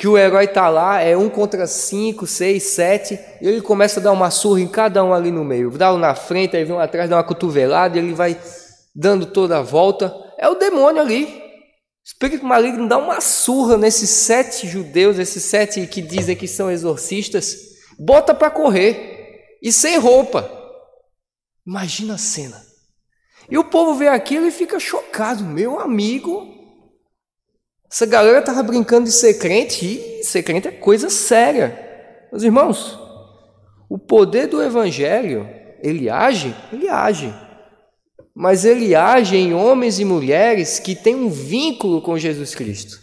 que 0.03 0.09
o 0.09 0.19
herói 0.19 0.47
está 0.47 0.69
lá, 0.69 1.01
é 1.01 1.17
um 1.17 1.29
contra 1.29 1.65
cinco, 1.65 2.27
seis, 2.27 2.65
sete, 2.65 3.19
e 3.41 3.47
ele 3.47 3.61
começa 3.61 4.01
a 4.01 4.03
dar 4.03 4.11
uma 4.11 4.33
surra 4.33 4.61
em 4.61 4.67
cada 4.67 5.05
um 5.05 5.15
ali 5.15 5.31
no 5.31 5.45
meio. 5.45 5.71
Dá 5.71 5.95
um 5.95 5.97
na 5.97 6.13
frente, 6.13 6.57
aí 6.57 6.65
vem 6.65 6.75
um 6.75 6.81
atrás, 6.81 7.09
dá 7.09 7.15
uma 7.17 7.23
cotovelada, 7.23 7.97
e 7.97 8.01
ele 8.01 8.13
vai 8.13 8.37
dando 8.93 9.27
toda 9.27 9.59
a 9.59 9.63
volta. 9.63 10.13
É 10.41 10.49
o 10.49 10.57
demônio 10.57 11.01
ali, 11.01 11.41
espírito 12.05 12.45
maligno 12.45 12.89
dá 12.89 12.99
uma 12.99 13.21
surra 13.21 13.77
nesses 13.77 14.11
sete 14.11 14.67
judeus, 14.67 15.21
esses 15.21 15.45
sete 15.45 15.87
que 15.87 16.03
dizem 16.03 16.35
que 16.35 16.49
são 16.49 16.69
exorcistas, 16.69 17.57
bota 17.97 18.35
para 18.35 18.51
correr 18.51 19.57
e 19.63 19.73
sem 19.73 19.99
roupa. 19.99 20.51
Imagina 21.65 22.15
a 22.15 22.19
cena. 22.19 22.61
E 23.53 23.59
o 23.59 23.65
povo 23.65 23.93
vê 23.93 24.09
aquilo 24.09 24.47
e 24.47 24.51
fica 24.51 24.81
chocado. 24.81 25.45
Meu 25.45 25.79
amigo, 25.79 26.49
essa 27.87 28.07
galera 28.07 28.39
estava 28.39 28.63
brincando 28.63 29.05
de 29.05 29.13
ser 29.13 29.35
crente 29.35 29.85
e 29.85 30.25
ser 30.25 30.43
crente 30.43 30.69
é 30.69 30.71
coisa 30.71 31.11
séria. 31.11 31.79
Meus 32.33 32.43
irmãos, 32.45 32.99
o 33.91 33.99
poder 33.99 34.47
do 34.47 34.63
evangelho, 34.63 35.47
ele 35.83 36.09
age? 36.09 36.57
Ele 36.73 36.89
age. 36.89 37.31
Mas 38.35 38.65
ele 38.65 38.95
age 38.95 39.37
em 39.37 39.53
homens 39.53 40.01
e 40.01 40.05
mulheres 40.07 40.79
que 40.79 40.97
têm 40.97 41.15
um 41.15 41.29
vínculo 41.29 42.01
com 42.01 42.17
Jesus 42.17 42.55
Cristo. 42.55 42.99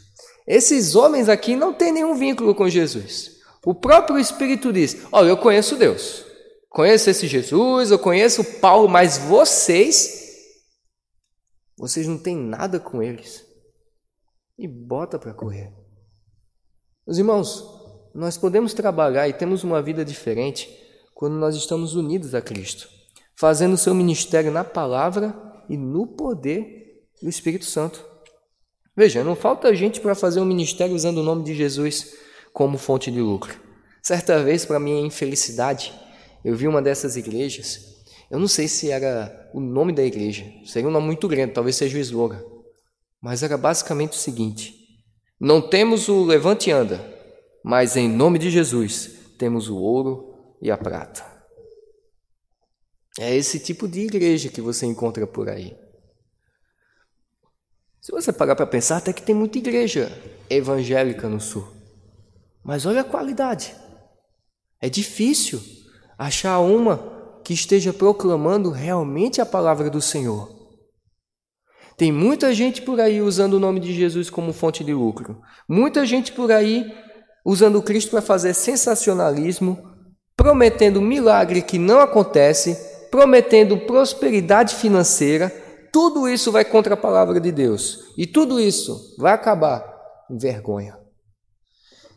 Esses 0.47 0.95
homens 0.95 1.29
aqui 1.29 1.55
não 1.55 1.71
têm 1.71 1.91
nenhum 1.91 2.15
vínculo 2.15 2.55
com 2.55 2.67
Jesus. 2.67 3.33
O 3.63 3.75
próprio 3.75 4.17
Espírito 4.17 4.73
diz: 4.73 4.97
Olha, 5.11 5.29
eu 5.29 5.37
conheço 5.37 5.75
Deus, 5.75 6.25
conheço 6.71 7.07
esse 7.07 7.27
Jesus, 7.27 7.91
eu 7.91 7.99
conheço 7.99 8.43
Paulo, 8.43 8.89
mas 8.89 9.15
vocês 9.15 10.18
vocês 11.79 12.05
não 12.05 12.17
têm 12.17 12.35
nada 12.35 12.77
com 12.77 13.01
eles. 13.01 13.45
E 14.57 14.67
bota 14.67 15.17
para 15.17 15.33
correr. 15.33 15.73
Meus 17.07 17.17
irmãos, 17.17 17.63
nós 18.13 18.37
podemos 18.37 18.73
trabalhar 18.73 19.29
e 19.29 19.33
temos 19.33 19.63
uma 19.63 19.81
vida 19.81 20.03
diferente 20.03 20.69
quando 21.15 21.35
nós 21.35 21.55
estamos 21.55 21.95
unidos 21.95 22.35
a 22.35 22.41
Cristo, 22.41 22.89
fazendo 23.37 23.73
o 23.73 23.77
seu 23.77 23.95
ministério 23.95 24.51
na 24.51 24.63
palavra 24.65 25.33
e 25.69 25.77
no 25.77 26.05
poder 26.05 27.05
do 27.21 27.29
Espírito 27.29 27.65
Santo. 27.65 28.05
Veja, 28.95 29.23
não 29.23 29.35
falta 29.35 29.73
gente 29.73 30.01
para 30.01 30.13
fazer 30.13 30.41
um 30.41 30.45
ministério 30.45 30.93
usando 30.93 31.19
o 31.19 31.23
nome 31.23 31.45
de 31.45 31.55
Jesus 31.55 32.13
como 32.51 32.77
fonte 32.77 33.09
de 33.09 33.21
lucro. 33.21 33.57
Certa 34.03 34.43
vez, 34.43 34.65
para 34.65 34.79
minha 34.79 35.05
infelicidade, 35.05 35.93
eu 36.43 36.55
vi 36.55 36.67
uma 36.67 36.81
dessas 36.81 37.15
igrejas 37.15 37.98
eu 38.29 38.39
não 38.39 38.47
sei 38.47 38.67
se 38.67 38.91
era 38.91 39.49
o 39.53 39.59
nome 39.59 39.91
da 39.91 40.03
igreja, 40.03 40.45
seria 40.65 40.87
um 40.87 40.91
nome 40.91 41.07
muito 41.07 41.27
grande, 41.27 41.53
talvez 41.53 41.75
seja 41.75 41.97
o 41.97 42.01
slogan. 42.01 42.41
Mas 43.21 43.41
era 43.41 43.57
basicamente 43.57 44.13
o 44.13 44.19
seguinte: 44.21 44.75
Não 45.39 45.61
temos 45.61 46.07
o 46.07 46.23
levante 46.23 46.69
e 46.69 46.71
anda, 46.71 47.03
mas 47.63 47.97
em 47.97 48.07
nome 48.07 48.37
de 48.37 48.49
Jesus 48.49 49.11
temos 49.37 49.67
o 49.67 49.77
ouro 49.77 50.57
e 50.61 50.69
a 50.69 50.77
prata. 50.77 51.25
É 53.19 53.35
esse 53.35 53.59
tipo 53.59 53.87
de 53.87 54.01
igreja 54.01 54.49
que 54.49 54.61
você 54.61 54.85
encontra 54.85 55.25
por 55.25 55.49
aí. 55.49 55.75
Se 57.99 58.11
você 58.11 58.31
parar 58.31 58.55
para 58.55 58.65
pensar, 58.65 58.97
até 58.97 59.11
que 59.11 59.21
tem 59.21 59.35
muita 59.35 59.57
igreja 59.57 60.09
evangélica 60.49 61.27
no 61.27 61.39
sul. 61.41 61.67
Mas 62.63 62.85
olha 62.85 63.01
a 63.01 63.03
qualidade. 63.03 63.75
É 64.79 64.87
difícil 64.89 65.61
achar 66.17 66.59
uma 66.59 67.18
que 67.49 67.53
esteja 67.55 67.91
proclamando 67.91 68.69
realmente 68.69 69.41
a 69.41 69.45
palavra 69.45 69.89
do 69.89 69.99
Senhor. 69.99 70.55
Tem 71.97 72.11
muita 72.11 72.53
gente 72.53 72.79
por 72.79 72.99
aí 73.01 73.23
usando 73.23 73.53
o 73.55 73.59
nome 73.59 73.79
de 73.79 73.91
Jesus 73.91 74.29
como 74.29 74.53
fonte 74.53 74.83
de 74.83 74.93
lucro. 74.93 75.41
Muita 75.67 76.05
gente 76.05 76.31
por 76.31 76.51
aí 76.51 76.85
usando 77.43 77.81
Cristo 77.81 78.11
para 78.11 78.21
fazer 78.21 78.53
sensacionalismo, 78.53 79.79
prometendo 80.37 81.01
milagre 81.01 81.63
que 81.63 81.79
não 81.79 81.99
acontece, 81.99 82.77
prometendo 83.09 83.79
prosperidade 83.79 84.75
financeira. 84.75 85.49
Tudo 85.91 86.29
isso 86.29 86.51
vai 86.51 86.63
contra 86.63 86.93
a 86.93 86.97
palavra 86.97 87.39
de 87.39 87.51
Deus. 87.51 88.13
E 88.15 88.27
tudo 88.27 88.59
isso 88.59 89.15
vai 89.17 89.33
acabar 89.33 89.83
em 90.29 90.37
vergonha. 90.37 90.99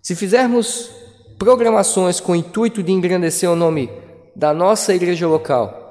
Se 0.02 0.14
fizermos 0.14 0.90
programações 1.38 2.20
com 2.20 2.32
o 2.32 2.36
intuito 2.36 2.82
de 2.82 2.92
engrandecer 2.92 3.50
o 3.50 3.56
nome 3.56 4.01
da 4.34 4.52
nossa 4.54 4.94
igreja 4.94 5.26
local, 5.26 5.82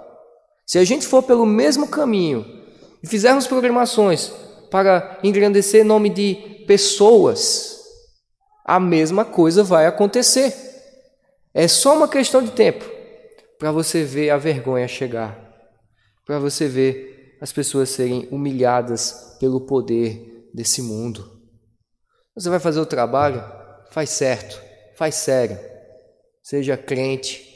se 0.66 0.78
a 0.78 0.84
gente 0.84 1.06
for 1.06 1.24
pelo 1.24 1.46
mesmo 1.46 1.88
caminho 1.88 2.46
e 3.04 3.08
fizermos 3.08 3.48
programações 3.48 4.32
para 4.70 5.20
engrandecer 5.24 5.84
nome 5.84 6.10
de 6.10 6.64
pessoas, 6.66 7.78
a 8.64 8.80
mesma 8.80 9.26
coisa 9.26 9.64
vai 9.64 9.86
acontecer. 9.86 10.56
É 11.54 11.68
só 11.68 11.96
uma 11.96 12.08
questão 12.08 12.42
de 12.42 12.52
tempo 12.52 12.86
para 13.60 13.72
você 13.72 14.04
ver 14.04 14.30
a 14.30 14.38
vergonha 14.38 14.88
chegar, 14.88 15.38
para 16.26 16.40
você 16.40 16.68
ver 16.68 17.38
as 17.42 17.52
pessoas 17.52 17.90
serem 17.90 18.28
humilhadas 18.32 19.36
pelo 19.40 19.62
poder 19.62 20.50
desse 20.54 20.82
mundo. 20.82 21.42
Você 22.34 22.50
vai 22.50 22.60
fazer 22.60 22.80
o 22.80 22.86
trabalho? 22.86 23.44
Faz 23.92 24.10
certo, 24.12 24.62
faz 24.96 25.16
sério. 25.16 25.60
Seja 26.42 26.78
crente, 26.78 27.51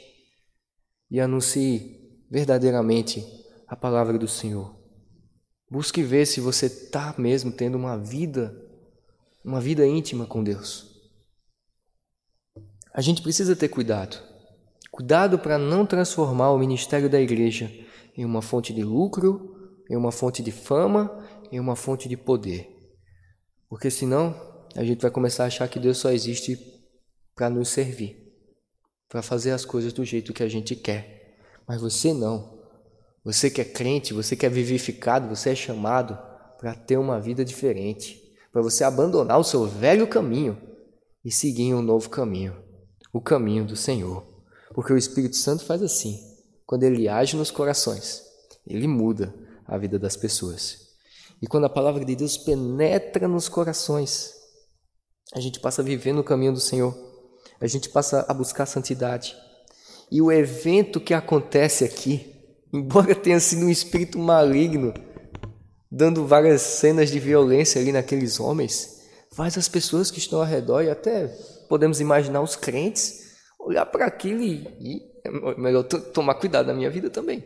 e 1.10 1.20
anuncie 1.20 2.24
verdadeiramente 2.30 3.24
a 3.66 3.76
palavra 3.76 4.18
do 4.18 4.28
Senhor. 4.28 4.76
Busque 5.70 6.02
ver 6.02 6.26
se 6.26 6.40
você 6.40 6.66
está 6.66 7.14
mesmo 7.18 7.50
tendo 7.50 7.76
uma 7.76 7.96
vida, 7.96 8.54
uma 9.44 9.60
vida 9.60 9.86
íntima 9.86 10.26
com 10.26 10.42
Deus. 10.42 10.96
A 12.92 13.00
gente 13.00 13.22
precisa 13.22 13.56
ter 13.56 13.68
cuidado. 13.68 14.16
Cuidado 14.90 15.38
para 15.38 15.58
não 15.58 15.84
transformar 15.84 16.50
o 16.52 16.58
ministério 16.58 17.10
da 17.10 17.20
igreja 17.20 17.70
em 18.16 18.24
uma 18.24 18.40
fonte 18.40 18.72
de 18.72 18.82
lucro, 18.82 19.82
em 19.90 19.96
uma 19.96 20.10
fonte 20.10 20.42
de 20.42 20.50
fama, 20.50 21.22
em 21.52 21.60
uma 21.60 21.76
fonte 21.76 22.08
de 22.08 22.16
poder. 22.16 22.68
Porque 23.68 23.90
senão 23.90 24.34
a 24.74 24.84
gente 24.84 25.02
vai 25.02 25.10
começar 25.10 25.44
a 25.44 25.46
achar 25.48 25.68
que 25.68 25.78
Deus 25.78 25.98
só 25.98 26.10
existe 26.10 26.58
para 27.34 27.50
nos 27.50 27.68
servir 27.68 28.25
para 29.08 29.22
fazer 29.22 29.52
as 29.52 29.64
coisas 29.64 29.92
do 29.92 30.04
jeito 30.04 30.32
que 30.32 30.42
a 30.42 30.48
gente 30.48 30.74
quer. 30.74 31.36
Mas 31.66 31.80
você 31.80 32.12
não. 32.12 32.56
Você 33.24 33.50
que 33.50 33.60
é 33.60 33.64
crente, 33.64 34.14
você 34.14 34.36
que 34.36 34.46
é 34.46 34.48
vivificado, 34.48 35.28
você 35.28 35.50
é 35.50 35.54
chamado 35.54 36.16
para 36.58 36.74
ter 36.74 36.96
uma 36.96 37.20
vida 37.20 37.44
diferente, 37.44 38.22
para 38.52 38.62
você 38.62 38.84
abandonar 38.84 39.38
o 39.38 39.44
seu 39.44 39.66
velho 39.66 40.06
caminho 40.06 40.56
e 41.24 41.30
seguir 41.30 41.74
um 41.74 41.82
novo 41.82 42.08
caminho, 42.08 42.56
o 43.12 43.20
caminho 43.20 43.64
do 43.64 43.76
Senhor. 43.76 44.24
Porque 44.72 44.92
o 44.92 44.96
Espírito 44.96 45.36
Santo 45.36 45.64
faz 45.64 45.82
assim, 45.82 46.18
quando 46.64 46.84
ele 46.84 47.08
age 47.08 47.36
nos 47.36 47.50
corações, 47.50 48.22
ele 48.66 48.86
muda 48.86 49.34
a 49.66 49.76
vida 49.76 49.98
das 49.98 50.16
pessoas. 50.16 50.86
E 51.42 51.46
quando 51.46 51.64
a 51.64 51.70
palavra 51.70 52.04
de 52.04 52.14
Deus 52.14 52.38
penetra 52.38 53.28
nos 53.28 53.48
corações, 53.48 54.34
a 55.34 55.40
gente 55.40 55.60
passa 55.60 55.82
a 55.82 55.84
viver 55.84 56.12
no 56.12 56.24
caminho 56.24 56.52
do 56.52 56.60
Senhor 56.60 57.05
a 57.60 57.66
gente 57.66 57.88
passa 57.88 58.24
a 58.28 58.34
buscar 58.34 58.66
santidade. 58.66 59.36
E 60.10 60.22
o 60.22 60.30
evento 60.30 61.00
que 61.00 61.14
acontece 61.14 61.84
aqui, 61.84 62.34
embora 62.72 63.14
tenha 63.14 63.40
sido 63.40 63.66
um 63.66 63.70
espírito 63.70 64.18
maligno, 64.18 64.94
dando 65.90 66.26
várias 66.26 66.62
cenas 66.62 67.10
de 67.10 67.18
violência 67.18 67.80
ali 67.80 67.92
naqueles 67.92 68.38
homens, 68.38 69.02
faz 69.32 69.56
as 69.56 69.68
pessoas 69.68 70.10
que 70.10 70.18
estão 70.18 70.40
ao 70.40 70.44
redor 70.44 70.82
e 70.82 70.90
até 70.90 71.26
podemos 71.68 72.00
imaginar 72.00 72.40
os 72.40 72.56
crentes 72.56 73.26
olhar 73.58 73.86
para 73.86 74.06
aquilo 74.06 74.42
e 74.42 75.02
é 75.24 75.60
melhor 75.60 75.82
tomar 75.82 76.34
cuidado 76.34 76.66
na 76.66 76.74
minha 76.74 76.90
vida 76.90 77.10
também. 77.10 77.44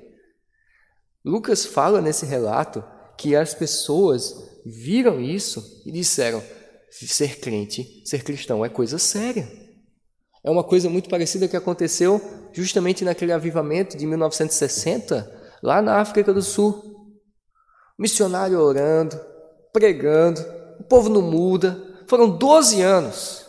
Lucas 1.24 1.64
fala 1.64 2.00
nesse 2.00 2.26
relato 2.26 2.84
que 3.16 3.34
as 3.34 3.54
pessoas 3.54 4.60
viram 4.64 5.20
isso 5.20 5.82
e 5.84 5.92
disseram: 5.92 6.42
ser 6.90 7.40
crente, 7.40 8.02
ser 8.04 8.22
cristão 8.22 8.64
é 8.64 8.68
coisa 8.68 8.98
séria. 8.98 9.48
É 10.44 10.50
uma 10.50 10.64
coisa 10.64 10.88
muito 10.88 11.08
parecida 11.08 11.48
que 11.48 11.56
aconteceu 11.56 12.20
justamente 12.52 13.04
naquele 13.04 13.32
avivamento 13.32 13.96
de 13.96 14.06
1960, 14.06 15.30
lá 15.62 15.82
na 15.82 16.00
África 16.00 16.32
do 16.32 16.42
Sul. 16.42 16.82
Missionário 17.98 18.58
orando, 18.58 19.20
pregando, 19.72 20.40
o 20.78 20.84
povo 20.84 21.08
não 21.08 21.22
muda. 21.22 21.78
Foram 22.08 22.28
12 22.28 22.80
anos. 22.80 23.46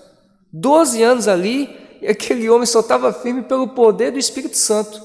12 0.51 1.01
anos 1.01 1.27
ali 1.27 1.69
e 2.01 2.08
aquele 2.08 2.49
homem 2.49 2.65
só 2.65 2.80
estava 2.80 3.13
firme 3.13 3.43
pelo 3.43 3.69
poder 3.69 4.12
do 4.12 4.17
Espírito 4.19 4.58
Santo. 4.58 5.01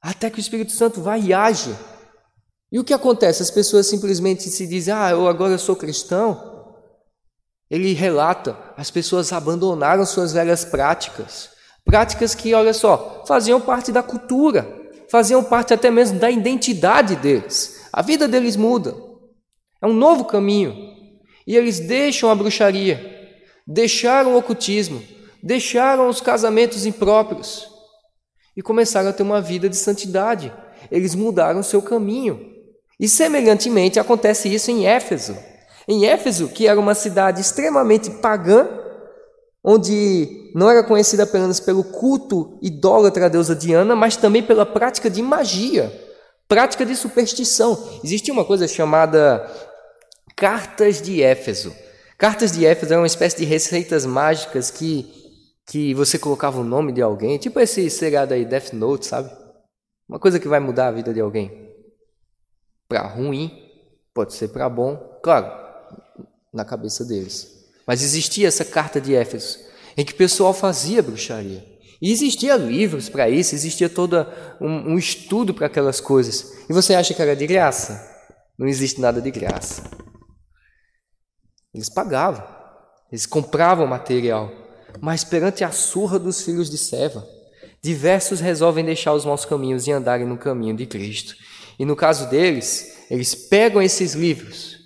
Até 0.00 0.30
que 0.30 0.38
o 0.38 0.40
Espírito 0.40 0.72
Santo 0.72 1.00
vai 1.00 1.20
e 1.20 1.32
age. 1.32 1.74
E 2.70 2.78
o 2.78 2.84
que 2.84 2.92
acontece? 2.92 3.42
As 3.42 3.50
pessoas 3.50 3.86
simplesmente 3.86 4.48
se 4.50 4.66
dizem: 4.66 4.92
Ah, 4.92 5.10
eu 5.10 5.26
agora 5.26 5.56
sou 5.56 5.74
cristão. 5.74 6.57
Ele 7.70 7.92
relata: 7.92 8.56
as 8.76 8.90
pessoas 8.90 9.32
abandonaram 9.32 10.04
suas 10.06 10.32
velhas 10.32 10.64
práticas, 10.64 11.50
práticas 11.84 12.34
que, 12.34 12.54
olha 12.54 12.72
só, 12.72 13.24
faziam 13.26 13.60
parte 13.60 13.92
da 13.92 14.02
cultura, 14.02 14.66
faziam 15.10 15.42
parte 15.42 15.74
até 15.74 15.90
mesmo 15.90 16.18
da 16.18 16.30
identidade 16.30 17.16
deles. 17.16 17.86
A 17.92 18.02
vida 18.02 18.28
deles 18.28 18.56
muda. 18.56 18.94
É 19.80 19.86
um 19.86 19.92
novo 19.92 20.24
caminho. 20.24 20.96
E 21.46 21.56
eles 21.56 21.80
deixam 21.80 22.30
a 22.30 22.34
bruxaria, 22.34 23.00
deixaram 23.66 24.34
o 24.34 24.36
ocultismo, 24.36 25.02
deixaram 25.42 26.08
os 26.08 26.20
casamentos 26.20 26.84
impróprios 26.84 27.66
e 28.54 28.60
começaram 28.60 29.08
a 29.08 29.12
ter 29.12 29.22
uma 29.22 29.40
vida 29.40 29.68
de 29.68 29.76
santidade. 29.76 30.52
Eles 30.90 31.14
mudaram 31.14 31.62
seu 31.62 31.80
caminho. 31.80 32.54
E 33.00 33.08
semelhantemente 33.08 33.98
acontece 33.98 34.52
isso 34.52 34.70
em 34.70 34.86
Éfeso. 34.86 35.36
Em 35.88 36.04
Éfeso, 36.04 36.48
que 36.48 36.68
era 36.68 36.78
uma 36.78 36.94
cidade 36.94 37.40
extremamente 37.40 38.10
pagã, 38.10 38.68
onde 39.64 40.52
não 40.54 40.70
era 40.70 40.84
conhecida 40.84 41.22
apenas 41.22 41.58
pelo 41.58 41.82
culto 41.82 42.58
idólatra 42.60 43.24
à 43.24 43.28
deusa 43.28 43.56
Diana, 43.56 43.96
mas 43.96 44.14
também 44.14 44.42
pela 44.42 44.66
prática 44.66 45.08
de 45.08 45.22
magia, 45.22 45.90
prática 46.46 46.84
de 46.84 46.94
superstição. 46.94 48.00
Existia 48.04 48.34
uma 48.34 48.44
coisa 48.44 48.68
chamada 48.68 49.50
Cartas 50.36 51.00
de 51.00 51.22
Éfeso. 51.22 51.74
Cartas 52.18 52.52
de 52.52 52.66
Éfeso 52.66 52.92
eram 52.92 53.02
uma 53.02 53.06
espécie 53.06 53.38
de 53.38 53.44
receitas 53.46 54.04
mágicas 54.04 54.70
que, 54.70 55.10
que 55.66 55.94
você 55.94 56.18
colocava 56.18 56.60
o 56.60 56.64
nome 56.64 56.92
de 56.92 57.00
alguém, 57.00 57.38
tipo 57.38 57.58
esse 57.60 57.88
seriado 57.88 58.34
aí, 58.34 58.44
Death 58.44 58.74
Note, 58.74 59.06
sabe? 59.06 59.30
Uma 60.06 60.18
coisa 60.18 60.38
que 60.38 60.48
vai 60.48 60.60
mudar 60.60 60.88
a 60.88 60.92
vida 60.92 61.14
de 61.14 61.20
alguém. 61.20 61.72
Para 62.88 63.06
ruim, 63.06 63.50
pode 64.12 64.34
ser 64.34 64.48
para 64.48 64.68
bom, 64.68 64.96
claro, 65.22 65.67
na 66.52 66.64
cabeça 66.64 67.04
deles. 67.04 67.66
Mas 67.86 68.02
existia 68.02 68.48
essa 68.48 68.64
carta 68.64 69.00
de 69.00 69.14
Éfeso, 69.14 69.58
em 69.96 70.04
que 70.04 70.12
o 70.12 70.16
pessoal 70.16 70.52
fazia 70.52 71.02
bruxaria. 71.02 71.64
E 72.00 72.12
existia 72.12 72.56
livros 72.56 73.08
para 73.08 73.28
isso, 73.28 73.54
existia 73.54 73.88
todo 73.88 74.26
um, 74.60 74.92
um 74.92 74.98
estudo 74.98 75.52
para 75.52 75.66
aquelas 75.66 76.00
coisas. 76.00 76.52
E 76.68 76.72
você 76.72 76.94
acha 76.94 77.12
que 77.12 77.20
era 77.20 77.34
de 77.34 77.46
graça? 77.46 78.16
Não 78.56 78.68
existe 78.68 79.00
nada 79.00 79.20
de 79.20 79.30
graça. 79.30 79.82
Eles 81.74 81.88
pagavam, 81.88 82.46
eles 83.10 83.26
compravam 83.26 83.86
material, 83.86 84.50
mas 85.00 85.24
perante 85.24 85.64
a 85.64 85.70
surra 85.70 86.18
dos 86.18 86.42
filhos 86.42 86.70
de 86.70 86.78
Seva, 86.78 87.26
diversos 87.82 88.40
resolvem 88.40 88.84
deixar 88.84 89.12
os 89.12 89.24
maus 89.24 89.44
caminhos 89.44 89.86
e 89.86 89.92
andarem 89.92 90.26
no 90.26 90.38
caminho 90.38 90.76
de 90.76 90.86
Cristo. 90.86 91.34
E 91.78 91.84
no 91.84 91.94
caso 91.94 92.28
deles, 92.28 93.06
eles 93.10 93.34
pegam 93.34 93.80
esses 93.80 94.14
livros 94.14 94.76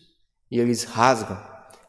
e 0.50 0.58
eles 0.58 0.84
rasgam, 0.84 1.38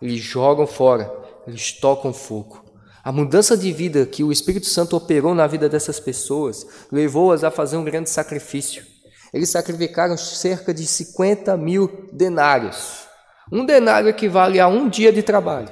eles 0.04 0.20
jogam 0.20 0.68
fora, 0.68 1.10
eles 1.48 1.72
tocam 1.72 2.13
fogo. 2.13 2.62
A 3.02 3.10
mudança 3.10 3.56
de 3.56 3.72
vida 3.72 4.06
que 4.06 4.22
o 4.22 4.34
Espírito 4.34 4.66
Santo 4.66 4.98
operou 4.98 5.34
na 5.34 5.48
vida 5.48 5.70
dessas 5.70 5.98
pessoas 5.98 6.68
levou-as 6.92 7.42
a 7.42 7.50
fazer 7.50 7.78
um 7.78 7.86
grande 7.86 8.10
sacrifício. 8.10 8.86
Eles 9.34 9.50
sacrificaram 9.50 10.18
cerca 10.18 10.74
de 10.74 10.86
50 10.86 11.56
mil 11.56 12.10
denários. 12.12 13.06
Um 13.50 13.66
denário 13.66 14.10
equivale 14.10 14.60
a 14.60 14.68
um 14.68 14.89
dia 14.89 15.12
de 15.12 15.24
trabalho. 15.24 15.70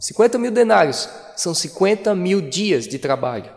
50 0.00 0.38
mil 0.38 0.50
denários 0.50 1.06
são 1.36 1.54
50 1.54 2.14
mil 2.14 2.40
dias 2.40 2.88
de 2.88 2.98
trabalho. 2.98 3.52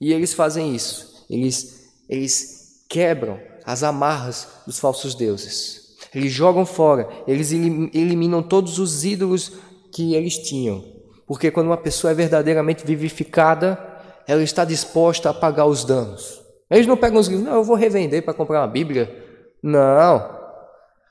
E 0.00 0.12
eles 0.12 0.32
fazem 0.32 0.72
isso. 0.72 1.26
Eles, 1.28 1.90
eles 2.08 2.84
quebram 2.88 3.40
as 3.64 3.82
amarras 3.82 4.46
dos 4.66 4.78
falsos 4.78 5.16
deuses. 5.16 5.81
Eles 6.14 6.32
jogam 6.32 6.66
fora, 6.66 7.08
eles 7.26 7.52
eliminam 7.52 8.42
todos 8.42 8.78
os 8.78 9.04
ídolos 9.04 9.52
que 9.90 10.14
eles 10.14 10.36
tinham. 10.38 10.84
Porque 11.26 11.50
quando 11.50 11.68
uma 11.68 11.76
pessoa 11.76 12.10
é 12.10 12.14
verdadeiramente 12.14 12.84
vivificada, 12.84 13.78
ela 14.26 14.42
está 14.42 14.64
disposta 14.64 15.30
a 15.30 15.34
pagar 15.34 15.66
os 15.66 15.84
danos. 15.84 16.40
Eles 16.70 16.86
não 16.86 16.96
pegam 16.96 17.20
os 17.20 17.28
livros, 17.28 17.46
não, 17.46 17.56
eu 17.56 17.64
vou 17.64 17.76
revender 17.76 18.22
para 18.22 18.34
comprar 18.34 18.60
uma 18.60 18.66
Bíblia. 18.66 19.14
Não. 19.62 20.40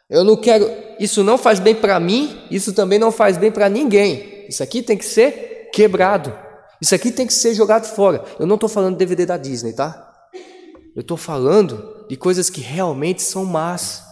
Eu 0.10 0.24
não 0.24 0.36
quero, 0.36 0.70
isso 1.00 1.24
não 1.24 1.38
faz 1.38 1.60
bem 1.60 1.74
para 1.74 2.00
mim, 2.00 2.46
isso 2.52 2.74
também 2.74 3.00
não 3.00 3.12
faz 3.12 3.38
bem 3.38 3.52
para 3.52 3.70
ninguém. 3.70 4.46
Isso 4.50 4.62
aqui 4.62 4.82
tem 4.82 4.98
que 4.98 5.06
ser 5.06 5.70
quebrado. 5.72 6.34
Isso 6.82 6.94
aqui 6.94 7.12
tem 7.12 7.26
que 7.26 7.34
ser 7.34 7.54
jogado 7.54 7.86
fora. 7.86 8.24
Eu 8.40 8.46
não 8.46 8.56
estou 8.56 8.68
falando 8.68 8.94
de 8.94 9.00
DVD 9.00 9.26
da 9.26 9.38
Disney, 9.38 9.74
tá? 9.74 10.12
Eu 10.96 11.02
estou 11.02 11.16
falando 11.16 12.06
de 12.10 12.18
coisas 12.18 12.50
que 12.50 12.60
realmente 12.60 13.22
são 13.22 13.46
más. 13.46 14.11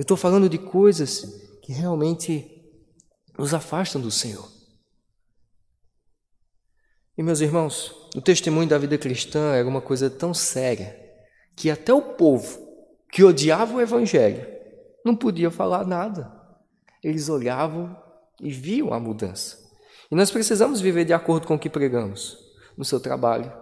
Eu 0.00 0.02
estou 0.02 0.16
falando 0.16 0.48
de 0.48 0.56
coisas 0.56 1.26
que 1.60 1.74
realmente 1.74 2.50
nos 3.38 3.52
afastam 3.52 4.00
do 4.00 4.10
Senhor. 4.10 4.50
E 7.18 7.22
meus 7.22 7.42
irmãos, 7.42 7.94
o 8.16 8.22
testemunho 8.22 8.66
da 8.66 8.78
vida 8.78 8.96
cristã 8.96 9.52
era 9.52 9.68
uma 9.68 9.82
coisa 9.82 10.08
tão 10.08 10.32
séria 10.32 10.98
que 11.54 11.70
até 11.70 11.92
o 11.92 12.00
povo 12.14 12.66
que 13.12 13.22
odiava 13.22 13.76
o 13.76 13.80
Evangelho 13.82 14.48
não 15.04 15.14
podia 15.14 15.50
falar 15.50 15.86
nada. 15.86 16.32
Eles 17.04 17.28
olhavam 17.28 17.94
e 18.40 18.50
viam 18.50 18.94
a 18.94 18.98
mudança. 18.98 19.58
E 20.10 20.14
nós 20.14 20.30
precisamos 20.30 20.80
viver 20.80 21.04
de 21.04 21.12
acordo 21.12 21.46
com 21.46 21.56
o 21.56 21.58
que 21.58 21.68
pregamos 21.68 22.38
no 22.74 22.86
seu 22.86 23.00
trabalho, 23.00 23.52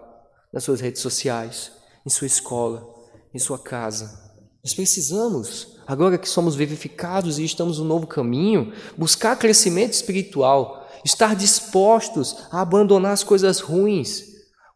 nas 0.52 0.62
suas 0.62 0.80
redes 0.80 1.02
sociais, 1.02 1.72
em 2.06 2.10
sua 2.10 2.28
escola, 2.28 2.86
em 3.34 3.40
sua 3.40 3.58
casa. 3.58 4.32
Nós 4.62 4.72
precisamos, 4.72 5.77
agora 5.88 6.18
que 6.18 6.28
somos 6.28 6.54
vivificados 6.54 7.38
e 7.38 7.44
estamos 7.44 7.78
no 7.78 7.84
novo 7.86 8.06
caminho, 8.06 8.74
buscar 8.94 9.34
crescimento 9.36 9.94
espiritual, 9.94 10.86
estar 11.02 11.34
dispostos 11.34 12.36
a 12.52 12.60
abandonar 12.60 13.12
as 13.12 13.24
coisas 13.24 13.60
ruins, 13.60 14.22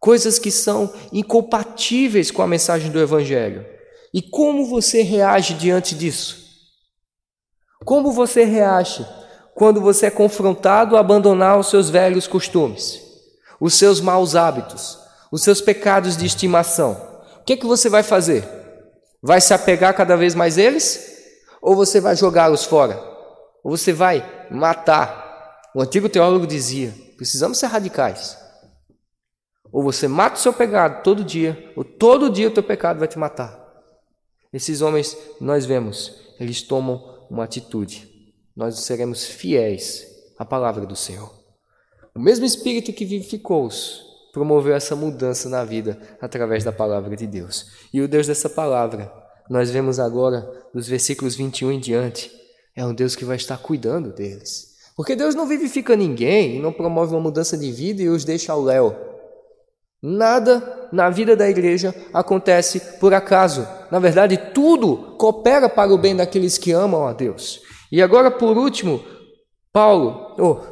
coisas 0.01 0.39
que 0.39 0.51
são 0.51 0.91
incompatíveis 1.13 2.31
com 2.31 2.41
a 2.41 2.47
mensagem 2.47 2.91
do 2.91 2.99
Evangelho. 2.99 3.67
E 4.15 4.23
como 4.23 4.65
você 4.65 5.03
reage 5.03 5.53
diante 5.53 5.95
disso? 5.95 6.43
Como 7.85 8.11
você 8.11 8.45
reage 8.45 9.07
quando 9.55 9.83
você 9.83 10.07
é 10.07 10.11
confrontado 10.11 10.97
a 10.97 11.01
abandonar 11.01 11.59
os 11.59 11.69
seus 11.69 11.91
velhos 11.91 12.27
costumes, 12.27 13.03
os 13.61 13.75
seus 13.75 14.01
maus 14.01 14.35
hábitos, 14.35 14.99
os 15.31 15.43
seus 15.43 15.61
pecados 15.61 16.17
de 16.17 16.25
estimação? 16.25 17.13
o 17.43 17.45
que, 17.45 17.57
que 17.57 17.67
você 17.67 17.89
vai 17.89 18.05
fazer? 18.05 18.62
Vai 19.23 19.41
se 19.41 19.55
apegar 19.55 19.95
cada 19.95 20.17
vez 20.17 20.35
mais 20.35 20.59
eles? 20.59 21.13
Ou 21.61 21.77
você 21.77 22.01
vai 22.01 22.17
jogá-los 22.17 22.65
fora? 22.65 23.01
Ou 23.63 23.77
você 23.77 23.93
vai 23.93 24.49
matar? 24.51 25.61
O 25.75 25.81
antigo 25.81 26.09
teólogo 26.09 26.47
dizia: 26.47 26.93
precisamos 27.17 27.59
ser 27.59 27.67
radicais. 27.67 28.37
Ou 29.71 29.83
você 29.83 30.09
mata 30.09 30.37
o 30.37 30.41
seu 30.41 30.53
pecado 30.53 31.03
todo 31.03 31.25
dia, 31.25 31.73
ou 31.77 31.85
todo 31.85 32.29
dia 32.29 32.49
o 32.49 32.51
teu 32.51 32.63
pecado 32.63 32.99
vai 32.99 33.09
te 33.09 33.19
matar. 33.19 33.59
Esses 34.53 34.83
homens, 34.83 35.17
nós 35.41 35.65
vemos, 35.65 36.35
eles 36.39 36.61
tomam 36.61 37.27
uma 37.31 37.45
atitude. 37.45 38.11
Nós 38.55 38.81
seremos 38.81 39.25
fiéis 39.25 40.05
à 40.39 40.45
palavra 40.45 40.85
do 40.85 40.95
Senhor. 40.95 41.33
O 42.15 42.21
mesmo 42.21 42.45
Espírito 42.45 42.93
que 42.93 43.07
vivificou-os 43.07 44.12
promoveu 44.33 44.75
essa 44.75 44.97
mudança 44.97 45.49
na 45.49 45.65
vida 45.65 45.99
através 46.21 46.65
da 46.65 46.73
palavra 46.73 47.15
de 47.15 47.27
Deus. 47.27 47.67
E 47.93 48.01
o 48.01 48.09
Deus 48.09 48.27
dessa 48.27 48.49
palavra, 48.49 49.13
nós 49.49 49.71
vemos 49.71 50.01
agora 50.01 50.51
nos 50.75 50.89
versículos 50.89 51.37
21 51.37 51.73
em 51.73 51.79
diante, 51.79 52.33
é 52.75 52.85
um 52.85 52.95
Deus 52.95 53.15
que 53.15 53.25
vai 53.25 53.37
estar 53.37 53.59
cuidando 53.59 54.13
deles. 54.13 54.73
Porque 54.97 55.15
Deus 55.15 55.35
não 55.35 55.47
vivifica 55.47 55.97
ninguém 55.97 56.61
não 56.61 56.73
promove 56.73 57.15
uma 57.15 57.21
mudança 57.21 57.57
de 57.57 57.71
vida 57.71 58.03
e 58.03 58.09
os 58.09 58.25
deixa 58.25 58.53
ao 58.53 58.63
léu. 58.63 58.97
Nada 60.03 60.89
na 60.93 61.09
vida 61.11 61.37
da 61.37 61.49
igreja 61.49 61.95
acontece 62.13 62.81
por 62.99 63.15
acaso. 63.15 63.67
Na 63.91 63.99
verdade, 63.99 64.37
tudo 64.53 65.17
coopera 65.17 65.69
para 65.69 65.93
o 65.93 65.99
bem 65.99 66.17
daqueles 66.17 66.59
que 66.59 66.73
amam 66.73 67.07
a 67.07 67.13
Deus. 67.13 67.61
E 67.91 68.03
agora, 68.03 68.31
por 68.31 68.59
último, 68.59 69.05
Paulo, 69.73 70.35
oh, 70.39 70.72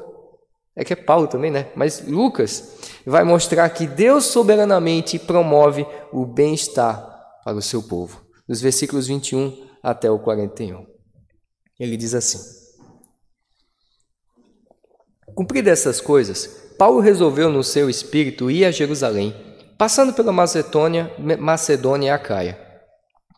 é 0.76 0.84
que 0.84 0.92
é 0.92 0.96
Paulo 0.96 1.26
também, 1.26 1.50
né? 1.50 1.68
Mas 1.74 2.06
Lucas 2.06 2.76
vai 3.04 3.24
mostrar 3.24 3.68
que 3.70 3.86
Deus 3.86 4.26
soberanamente 4.26 5.18
promove 5.18 5.86
o 6.12 6.24
bem-estar 6.24 7.06
para 7.44 7.56
o 7.56 7.62
seu 7.62 7.82
povo. 7.82 8.24
Nos 8.48 8.60
versículos 8.60 9.06
21 9.06 9.66
até 9.82 10.10
o 10.10 10.18
41. 10.18 10.86
Ele 11.78 11.96
diz 11.96 12.14
assim: 12.14 12.38
Cumpridas 15.34 15.80
essas 15.80 16.00
coisas, 16.00 16.46
Paulo 16.78 17.00
resolveu 17.00 17.50
no 17.50 17.64
seu 17.64 17.90
espírito 17.90 18.50
ir 18.50 18.64
a 18.64 18.70
Jerusalém, 18.70 19.34
passando 19.76 20.12
pela 20.12 20.32
Macedônia, 20.32 21.12
Macedônia 21.38 22.08
e 22.08 22.10
Acaia. 22.10 22.58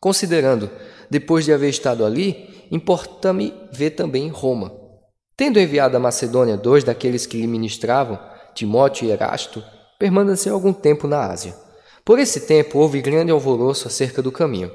Considerando, 0.01 0.71
depois 1.11 1.45
de 1.45 1.53
haver 1.53 1.71
estado 1.71 2.05
ali, 2.05 2.67
importa-me 2.71 3.55
ver 3.73 3.91
também 3.91 4.29
Roma 4.29 4.82
Tendo 5.37 5.59
enviado 5.59 5.97
a 5.97 6.01
Macedônia 6.01 6.57
dois 6.57 6.85
daqueles 6.85 7.25
que 7.25 7.39
lhe 7.39 7.47
ministravam, 7.47 8.19
Timóteo 8.55 9.09
e 9.09 9.11
Erasto, 9.11 9.65
permaneceu 9.99 10.55
algum 10.55 10.73
tempo 10.73 11.09
na 11.09 11.27
Ásia. 11.27 11.55
Por 12.05 12.19
esse 12.19 12.41
tempo 12.41 12.79
houve 12.79 13.01
grande 13.01 13.33
alvoroço 13.33 13.89
acerca 13.89 14.21
do 14.21 14.31
caminho, 14.31 14.71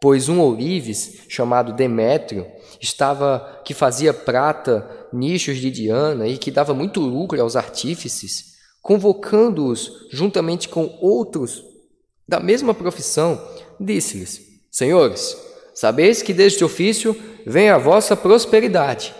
pois 0.00 0.28
um 0.28 0.40
ourives 0.40 1.20
chamado 1.28 1.72
Demétrio 1.72 2.46
estava 2.80 3.60
que 3.64 3.74
fazia 3.74 4.12
prata, 4.12 4.88
nichos 5.12 5.58
de 5.58 5.70
Diana 5.70 6.26
e 6.26 6.36
que 6.36 6.50
dava 6.50 6.74
muito 6.74 7.00
lucro 7.00 7.40
aos 7.40 7.54
artífices, 7.54 8.54
convocando-os 8.80 10.08
juntamente 10.10 10.68
com 10.68 10.98
outros 11.00 11.62
da 12.26 12.40
mesma 12.40 12.74
profissão, 12.74 13.40
disse-lhes: 13.78 14.40
Senhores, 14.70 15.36
sabeis 15.74 16.22
que 16.22 16.32
deste 16.32 16.64
ofício 16.64 17.14
vem 17.46 17.68
a 17.68 17.78
vossa 17.78 18.16
prosperidade 18.16 19.14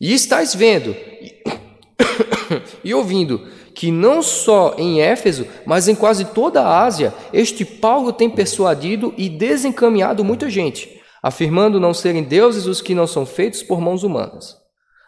e 0.00 0.14
estáis 0.14 0.54
vendo 0.54 0.96
e 2.82 2.94
ouvindo 2.94 3.46
que 3.74 3.90
não 3.90 4.22
só 4.22 4.74
em 4.76 5.00
Éfeso, 5.00 5.46
mas 5.64 5.88
em 5.88 5.94
quase 5.94 6.24
toda 6.26 6.62
a 6.62 6.82
Ásia, 6.82 7.14
este 7.32 7.64
Paulo 7.64 8.12
tem 8.12 8.28
persuadido 8.28 9.14
e 9.16 9.28
desencaminhado 9.28 10.24
muita 10.24 10.50
gente, 10.50 11.00
afirmando 11.22 11.80
não 11.80 11.94
serem 11.94 12.22
deuses 12.22 12.66
os 12.66 12.82
que 12.82 12.94
não 12.94 13.06
são 13.06 13.24
feitos 13.24 13.62
por 13.62 13.80
mãos 13.80 14.02
humanas. 14.02 14.56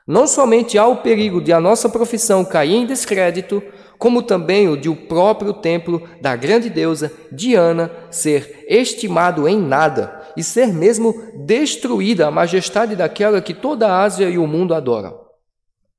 Não 0.06 0.26
somente 0.26 0.78
há 0.78 0.86
o 0.86 0.96
perigo 0.96 1.40
de 1.40 1.52
a 1.52 1.60
nossa 1.60 1.88
profissão 1.88 2.44
cair 2.44 2.74
em 2.74 2.86
descrédito, 2.86 3.62
como 3.98 4.22
também 4.22 4.68
o 4.68 4.76
de 4.76 4.88
o 4.88 4.96
próprio 4.96 5.52
templo 5.52 6.02
da 6.20 6.34
grande 6.34 6.68
deusa 6.68 7.12
Diana 7.30 7.90
ser 8.10 8.64
estimado 8.68 9.46
em 9.46 9.60
nada 9.60 10.21
e 10.36 10.42
ser 10.42 10.68
mesmo 10.68 11.14
destruída 11.46 12.26
a 12.26 12.30
majestade 12.30 12.96
daquela 12.96 13.40
que 13.40 13.54
toda 13.54 13.88
a 13.88 14.02
Ásia 14.02 14.28
e 14.28 14.38
o 14.38 14.46
mundo 14.46 14.74
adoram. 14.74 15.20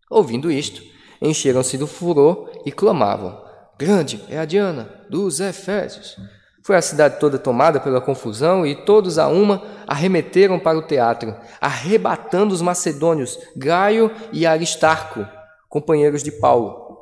Ouvindo 0.09 0.51
isto, 0.51 0.81
encheram-se 1.21 1.77
do 1.77 1.87
furor 1.87 2.51
e 2.65 2.71
clamavam: 2.71 3.41
Grande 3.77 4.23
é 4.29 4.37
a 4.37 4.45
Diana 4.45 4.89
dos 5.09 5.39
Efésios. 5.39 6.15
Foi 6.63 6.77
a 6.77 6.81
cidade 6.81 7.19
toda 7.19 7.37
tomada 7.37 7.79
pela 7.79 7.99
confusão 7.99 8.65
e 8.65 8.85
todos 8.85 9.17
a 9.17 9.27
uma 9.27 9.61
arremeteram 9.85 10.57
para 10.57 10.77
o 10.77 10.87
teatro, 10.87 11.35
arrebatando 11.59 12.53
os 12.53 12.61
macedônios 12.61 13.37
Gaio 13.55 14.09
e 14.31 14.45
Aristarco, 14.45 15.27
companheiros 15.67 16.23
de 16.23 16.31
Paulo. 16.31 16.97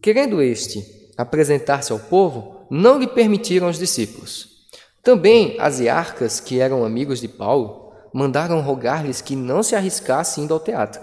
Querendo 0.00 0.40
este 0.40 0.82
apresentar-se 1.18 1.92
ao 1.92 1.98
povo, 1.98 2.66
não 2.70 2.98
lhe 2.98 3.06
permitiram 3.06 3.68
os 3.68 3.78
discípulos. 3.78 4.49
Também 5.02 5.56
as 5.58 5.80
iarcas, 5.80 6.40
que 6.40 6.60
eram 6.60 6.84
amigos 6.84 7.20
de 7.20 7.28
Paulo, 7.28 7.92
mandaram 8.12 8.60
rogar-lhes 8.60 9.20
que 9.20 9.34
não 9.34 9.62
se 9.62 9.74
arriscassem 9.74 10.44
indo 10.44 10.52
ao 10.52 10.60
teatro. 10.60 11.00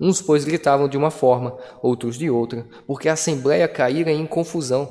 Uns, 0.00 0.22
pois, 0.22 0.44
gritavam 0.44 0.88
de 0.88 0.96
uma 0.96 1.10
forma, 1.10 1.58
outros 1.82 2.16
de 2.16 2.30
outra, 2.30 2.66
porque 2.86 3.08
a 3.08 3.12
assembleia 3.12 3.68
caíra 3.68 4.10
em 4.10 4.26
confusão 4.26 4.88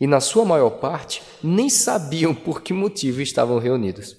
e, 0.00 0.06
na 0.06 0.20
sua 0.20 0.44
maior 0.44 0.70
parte, 0.70 1.22
nem 1.42 1.68
sabiam 1.68 2.34
por 2.34 2.62
que 2.62 2.72
motivo 2.72 3.20
estavam 3.20 3.58
reunidos. 3.58 4.16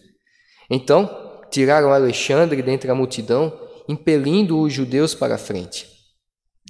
Então, 0.70 1.10
tiraram 1.50 1.92
Alexandre 1.92 2.62
dentre 2.62 2.92
a 2.92 2.96
multidão, 2.96 3.52
impelindo 3.88 4.60
os 4.60 4.72
judeus 4.72 5.16
para 5.16 5.36
a 5.36 5.40
frente. 5.40 5.88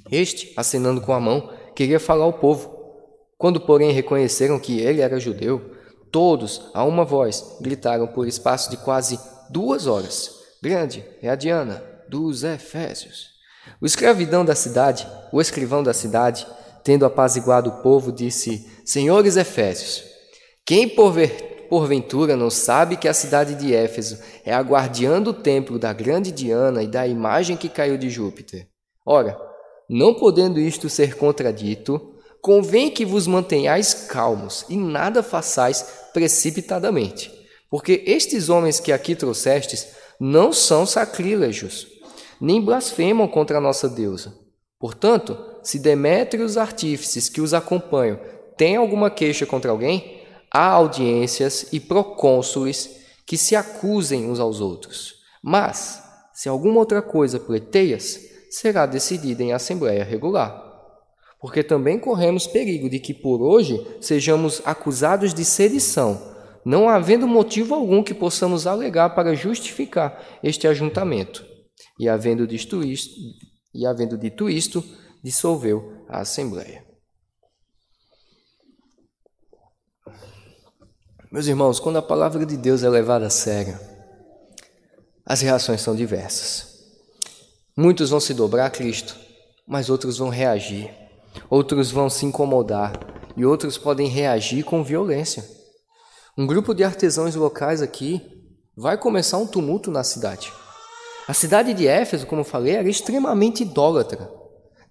Este, 0.10 0.54
acenando 0.56 1.02
com 1.02 1.12
a 1.14 1.20
mão, 1.20 1.52
queria 1.76 2.00
falar 2.00 2.24
ao 2.24 2.34
povo. 2.34 2.78
Quando, 3.38 3.60
porém, 3.60 3.92
reconheceram 3.92 4.60
que 4.60 4.80
ele 4.80 5.02
era 5.02 5.20
judeu, 5.20 5.76
todos, 6.12 6.70
a 6.74 6.84
uma 6.84 7.06
voz, 7.06 7.58
gritaram 7.62 8.08
por 8.08 8.28
espaço 8.28 8.70
de 8.70 8.78
quase 8.78 9.20
duas 9.50 9.88
horas: 9.88 10.32
Grande 10.62 11.06
é 11.22 11.30
a 11.30 11.36
Diana 11.36 11.84
dos 12.10 12.44
Efésios. 12.44 13.30
O 13.82 13.86
escravidão 13.86 14.44
da 14.44 14.56
cidade, 14.56 15.08
o 15.32 15.40
escrivão 15.40 15.84
da 15.84 15.94
cidade, 15.94 16.46
tendo 16.84 17.06
apaziguado 17.06 17.70
o 17.70 17.82
povo, 17.82 18.12
disse: 18.12 18.70
Senhores 18.86 19.38
Efésios, 19.38 20.04
quem 20.66 20.90
porventura 21.70 22.36
não 22.36 22.50
sabe 22.50 22.98
que 22.98 23.08
a 23.08 23.14
cidade 23.14 23.56
de 23.56 23.74
Éfeso 23.74 24.20
é 24.44 24.54
a 24.54 24.62
guardiã 24.62 25.22
do 25.22 25.34
templo 25.34 25.78
da 25.80 25.94
grande 25.94 26.32
Diana 26.32 26.84
e 26.84 26.88
da 26.88 27.08
imagem 27.08 27.56
que 27.56 27.70
caiu 27.70 27.98
de 27.98 28.10
Júpiter? 28.10 28.68
Ora, 29.06 29.38
não 29.90 30.14
podendo 30.14 30.60
isto 30.60 30.90
ser 30.90 31.16
contradito, 31.16 32.16
convém 32.42 32.90
que 32.92 33.06
vos 33.06 33.28
mantenhais 33.28 33.94
calmos 34.08 34.66
e 34.70 34.78
nada 34.78 35.24
façais 35.24 35.99
precipitadamente, 36.14 37.32
porque 37.70 38.04
estes 38.06 38.50
homens 38.50 38.80
que 38.80 38.92
aqui 38.92 39.16
trouxestes 39.16 39.88
não 40.20 40.52
são 40.52 40.86
sacrílegos, 40.86 41.88
nem 42.42 42.62
blasfemam 42.62 43.28
contra 43.28 43.58
a 43.58 43.62
nossa 43.62 43.88
deusa. 43.88 44.34
Portanto, 44.80 45.38
se 45.62 45.78
Demétrio 45.78 46.44
e 46.44 46.46
os 46.46 46.58
artífices 46.58 47.28
que 47.30 47.42
os 47.42 47.54
acompanham 47.54 48.20
têm 48.58 48.76
alguma 48.76 49.10
queixa 49.10 49.46
contra 49.46 49.72
alguém, 49.72 50.22
há 50.52 50.68
audiências 50.68 51.68
e 51.72 51.80
procônsules 51.80 52.90
que 53.26 53.38
se 53.38 53.56
acusem 53.56 54.30
uns 54.30 54.40
aos 54.40 54.60
outros. 54.60 55.16
Mas, 55.44 56.02
se 56.34 56.50
alguma 56.50 56.80
outra 56.80 57.02
coisa 57.02 57.40
pleteias, 57.40 58.20
será 58.50 58.86
decidida 58.86 59.44
em 59.44 59.54
assembleia 59.54 60.04
regular. 60.04 60.69
Porque 61.40 61.64
também 61.64 62.00
corremos 62.00 62.48
perigo 62.48 62.90
de 62.90 63.00
que 63.00 63.14
por 63.14 63.42
hoje 63.42 63.80
sejamos 64.02 64.62
acusados 64.66 65.34
de 65.34 65.46
sedição, 65.46 66.22
não 66.66 66.90
havendo 66.90 67.28
motivo 67.28 67.74
algum 67.74 68.04
que 68.04 68.14
possamos 68.14 68.68
alegar 68.68 69.16
para 69.16 69.34
justificar 69.34 70.40
este 70.44 70.68
ajuntamento. 70.68 71.46
E 71.98 72.10
havendo 72.10 72.46
dito 72.46 72.84
isto, 72.84 73.16
e 73.74 73.86
havendo 73.86 74.18
dito 74.18 74.50
isto 74.50 74.84
dissolveu 75.24 76.06
a 76.10 76.20
Assembleia. 76.20 76.86
Meus 81.32 81.46
irmãos, 81.46 81.80
quando 81.80 81.98
a 81.98 82.02
palavra 82.02 82.46
de 82.46 82.58
Deus 82.58 82.84
é 82.84 82.90
levada 82.90 83.28
a 83.28 83.30
sério, 83.30 83.80
as 85.24 85.42
reações 85.42 85.80
são 85.80 85.96
diversas. 85.96 86.70
Muitos 87.78 88.10
vão 88.10 88.20
se 88.20 88.34
dobrar 88.34 88.66
a 88.66 88.70
Cristo, 88.70 89.16
mas 89.68 89.90
outros 89.90 90.18
vão 90.18 90.30
reagir, 90.30 90.92
outros 91.50 91.92
vão 91.92 92.10
se 92.10 92.26
incomodar 92.26 93.00
e 93.36 93.46
outros 93.46 93.78
podem 93.78 94.08
reagir 94.08 94.64
com 94.64 94.84
violência. 94.84 95.44
Um 96.38 96.48
grupo 96.48 96.74
de 96.74 96.84
artesãos 96.84 97.36
locais 97.36 97.82
aqui 97.82 98.22
vai 98.76 98.98
começar 98.98 99.38
um 99.38 99.48
tumulto 99.48 99.92
na 99.92 100.04
cidade. 100.04 100.52
A 101.28 101.34
cidade 101.34 101.74
de 101.74 101.88
Éfeso, 101.88 102.26
como 102.26 102.44
falei, 102.44 102.76
era 102.76 102.90
extremamente 102.90 103.64
idólatra. 103.64 104.32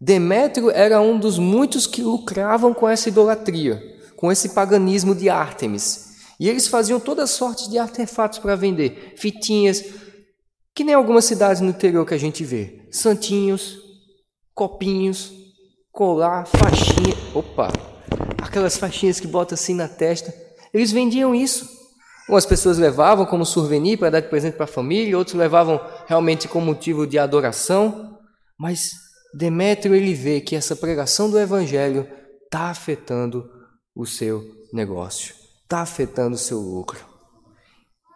Demétrio 0.00 0.70
era 0.70 1.00
um 1.00 1.18
dos 1.18 1.38
muitos 1.38 1.86
que 1.86 2.02
lucravam 2.02 2.72
com 2.72 2.88
essa 2.88 3.08
idolatria, 3.08 3.82
com 4.16 4.30
esse 4.30 4.50
paganismo 4.50 5.14
de 5.14 5.28
Ártemis. 5.28 6.08
E 6.38 6.48
eles 6.48 6.68
faziam 6.68 7.00
todas 7.00 7.30
sortes 7.30 7.68
de 7.68 7.78
artefatos 7.78 8.38
para 8.38 8.54
vender, 8.54 9.14
fitinhas, 9.16 9.84
que 10.74 10.84
nem 10.84 10.94
algumas 10.94 11.24
cidades 11.24 11.60
no 11.60 11.70
interior 11.70 12.06
que 12.06 12.14
a 12.14 12.18
gente 12.18 12.44
vê, 12.44 12.86
santinhos, 12.92 13.76
copinhos, 14.54 15.32
colar, 15.98 16.46
faixinha, 16.46 17.16
opa, 17.34 17.72
aquelas 18.40 18.76
faixinhas 18.76 19.18
que 19.18 19.26
botam 19.26 19.56
assim 19.56 19.74
na 19.74 19.88
testa. 19.88 20.32
Eles 20.72 20.92
vendiam 20.92 21.34
isso. 21.34 21.68
Umas 22.28 22.46
pessoas 22.46 22.78
levavam 22.78 23.26
como 23.26 23.44
souvenir 23.44 23.98
para 23.98 24.10
dar 24.10 24.20
de 24.20 24.28
presente 24.28 24.54
para 24.54 24.62
a 24.62 24.68
família, 24.68 25.18
outros 25.18 25.34
levavam 25.34 25.80
realmente 26.06 26.46
como 26.46 26.66
motivo 26.66 27.04
de 27.04 27.18
adoração, 27.18 28.16
mas 28.56 28.92
Demétrio 29.34 29.92
ele 29.92 30.14
vê 30.14 30.40
que 30.40 30.54
essa 30.54 30.76
pregação 30.76 31.28
do 31.28 31.36
evangelho 31.36 32.06
está 32.44 32.70
afetando 32.70 33.50
o 33.92 34.06
seu 34.06 34.44
negócio, 34.72 35.34
está 35.64 35.80
afetando 35.80 36.36
o 36.36 36.38
seu 36.38 36.60
lucro. 36.60 37.04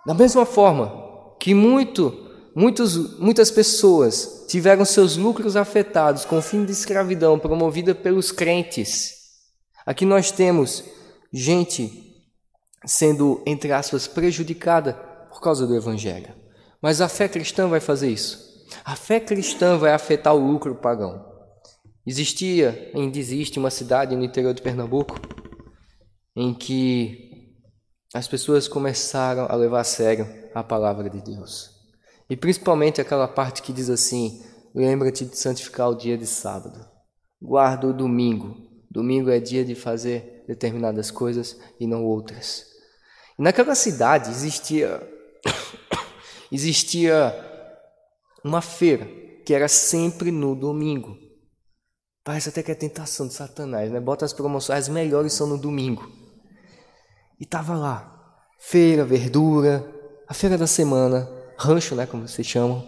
Da 0.07 0.15
mesma 0.15 0.47
forma 0.47 1.35
que 1.41 1.53
muito, 1.53 2.13
muitos, 2.55 3.19
muitas 3.19 3.51
pessoas 3.51 4.45
tiveram 4.49 4.85
seus 4.85 5.17
lucros 5.17 5.57
afetados 5.57 6.25
com 6.25 6.39
o 6.39 6.43
fim 6.43 6.65
de 6.65 6.73
escravidão 6.73 7.39
promovida 7.39 7.95
pelos 7.95 8.31
crentes, 8.31 9.15
aqui 9.87 10.05
nós 10.05 10.31
temos 10.31 10.85
gente 11.33 12.13
sendo, 12.85 13.43
entre 13.47 13.73
aspas, 13.73 14.07
prejudicada 14.07 14.95
por 15.31 15.41
causa 15.41 15.67
do 15.67 15.75
evangelho. 15.75 16.35
Mas 16.81 17.01
a 17.01 17.09
fé 17.09 17.29
cristã 17.29 17.69
vai 17.69 17.81
fazer 17.81 18.11
isso. 18.11 18.67
A 18.85 18.97
fé 18.97 19.21
cristã 19.21 19.79
vai 19.79 19.93
afetar 19.93 20.35
o 20.35 20.53
lucro 20.53 20.75
pagão. 20.75 21.25
Existia, 22.05 22.91
ainda 22.95 23.19
existe, 23.19 23.59
uma 23.59 23.71
cidade 23.71 24.17
no 24.17 24.25
interior 24.25 24.53
de 24.53 24.63
Pernambuco 24.63 25.21
em 26.35 26.53
que 26.53 27.55
as 28.13 28.27
pessoas 28.27 28.67
começaram 28.67 29.47
a 29.49 29.55
levar 29.55 29.81
a 29.81 29.85
sério 29.85 30.27
a 30.55 30.63
palavra 30.63 31.09
de 31.09 31.21
Deus. 31.21 31.72
E 32.33 32.37
principalmente 32.37 32.99
aquela 32.99 33.29
parte 33.29 33.61
que 33.61 33.75
diz 33.75 33.91
assim: 33.91 34.43
lembra-te 34.75 35.27
de 35.27 35.37
santificar 35.37 35.91
o 35.91 35.95
dia 35.95 36.17
de 36.17 36.27
sábado. 36.27 36.83
Guarda 37.39 37.89
o 37.89 37.93
domingo. 37.93 38.57
Domingo 38.91 39.29
é 39.29 39.39
dia 39.39 39.63
de 39.63 39.75
fazer 39.75 40.43
determinadas 40.49 41.11
coisas 41.11 41.61
e 41.79 41.87
não 41.87 42.03
outras. 42.03 42.65
E 43.39 43.43
naquela 43.43 43.75
cidade 43.75 44.31
existia 44.31 45.07
existia 46.51 47.35
uma 48.43 48.63
feira 48.63 49.05
que 49.45 49.53
era 49.53 49.69
sempre 49.69 50.31
no 50.31 50.55
domingo. 50.55 51.15
Parece 52.25 52.49
até 52.49 52.63
que 52.63 52.73
é 52.73 52.75
tentação 52.75 53.29
de 53.29 53.35
Satanás, 53.35 53.93
né? 53.93 54.01
Bota 54.01 54.25
as 54.25 54.33
promoções, 54.33 54.79
as 54.79 54.89
melhores 54.89 55.35
são 55.35 55.47
no 55.47 55.59
domingo. 55.59 56.11
E 57.39 57.45
tava 57.45 57.77
lá, 57.77 58.43
feira, 58.59 59.05
verdura, 59.05 59.87
a 60.27 60.33
feira 60.33 60.57
da 60.57 60.67
semana, 60.67 61.42
rancho, 61.63 61.95
né, 61.95 62.07
como 62.07 62.27
vocês 62.27 62.47
chamam, 62.47 62.87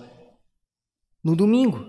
no 1.22 1.34
domingo. 1.36 1.84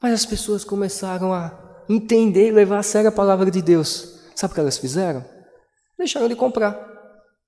Mas 0.00 0.14
as 0.14 0.24
pessoas 0.24 0.64
começaram 0.64 1.32
a 1.32 1.84
entender 1.88 2.48
e 2.48 2.52
levar 2.52 2.78
a 2.78 2.82
sério 2.82 3.08
a 3.08 3.12
palavra 3.12 3.50
de 3.50 3.60
Deus. 3.60 4.20
Sabe 4.34 4.52
o 4.52 4.54
que 4.54 4.60
elas 4.60 4.78
fizeram? 4.78 5.24
Deixaram 5.98 6.28
de 6.28 6.36
comprar. 6.36 6.88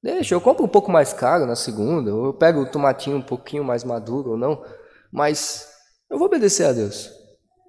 Deixa, 0.03 0.35
eu 0.35 0.41
compro 0.41 0.65
um 0.65 0.69
pouco 0.69 0.91
mais 0.91 1.13
caro 1.13 1.47
na 1.47 1.55
segunda, 1.55 2.13
ou 2.15 2.27
eu 2.27 2.35
pego 2.35 2.61
o 2.61 2.71
tomatinho 2.71 3.17
um 3.17 3.23
pouquinho 3.23 3.65
mais 3.65 3.85
maduro 3.85 4.33
ou 4.33 4.37
não. 4.37 4.63
Mas 5.11 5.69
eu 6.11 6.19
vou 6.19 6.27
obedecer 6.27 6.67
a 6.67 6.73
Deus. 6.73 7.11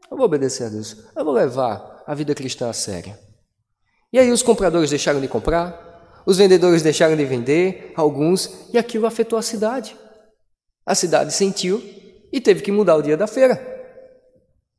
Eu 0.09 0.17
vou 0.17 0.25
obedecer 0.25 0.65
a 0.65 0.69
Deus. 0.69 0.97
Eu 1.15 1.23
vou 1.23 1.33
levar 1.33 2.03
a 2.05 2.13
vida 2.15 2.33
cristã 2.33 2.69
a 2.69 2.73
sério. 2.73 3.15
E 4.11 4.19
aí 4.19 4.31
os 4.31 4.43
compradores 4.43 4.89
deixaram 4.89 5.21
de 5.21 5.27
comprar, 5.27 6.21
os 6.25 6.37
vendedores 6.37 6.81
deixaram 6.81 7.15
de 7.15 7.25
vender, 7.25 7.93
alguns, 7.95 8.69
e 8.73 8.77
aquilo 8.77 9.07
afetou 9.07 9.39
a 9.39 9.41
cidade. 9.41 9.95
A 10.85 10.95
cidade 10.95 11.33
sentiu 11.33 11.81
e 12.31 12.41
teve 12.41 12.61
que 12.61 12.71
mudar 12.71 12.95
o 12.95 13.01
dia 13.01 13.15
da 13.15 13.27
feira. 13.27 13.73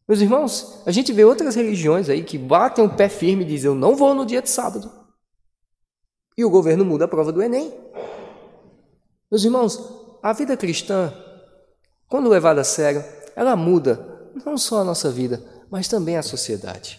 Meus 0.07 0.21
irmãos, 0.21 0.83
a 0.85 0.91
gente 0.91 1.13
vê 1.13 1.25
outras 1.25 1.55
religiões 1.55 2.09
aí 2.09 2.23
que 2.23 2.37
batem 2.37 2.85
o 2.85 2.95
pé 2.95 3.09
firme 3.09 3.45
e 3.45 3.47
dizem: 3.47 3.71
Eu 3.71 3.75
não 3.75 3.97
vou 3.97 4.15
no 4.15 4.27
dia 4.27 4.43
de 4.43 4.51
sábado. 4.51 4.91
E 6.37 6.45
o 6.45 6.51
governo 6.51 6.85
muda 6.85 7.07
a 7.07 7.09
prova 7.09 7.33
do 7.33 7.43
Enem. 7.43 7.73
Meus 9.31 9.45
irmãos, 9.45 9.81
a 10.23 10.33
vida 10.33 10.57
cristã, 10.57 11.13
quando 12.09 12.29
levada 12.29 12.61
a 12.61 12.65
sério, 12.65 13.05
ela 13.35 13.57
muda 13.57 14.31
não 14.45 14.59
só 14.59 14.81
a 14.81 14.85
nossa 14.85 15.11
vida, 15.11 15.43
mas 15.71 15.89
também 15.89 16.17
a 16.17 16.23
sociedade. 16.23 16.99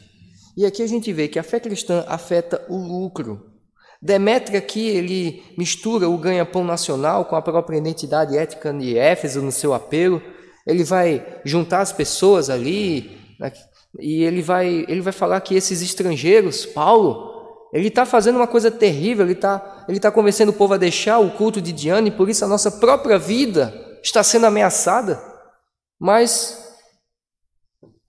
E 0.58 0.66
aqui 0.66 0.82
a 0.82 0.88
gente 0.88 1.12
vê 1.12 1.28
que 1.28 1.38
a 1.38 1.44
fé 1.44 1.60
cristã 1.60 2.06
afeta 2.08 2.66
o 2.70 2.78
lucro. 2.78 3.55
Demétrio 4.06 4.58
aqui 4.58 4.88
ele 4.88 5.44
mistura 5.58 6.08
o 6.08 6.18
ganha-pão 6.18 6.64
nacional 6.64 7.26
com 7.26 7.36
a 7.36 7.42
própria 7.42 7.78
identidade 7.78 8.38
ética 8.38 8.72
de 8.74 8.98
Éfeso 8.98 9.42
no 9.42 9.52
seu 9.52 9.74
apelo 9.74 10.22
ele 10.66 10.84
vai 10.84 11.26
juntar 11.44 11.82
as 11.82 11.92
pessoas 11.92 12.50
ali 12.50 13.18
né, 13.40 13.52
e 14.00 14.24
ele 14.24 14.42
vai, 14.42 14.86
ele 14.88 15.02
vai 15.02 15.14
falar 15.14 15.40
que 15.42 15.56
esses 15.56 15.82
estrangeiros, 15.82 16.66
Paulo, 16.66 17.70
ele 17.72 17.88
está 17.88 18.06
fazendo 18.06 18.38
uma 18.38 18.48
coisa 18.48 18.72
terrível, 18.72 19.26
ele 19.26 19.34
está 19.34 19.86
ele 19.88 20.00
tá 20.00 20.12
convencendo 20.12 20.52
o 20.52 20.56
povo 20.56 20.74
a 20.74 20.78
deixar 20.78 21.20
o 21.20 21.32
culto 21.32 21.62
de 21.62 21.72
Diana 21.72 22.08
e 22.08 22.12
por 22.12 22.30
isso 22.30 22.44
a 22.44 22.48
nossa 22.48 22.72
própria 22.72 23.18
vida 23.18 23.74
está 24.04 24.24
sendo 24.24 24.48
ameaçada. 24.48 25.22
Mas, 26.00 26.65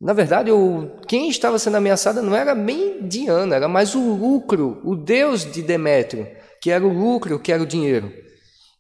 na 0.00 0.12
verdade, 0.12 0.50
o, 0.50 0.90
quem 1.08 1.28
estava 1.28 1.58
sendo 1.58 1.76
ameaçada 1.76 2.20
não 2.20 2.36
era 2.36 2.54
bem 2.54 3.06
Diana, 3.08 3.56
era 3.56 3.66
mais 3.66 3.94
o 3.94 4.00
lucro, 4.00 4.80
o 4.84 4.94
Deus 4.94 5.50
de 5.50 5.62
Demétrio, 5.62 6.28
que 6.60 6.70
era 6.70 6.84
o 6.84 6.92
lucro, 6.92 7.38
que 7.38 7.50
era 7.50 7.62
o 7.62 7.66
dinheiro. 7.66 8.12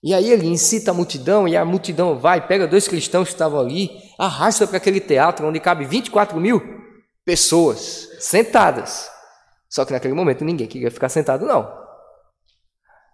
E 0.02 0.12
aí 0.12 0.30
ele 0.30 0.46
incita 0.46 0.90
a 0.90 0.94
multidão, 0.94 1.48
e 1.48 1.56
a 1.56 1.64
multidão 1.64 2.18
vai, 2.18 2.46
pega 2.46 2.66
dois 2.66 2.86
cristãos 2.86 3.28
que 3.28 3.34
estavam 3.34 3.58
ali, 3.58 3.90
arrasta 4.18 4.66
para 4.66 4.76
aquele 4.76 5.00
teatro 5.00 5.46
onde 5.46 5.58
cabe 5.58 5.86
24 5.86 6.38
mil 6.38 6.62
pessoas 7.24 8.08
sentadas. 8.20 9.10
Só 9.70 9.84
que 9.84 9.92
naquele 9.92 10.14
momento 10.14 10.44
ninguém 10.44 10.66
queria 10.66 10.90
ficar 10.90 11.08
sentado, 11.08 11.46
não. 11.46 11.86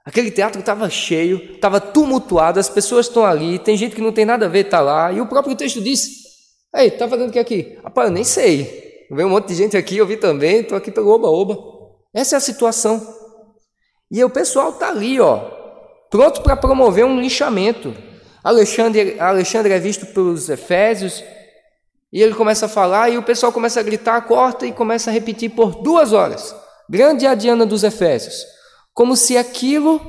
Aquele 0.05 0.33
teatro 0.33 0.59
estava 0.59 0.91
cheio, 0.91 1.55
estava 1.55 1.81
tumultuado, 1.81 2.59
as 2.59 2.69
pessoas 2.69 3.07
estão 3.07 3.25
ali, 3.25 3.61
tem 3.61 3.77
gente 3.77 3.95
que 3.95 4.03
não 4.03 4.13
tem 4.13 4.25
nada 4.25 4.47
a 4.47 4.49
ver, 4.49 4.65
está 4.65 4.81
lá, 4.81 5.13
e 5.13 5.21
o 5.21 5.27
próprio 5.27 5.55
texto 5.55 5.81
diz: 5.81 6.22
Ei, 6.75 6.89
está 6.89 7.09
fazendo 7.09 7.29
o 7.29 7.33
que 7.33 7.39
aqui? 7.39 7.79
Rapaz, 7.83 8.09
eu 8.09 8.15
nem 8.15 8.25
sei. 8.25 9.07
Veio 9.11 9.29
um 9.29 9.31
monte 9.31 9.49
de 9.49 9.55
gente 9.55 9.77
aqui, 9.77 9.99
eu 9.99 10.07
vi 10.07 10.17
também, 10.17 10.61
estou 10.61 10.77
aqui 10.77 10.91
pelo 10.91 11.11
oba-oba. 11.11 11.59
Essa 12.15 12.37
é 12.37 12.39
a 12.39 12.41
situação. 12.41 13.07
E 14.11 14.23
o 14.25 14.31
pessoal 14.31 14.71
está 14.71 14.89
ali, 14.89 15.21
ó, 15.21 15.39
pronto 16.11 16.43
para 16.43 16.57
promover 16.57 17.05
um 17.05 17.21
linchamento. 17.21 17.95
Alexandre, 18.43 19.19
Alexandre 19.21 19.73
é 19.73 19.79
visto 19.79 20.07
pelos 20.07 20.49
Efésios 20.49 21.23
e 22.13 22.21
ele 22.21 22.35
começa 22.35 22.67
a 22.67 22.69
falar 22.69 23.09
e 23.09 23.17
o 23.17 23.23
pessoal 23.23 23.53
começa 23.53 23.81
a 23.81 23.83
gritar, 23.83 24.21
corta 24.23 24.67
e 24.67 24.73
começa 24.73 25.11
a 25.11 25.13
repetir 25.13 25.51
por 25.51 25.83
duas 25.83 26.13
horas. 26.13 26.55
Grande 26.89 27.27
a 27.27 27.35
Diana 27.35 27.65
dos 27.65 27.85
Efésios, 27.85 28.45
como 28.93 29.17
se 29.17 29.37
aquilo, 29.37 30.01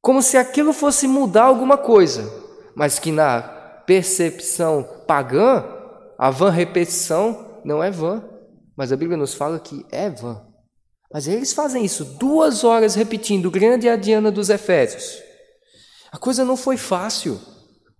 como 0.00 0.20
se 0.20 0.36
aquilo 0.36 0.72
fosse 0.72 1.06
mudar 1.06 1.44
alguma 1.44 1.78
coisa, 1.78 2.30
mas 2.74 2.98
que 2.98 3.10
na 3.12 3.40
percepção 3.86 4.86
pagã, 5.12 5.62
a 6.16 6.30
vã 6.30 6.48
repetição 6.48 7.60
não 7.66 7.84
é 7.84 7.90
vã, 7.90 8.24
mas 8.74 8.90
a 8.90 8.96
Bíblia 8.96 9.18
nos 9.18 9.34
fala 9.34 9.60
que 9.60 9.84
é 9.92 10.08
vã. 10.08 10.42
Mas 11.12 11.28
eles 11.28 11.52
fazem 11.52 11.84
isso 11.84 12.02
duas 12.18 12.64
horas 12.64 12.94
repetindo 12.94 13.50
grande 13.50 13.90
a 13.90 13.96
Diana 13.96 14.30
dos 14.30 14.48
Efésios. 14.48 15.22
A 16.10 16.16
coisa 16.16 16.46
não 16.46 16.56
foi 16.56 16.78
fácil. 16.78 17.38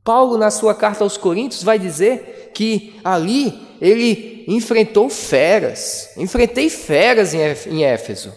Paulo, 0.03 0.39
na 0.39 0.51
sua 0.51 0.75
carta 0.75 1.05
aos 1.05 1.19
Coríntios, 1.19 1.63
vai 1.63 1.79
dizer 1.79 2.51
que 2.55 2.99
ali 3.05 3.61
ele 3.79 4.47
enfrentou 4.49 5.11
feras. 5.11 6.17
Enfrentei 6.17 6.71
feras 6.71 7.35
em 7.35 7.85
Éfeso. 7.85 8.33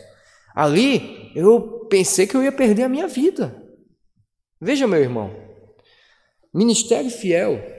Ali 0.54 1.32
eu 1.34 1.88
pensei 1.90 2.28
que 2.28 2.36
eu 2.36 2.44
ia 2.44 2.52
perder 2.52 2.84
a 2.84 2.90
minha 2.90 3.08
vida. 3.08 3.56
Veja, 4.60 4.86
meu 4.86 5.00
irmão, 5.00 5.34
ministério 6.54 7.10
fiel 7.10 7.75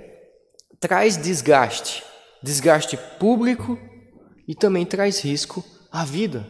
traz 0.81 1.17
desgaste, 1.17 2.03
desgaste 2.43 2.97
público 3.19 3.79
e 4.47 4.55
também 4.55 4.85
traz 4.85 5.21
risco 5.21 5.65
à 5.91 6.05
vida. 6.05 6.47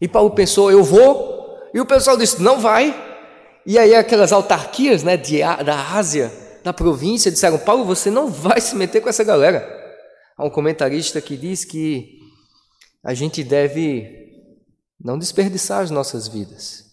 E 0.00 0.08
Paulo 0.08 0.30
pensou, 0.30 0.70
eu 0.70 0.82
vou. 0.82 1.70
E 1.72 1.80
o 1.80 1.86
pessoal 1.86 2.16
disse, 2.16 2.42
não 2.42 2.60
vai. 2.60 2.94
E 3.64 3.78
aí 3.78 3.94
aquelas 3.94 4.32
autarquias 4.32 5.02
né, 5.02 5.16
de, 5.16 5.38
da 5.38 5.94
Ásia, 5.94 6.32
da 6.64 6.72
província, 6.72 7.30
disseram, 7.30 7.58
Paulo, 7.58 7.84
você 7.84 8.10
não 8.10 8.28
vai 8.28 8.60
se 8.60 8.74
meter 8.74 9.00
com 9.00 9.08
essa 9.08 9.24
galera. 9.24 9.80
Há 10.36 10.44
um 10.44 10.50
comentarista 10.50 11.20
que 11.20 11.36
diz 11.36 11.64
que 11.64 12.18
a 13.04 13.14
gente 13.14 13.42
deve 13.44 14.22
não 15.00 15.18
desperdiçar 15.18 15.82
as 15.82 15.90
nossas 15.90 16.28
vidas. 16.28 16.84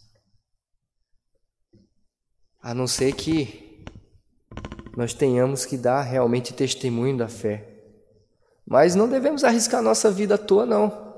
A 2.61 2.73
não 2.73 2.87
ser 2.87 3.13
que 3.13 3.68
nós 4.95 5.13
tenhamos 5.13 5.65
que 5.65 5.77
dar 5.77 6.01
realmente 6.01 6.53
testemunho 6.53 7.17
da 7.17 7.27
fé. 7.27 7.67
Mas 8.67 8.95
não 8.95 9.07
devemos 9.07 9.43
arriscar 9.43 9.81
nossa 9.81 10.11
vida 10.11 10.35
à 10.35 10.37
toa, 10.37 10.65
não. 10.65 11.09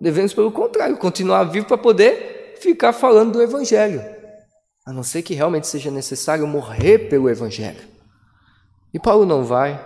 Devemos, 0.00 0.32
pelo 0.32 0.52
contrário, 0.52 0.96
continuar 0.96 1.44
vivo 1.44 1.66
para 1.66 1.76
poder 1.76 2.56
ficar 2.60 2.92
falando 2.92 3.32
do 3.32 3.42
Evangelho. 3.42 4.02
A 4.86 4.92
não 4.92 5.02
ser 5.02 5.22
que 5.22 5.34
realmente 5.34 5.66
seja 5.66 5.90
necessário 5.90 6.46
morrer 6.46 7.10
pelo 7.10 7.28
Evangelho. 7.28 7.88
E 8.92 8.98
Paulo 8.98 9.26
não 9.26 9.44
vai, 9.44 9.78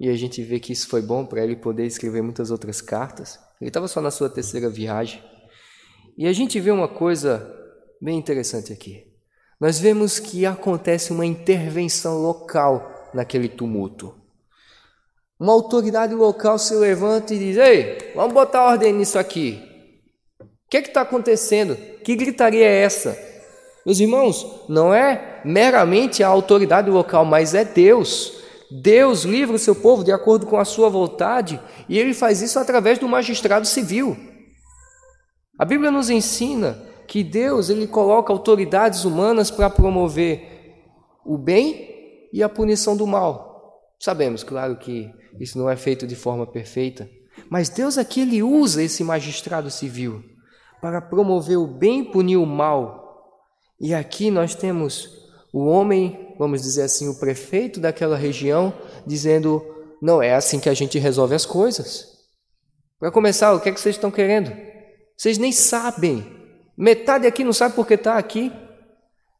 e 0.00 0.08
a 0.08 0.16
gente 0.16 0.42
vê 0.42 0.58
que 0.58 0.72
isso 0.72 0.88
foi 0.88 1.02
bom 1.02 1.24
para 1.24 1.44
ele 1.44 1.54
poder 1.54 1.86
escrever 1.86 2.22
muitas 2.22 2.50
outras 2.50 2.80
cartas. 2.80 3.38
Ele 3.60 3.68
estava 3.68 3.86
só 3.86 4.00
na 4.00 4.10
sua 4.10 4.28
terceira 4.28 4.68
viagem. 4.68 5.22
E 6.18 6.26
a 6.26 6.32
gente 6.32 6.58
vê 6.58 6.70
uma 6.70 6.88
coisa 6.88 7.48
bem 8.00 8.18
interessante 8.18 8.72
aqui. 8.72 9.11
Nós 9.62 9.78
vemos 9.78 10.18
que 10.18 10.44
acontece 10.44 11.10
uma 11.10 11.24
intervenção 11.24 12.20
local 12.20 13.10
naquele 13.14 13.48
tumulto 13.48 14.20
uma 15.42 15.54
autoridade 15.54 16.14
local 16.14 16.56
se 16.56 16.72
levanta 16.72 17.34
e 17.34 17.38
diz: 17.40 17.56
Ei, 17.56 18.12
vamos 18.14 18.32
botar 18.32 18.64
ordem 18.64 18.92
nisso 18.92 19.18
aqui. 19.18 19.60
O 20.40 20.46
que 20.70 20.76
é 20.76 20.80
está 20.80 21.00
acontecendo? 21.00 21.74
Que 22.04 22.14
gritaria 22.14 22.64
é 22.64 22.82
essa? 22.82 23.18
Meus 23.84 23.98
irmãos, 23.98 24.46
não 24.68 24.94
é 24.94 25.40
meramente 25.44 26.22
a 26.22 26.28
autoridade 26.28 26.88
local, 26.88 27.24
mas 27.24 27.56
é 27.56 27.64
Deus. 27.64 28.34
Deus 28.70 29.24
livra 29.24 29.56
o 29.56 29.58
seu 29.58 29.74
povo 29.74 30.04
de 30.04 30.12
acordo 30.12 30.46
com 30.46 30.56
a 30.56 30.64
sua 30.64 30.88
vontade 30.88 31.60
e 31.88 31.98
ele 31.98 32.14
faz 32.14 32.40
isso 32.40 32.60
através 32.60 33.00
do 33.00 33.08
magistrado 33.08 33.66
civil. 33.66 34.16
A 35.58 35.64
Bíblia 35.64 35.90
nos 35.90 36.08
ensina 36.08 36.80
que 37.06 37.22
Deus 37.22 37.70
ele 37.70 37.86
coloca 37.86 38.32
autoridades 38.32 39.04
humanas 39.04 39.50
para 39.50 39.70
promover 39.70 40.76
o 41.24 41.36
bem 41.36 42.28
e 42.32 42.42
a 42.42 42.48
punição 42.48 42.96
do 42.96 43.06
mal. 43.06 43.92
Sabemos, 43.98 44.42
claro, 44.42 44.76
que 44.76 45.10
isso 45.38 45.58
não 45.58 45.68
é 45.68 45.76
feito 45.76 46.06
de 46.06 46.16
forma 46.16 46.46
perfeita, 46.46 47.08
mas 47.48 47.68
Deus 47.68 47.96
aqui 47.98 48.22
ele 48.22 48.42
usa 48.42 48.82
esse 48.82 49.04
magistrado 49.04 49.70
civil 49.70 50.22
para 50.80 51.00
promover 51.00 51.56
o 51.56 51.66
bem 51.66 52.00
e 52.00 52.10
punir 52.10 52.36
o 52.36 52.46
mal. 52.46 53.02
E 53.80 53.94
aqui 53.94 54.30
nós 54.30 54.54
temos 54.54 55.08
o 55.52 55.66
homem, 55.66 56.34
vamos 56.38 56.62
dizer 56.62 56.82
assim, 56.82 57.08
o 57.08 57.18
prefeito 57.18 57.78
daquela 57.78 58.16
região, 58.16 58.72
dizendo: 59.06 59.62
não 60.02 60.20
é 60.20 60.34
assim 60.34 60.58
que 60.58 60.68
a 60.68 60.74
gente 60.74 60.98
resolve 60.98 61.34
as 61.34 61.46
coisas. 61.46 62.08
Para 62.98 63.12
começar, 63.12 63.52
o 63.52 63.60
que 63.60 63.68
é 63.68 63.72
que 63.72 63.80
vocês 63.80 63.94
estão 63.94 64.10
querendo? 64.10 64.52
Vocês 65.16 65.38
nem 65.38 65.52
sabem. 65.52 66.41
Metade 66.76 67.26
aqui 67.26 67.44
não 67.44 67.52
sabe 67.52 67.74
porque 67.74 67.94
está 67.94 68.16
aqui. 68.16 68.52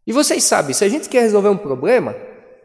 E 0.06 0.12
vocês 0.12 0.42
sabem, 0.44 0.74
se 0.74 0.84
a 0.84 0.88
gente 0.88 1.08
quer 1.08 1.22
resolver 1.22 1.48
um 1.48 1.56
problema, 1.56 2.14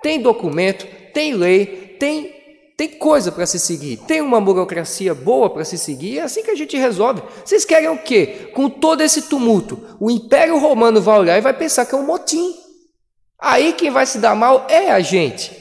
tem 0.02 0.22
documento, 0.22 0.88
tem 1.14 1.34
lei, 1.34 1.96
tem, 2.00 2.34
tem 2.76 2.90
coisa 2.90 3.32
para 3.32 3.46
se 3.46 3.60
seguir, 3.60 3.98
tem 3.98 4.22
uma 4.22 4.42
burocracia 4.42 5.14
boa 5.14 5.50
para 5.50 5.64
se 5.64 5.78
seguir, 5.78 6.20
é 6.20 6.22
assim 6.24 6.44
que 6.44 6.52
a 6.52 6.56
gente 6.56 6.76
resolve. 6.78 7.22
Vocês 7.46 7.64
querem 7.64 7.90
o 7.90 7.98
quê? 7.98 8.50
Com 8.54 8.70
todo 8.70 9.02
esse 9.02 9.24
tumulto, 9.24 9.80
o 10.00 10.10
Império 10.10 10.58
Romano 10.58 11.00
vai 11.00 11.20
olhar 11.20 11.38
e 11.38 11.42
vai 11.42 11.54
pensar 11.54 11.86
que 11.86 11.94
é 11.94 11.98
um 11.98 12.06
motim. 12.06 12.56
Aí 13.40 13.74
quem 13.74 13.92
vai 13.92 14.06
se 14.06 14.18
dar 14.18 14.36
mal 14.36 14.66
é 14.68 14.92
a 14.92 15.00
gente. 15.00 15.52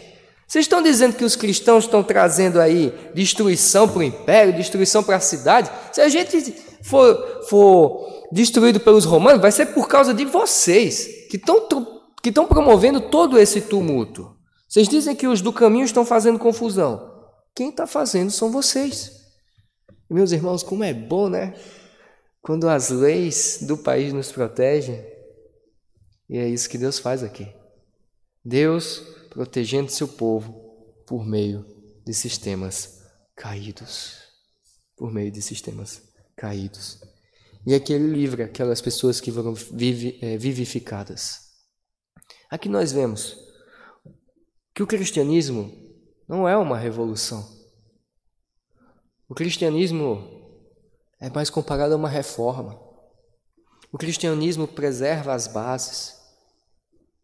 Vocês 0.46 0.64
estão 0.64 0.80
dizendo 0.80 1.16
que 1.16 1.24
os 1.24 1.34
cristãos 1.34 1.84
estão 1.84 2.02
trazendo 2.02 2.60
aí 2.60 2.94
destruição 3.12 3.88
para 3.88 3.98
o 3.98 4.02
império, 4.02 4.54
destruição 4.54 5.02
para 5.02 5.16
a 5.16 5.20
cidade? 5.20 5.70
Se 5.92 6.00
a 6.00 6.08
gente 6.08 6.54
for, 6.82 7.44
for 7.48 8.15
destruído 8.32 8.80
pelos 8.80 9.04
romanos, 9.04 9.40
vai 9.40 9.52
ser 9.52 9.66
por 9.66 9.88
causa 9.88 10.12
de 10.12 10.24
vocês 10.24 11.26
que 11.30 11.36
estão 11.36 11.66
que 12.22 12.30
estão 12.30 12.46
promovendo 12.46 13.00
todo 13.00 13.38
esse 13.38 13.60
tumulto. 13.60 14.36
Vocês 14.68 14.88
dizem 14.88 15.14
que 15.14 15.28
os 15.28 15.40
do 15.40 15.52
caminho 15.52 15.84
estão 15.84 16.04
fazendo 16.04 16.40
confusão. 16.40 17.24
Quem 17.54 17.70
está 17.70 17.86
fazendo 17.86 18.32
são 18.32 18.50
vocês. 18.50 19.12
Meus 20.10 20.32
irmãos, 20.32 20.62
como 20.62 20.82
é 20.82 20.92
bom, 20.92 21.28
né? 21.28 21.54
Quando 22.42 22.68
as 22.68 22.90
leis 22.90 23.60
do 23.62 23.78
país 23.78 24.12
nos 24.12 24.32
protegem. 24.32 25.04
E 26.28 26.36
é 26.36 26.48
isso 26.48 26.68
que 26.68 26.76
Deus 26.76 26.98
faz 26.98 27.22
aqui. 27.22 27.46
Deus 28.44 28.98
protegendo 29.30 29.90
seu 29.92 30.08
povo 30.08 30.52
por 31.06 31.24
meio 31.24 31.64
de 32.04 32.12
sistemas 32.12 33.02
caídos. 33.36 34.18
Por 34.96 35.12
meio 35.12 35.30
de 35.30 35.40
sistemas 35.40 36.02
caídos. 36.36 37.00
E 37.66 37.74
aqui 37.74 37.92
ele 37.92 38.06
livra 38.06 38.44
aquelas 38.44 38.80
pessoas 38.80 39.20
que 39.20 39.32
foram 39.32 39.52
é, 40.22 40.38
vivificadas. 40.38 41.50
Aqui 42.48 42.68
nós 42.68 42.92
vemos 42.92 43.36
que 44.72 44.84
o 44.84 44.86
cristianismo 44.86 45.72
não 46.28 46.48
é 46.48 46.56
uma 46.56 46.78
revolução. 46.78 47.44
O 49.28 49.34
cristianismo 49.34 50.62
é 51.18 51.28
mais 51.28 51.50
comparado 51.50 51.92
a 51.92 51.96
uma 51.96 52.08
reforma. 52.08 52.80
O 53.90 53.98
cristianismo 53.98 54.68
preserva 54.68 55.34
as 55.34 55.48
bases. 55.48 56.14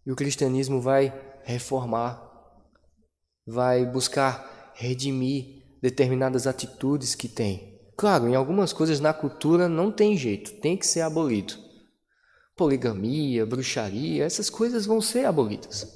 E 0.04 0.10
o 0.10 0.16
cristianismo 0.16 0.80
vai 0.80 1.12
reformar, 1.44 2.20
vai 3.46 3.86
buscar 3.86 4.72
redimir 4.74 5.62
determinadas 5.80 6.48
atitudes 6.48 7.14
que 7.14 7.28
tem. 7.28 7.71
Claro, 8.02 8.28
em 8.28 8.34
algumas 8.34 8.72
coisas 8.72 8.98
na 8.98 9.12
cultura 9.12 9.68
não 9.68 9.88
tem 9.92 10.16
jeito, 10.16 10.54
tem 10.54 10.76
que 10.76 10.84
ser 10.84 11.02
abolido. 11.02 11.54
Poligamia, 12.56 13.46
bruxaria, 13.46 14.24
essas 14.24 14.50
coisas 14.50 14.84
vão 14.84 15.00
ser 15.00 15.24
abolidas. 15.24 15.86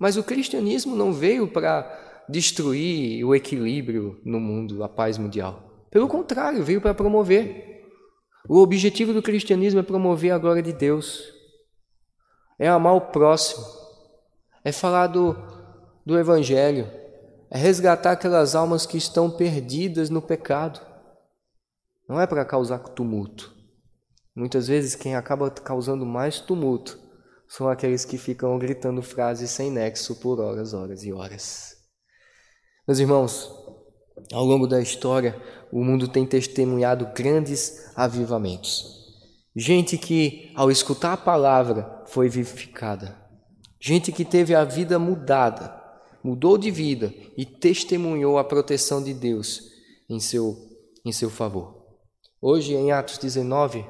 Mas 0.00 0.16
o 0.16 0.24
cristianismo 0.24 0.96
não 0.96 1.12
veio 1.12 1.46
para 1.46 2.24
destruir 2.28 3.24
o 3.24 3.36
equilíbrio 3.36 4.20
no 4.24 4.40
mundo, 4.40 4.82
a 4.82 4.88
paz 4.88 5.16
mundial. 5.16 5.86
Pelo 5.92 6.08
contrário, 6.08 6.64
veio 6.64 6.80
para 6.80 6.92
promover. 6.92 7.86
O 8.48 8.58
objetivo 8.58 9.12
do 9.12 9.22
cristianismo 9.22 9.78
é 9.78 9.84
promover 9.84 10.32
a 10.32 10.38
glória 10.38 10.60
de 10.60 10.72
Deus, 10.72 11.22
é 12.58 12.66
amar 12.66 12.96
o 12.96 13.12
próximo, 13.12 13.64
é 14.64 14.72
falar 14.72 15.06
do, 15.06 15.36
do 16.04 16.18
Evangelho, 16.18 16.90
é 17.48 17.56
resgatar 17.56 18.10
aquelas 18.10 18.56
almas 18.56 18.84
que 18.84 18.98
estão 18.98 19.30
perdidas 19.30 20.10
no 20.10 20.20
pecado. 20.20 20.87
Não 22.08 22.20
é 22.20 22.26
para 22.26 22.44
causar 22.44 22.78
tumulto. 22.78 23.54
Muitas 24.34 24.68
vezes 24.68 24.94
quem 24.94 25.14
acaba 25.14 25.50
causando 25.50 26.06
mais 26.06 26.40
tumulto 26.40 26.98
são 27.48 27.68
aqueles 27.68 28.04
que 28.04 28.16
ficam 28.16 28.58
gritando 28.58 29.02
frases 29.02 29.50
sem 29.50 29.70
nexo 29.70 30.16
por 30.16 30.40
horas, 30.40 30.72
horas 30.72 31.02
e 31.02 31.12
horas. 31.12 31.76
Meus 32.86 32.98
irmãos, 32.98 33.50
ao 34.32 34.44
longo 34.44 34.66
da 34.66 34.80
história, 34.80 35.40
o 35.70 35.84
mundo 35.84 36.08
tem 36.08 36.24
testemunhado 36.26 37.10
grandes 37.14 37.92
avivamentos. 37.94 38.96
Gente 39.54 39.98
que, 39.98 40.52
ao 40.54 40.70
escutar 40.70 41.12
a 41.12 41.16
palavra, 41.16 42.04
foi 42.06 42.28
vivificada. 42.28 43.16
Gente 43.80 44.12
que 44.12 44.24
teve 44.24 44.54
a 44.54 44.64
vida 44.64 44.98
mudada, 44.98 45.74
mudou 46.22 46.56
de 46.56 46.70
vida 46.70 47.12
e 47.36 47.44
testemunhou 47.44 48.38
a 48.38 48.44
proteção 48.44 49.02
de 49.02 49.12
Deus 49.12 49.62
em 50.08 50.20
seu, 50.20 50.56
em 51.04 51.12
seu 51.12 51.28
favor. 51.28 51.77
Hoje, 52.40 52.74
em 52.74 52.92
Atos 52.92 53.18
19, 53.18 53.84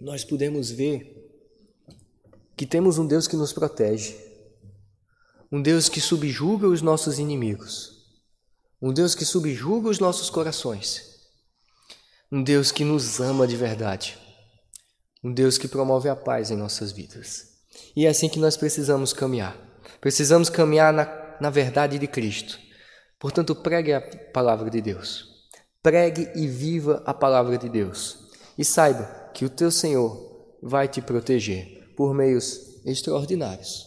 nós 0.00 0.24
podemos 0.24 0.70
ver 0.70 1.14
que 2.56 2.66
temos 2.66 2.98
um 2.98 3.06
Deus 3.06 3.26
que 3.26 3.36
nos 3.36 3.52
protege, 3.52 4.16
um 5.50 5.60
Deus 5.60 5.88
que 5.88 6.00
subjuga 6.00 6.66
os 6.66 6.82
nossos 6.82 7.18
inimigos, 7.18 8.06
um 8.80 8.92
Deus 8.92 9.14
que 9.14 9.24
subjuga 9.24 9.88
os 9.88 9.98
nossos 9.98 10.30
corações 10.30 11.16
um 12.30 12.42
Deus 12.42 12.72
que 12.72 12.84
nos 12.84 13.20
ama 13.20 13.46
de 13.46 13.56
verdade, 13.56 14.18
um 15.22 15.32
Deus 15.32 15.56
que 15.56 15.68
promove 15.68 16.08
a 16.08 16.16
paz 16.16 16.50
em 16.50 16.56
nossas 16.56 16.90
vidas. 16.90 17.56
E 17.94 18.04
é 18.04 18.08
assim 18.08 18.28
que 18.28 18.38
nós 18.38 18.56
precisamos 18.56 19.12
caminhar. 19.12 19.56
Precisamos 20.00 20.50
caminhar 20.50 20.92
na, 20.92 21.36
na 21.40 21.50
verdade 21.50 21.98
de 21.98 22.06
Cristo. 22.06 22.58
Portanto, 23.18 23.54
pregue 23.54 23.92
a 23.92 24.00
palavra 24.32 24.68
de 24.68 24.80
Deus. 24.80 25.35
Pregue 25.86 26.28
e 26.34 26.48
viva 26.48 27.00
a 27.06 27.14
palavra 27.14 27.56
de 27.56 27.68
Deus. 27.68 28.18
E 28.58 28.64
saiba 28.64 29.04
que 29.32 29.44
o 29.44 29.48
teu 29.48 29.70
Senhor 29.70 30.58
vai 30.60 30.88
te 30.88 31.00
proteger 31.00 31.94
por 31.96 32.12
meios 32.12 32.80
extraordinários, 32.84 33.86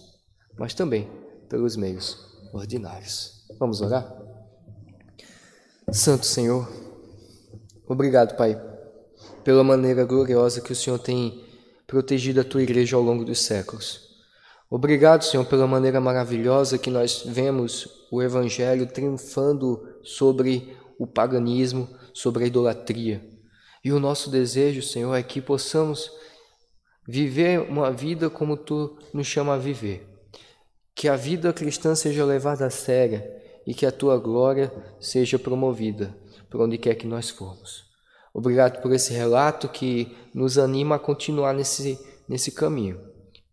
mas 0.58 0.74
também 0.74 1.10
pelos 1.50 1.76
meios 1.76 2.18
ordinários. 2.54 3.46
Vamos 3.60 3.82
orar? 3.82 4.18
Santo 5.92 6.26
Senhor, 6.26 6.72
Obrigado, 7.86 8.38
Pai, 8.38 8.56
pela 9.44 9.62
maneira 9.62 10.06
gloriosa 10.06 10.62
que 10.62 10.72
o 10.72 10.76
Senhor 10.76 11.00
tem 11.00 11.44
protegido 11.86 12.40
a 12.40 12.46
tua 12.46 12.64
igreja 12.64 12.96
ao 12.96 13.02
longo 13.02 13.26
dos 13.26 13.42
séculos. 13.42 14.08
Obrigado, 14.70 15.26
Senhor, 15.26 15.44
pela 15.46 15.68
maneira 15.68 16.00
maravilhosa 16.00 16.78
que 16.78 16.90
nós 16.90 17.24
vemos 17.26 18.06
o 18.10 18.22
Evangelho 18.22 18.86
triunfando 18.86 19.86
sobre 20.02 20.78
o 21.00 21.08
paganismo, 21.08 21.88
sobre 22.14 22.44
a 22.44 22.48
idolatria. 22.48 23.26
E 23.84 23.92
o 23.94 24.00
nosso 24.00 24.30
desejo, 24.30 24.82
Senhor, 24.82 25.16
é 25.16 25.24
que 25.24 25.42
possamos 25.42 26.12
viver 27.08 27.62
uma 27.62 27.92
vida 27.92 28.30
como 28.30 28.58
tu 28.58 29.00
nos 29.14 29.26
chama 29.26 29.56
a 29.56 29.58
viver. 29.58 30.06
Que 30.94 31.08
a 31.08 31.16
vida 31.16 31.54
cristã 31.54 31.96
seja 31.96 32.26
levada 32.26 32.66
a 32.66 32.70
séria 32.70 33.26
e 33.66 33.74
que 33.74 33.86
a 33.86 33.92
tua 33.92 34.18
glória 34.18 34.72
seja 35.00 35.40
promovida 35.40 36.16
por 36.50 36.60
onde 36.60 36.78
quer 36.78 36.96
que 36.96 37.08
nós 37.08 37.30
formos. 37.30 37.86
Obrigado 38.34 38.82
por 38.82 38.92
esse 38.92 39.14
relato 39.14 39.70
que 39.70 40.16
nos 40.34 40.58
anima 40.58 40.96
a 40.96 41.00
continuar 41.00 41.54
nesse, 41.54 41.98
nesse 42.28 42.52
caminho. 42.52 43.00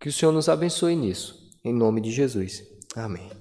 Que 0.00 0.08
o 0.08 0.12
Senhor 0.12 0.32
nos 0.32 0.48
abençoe 0.48 0.96
nisso. 0.96 1.36
Em 1.64 1.72
nome 1.72 2.00
de 2.00 2.10
Jesus. 2.10 2.62
Amém. 2.94 3.35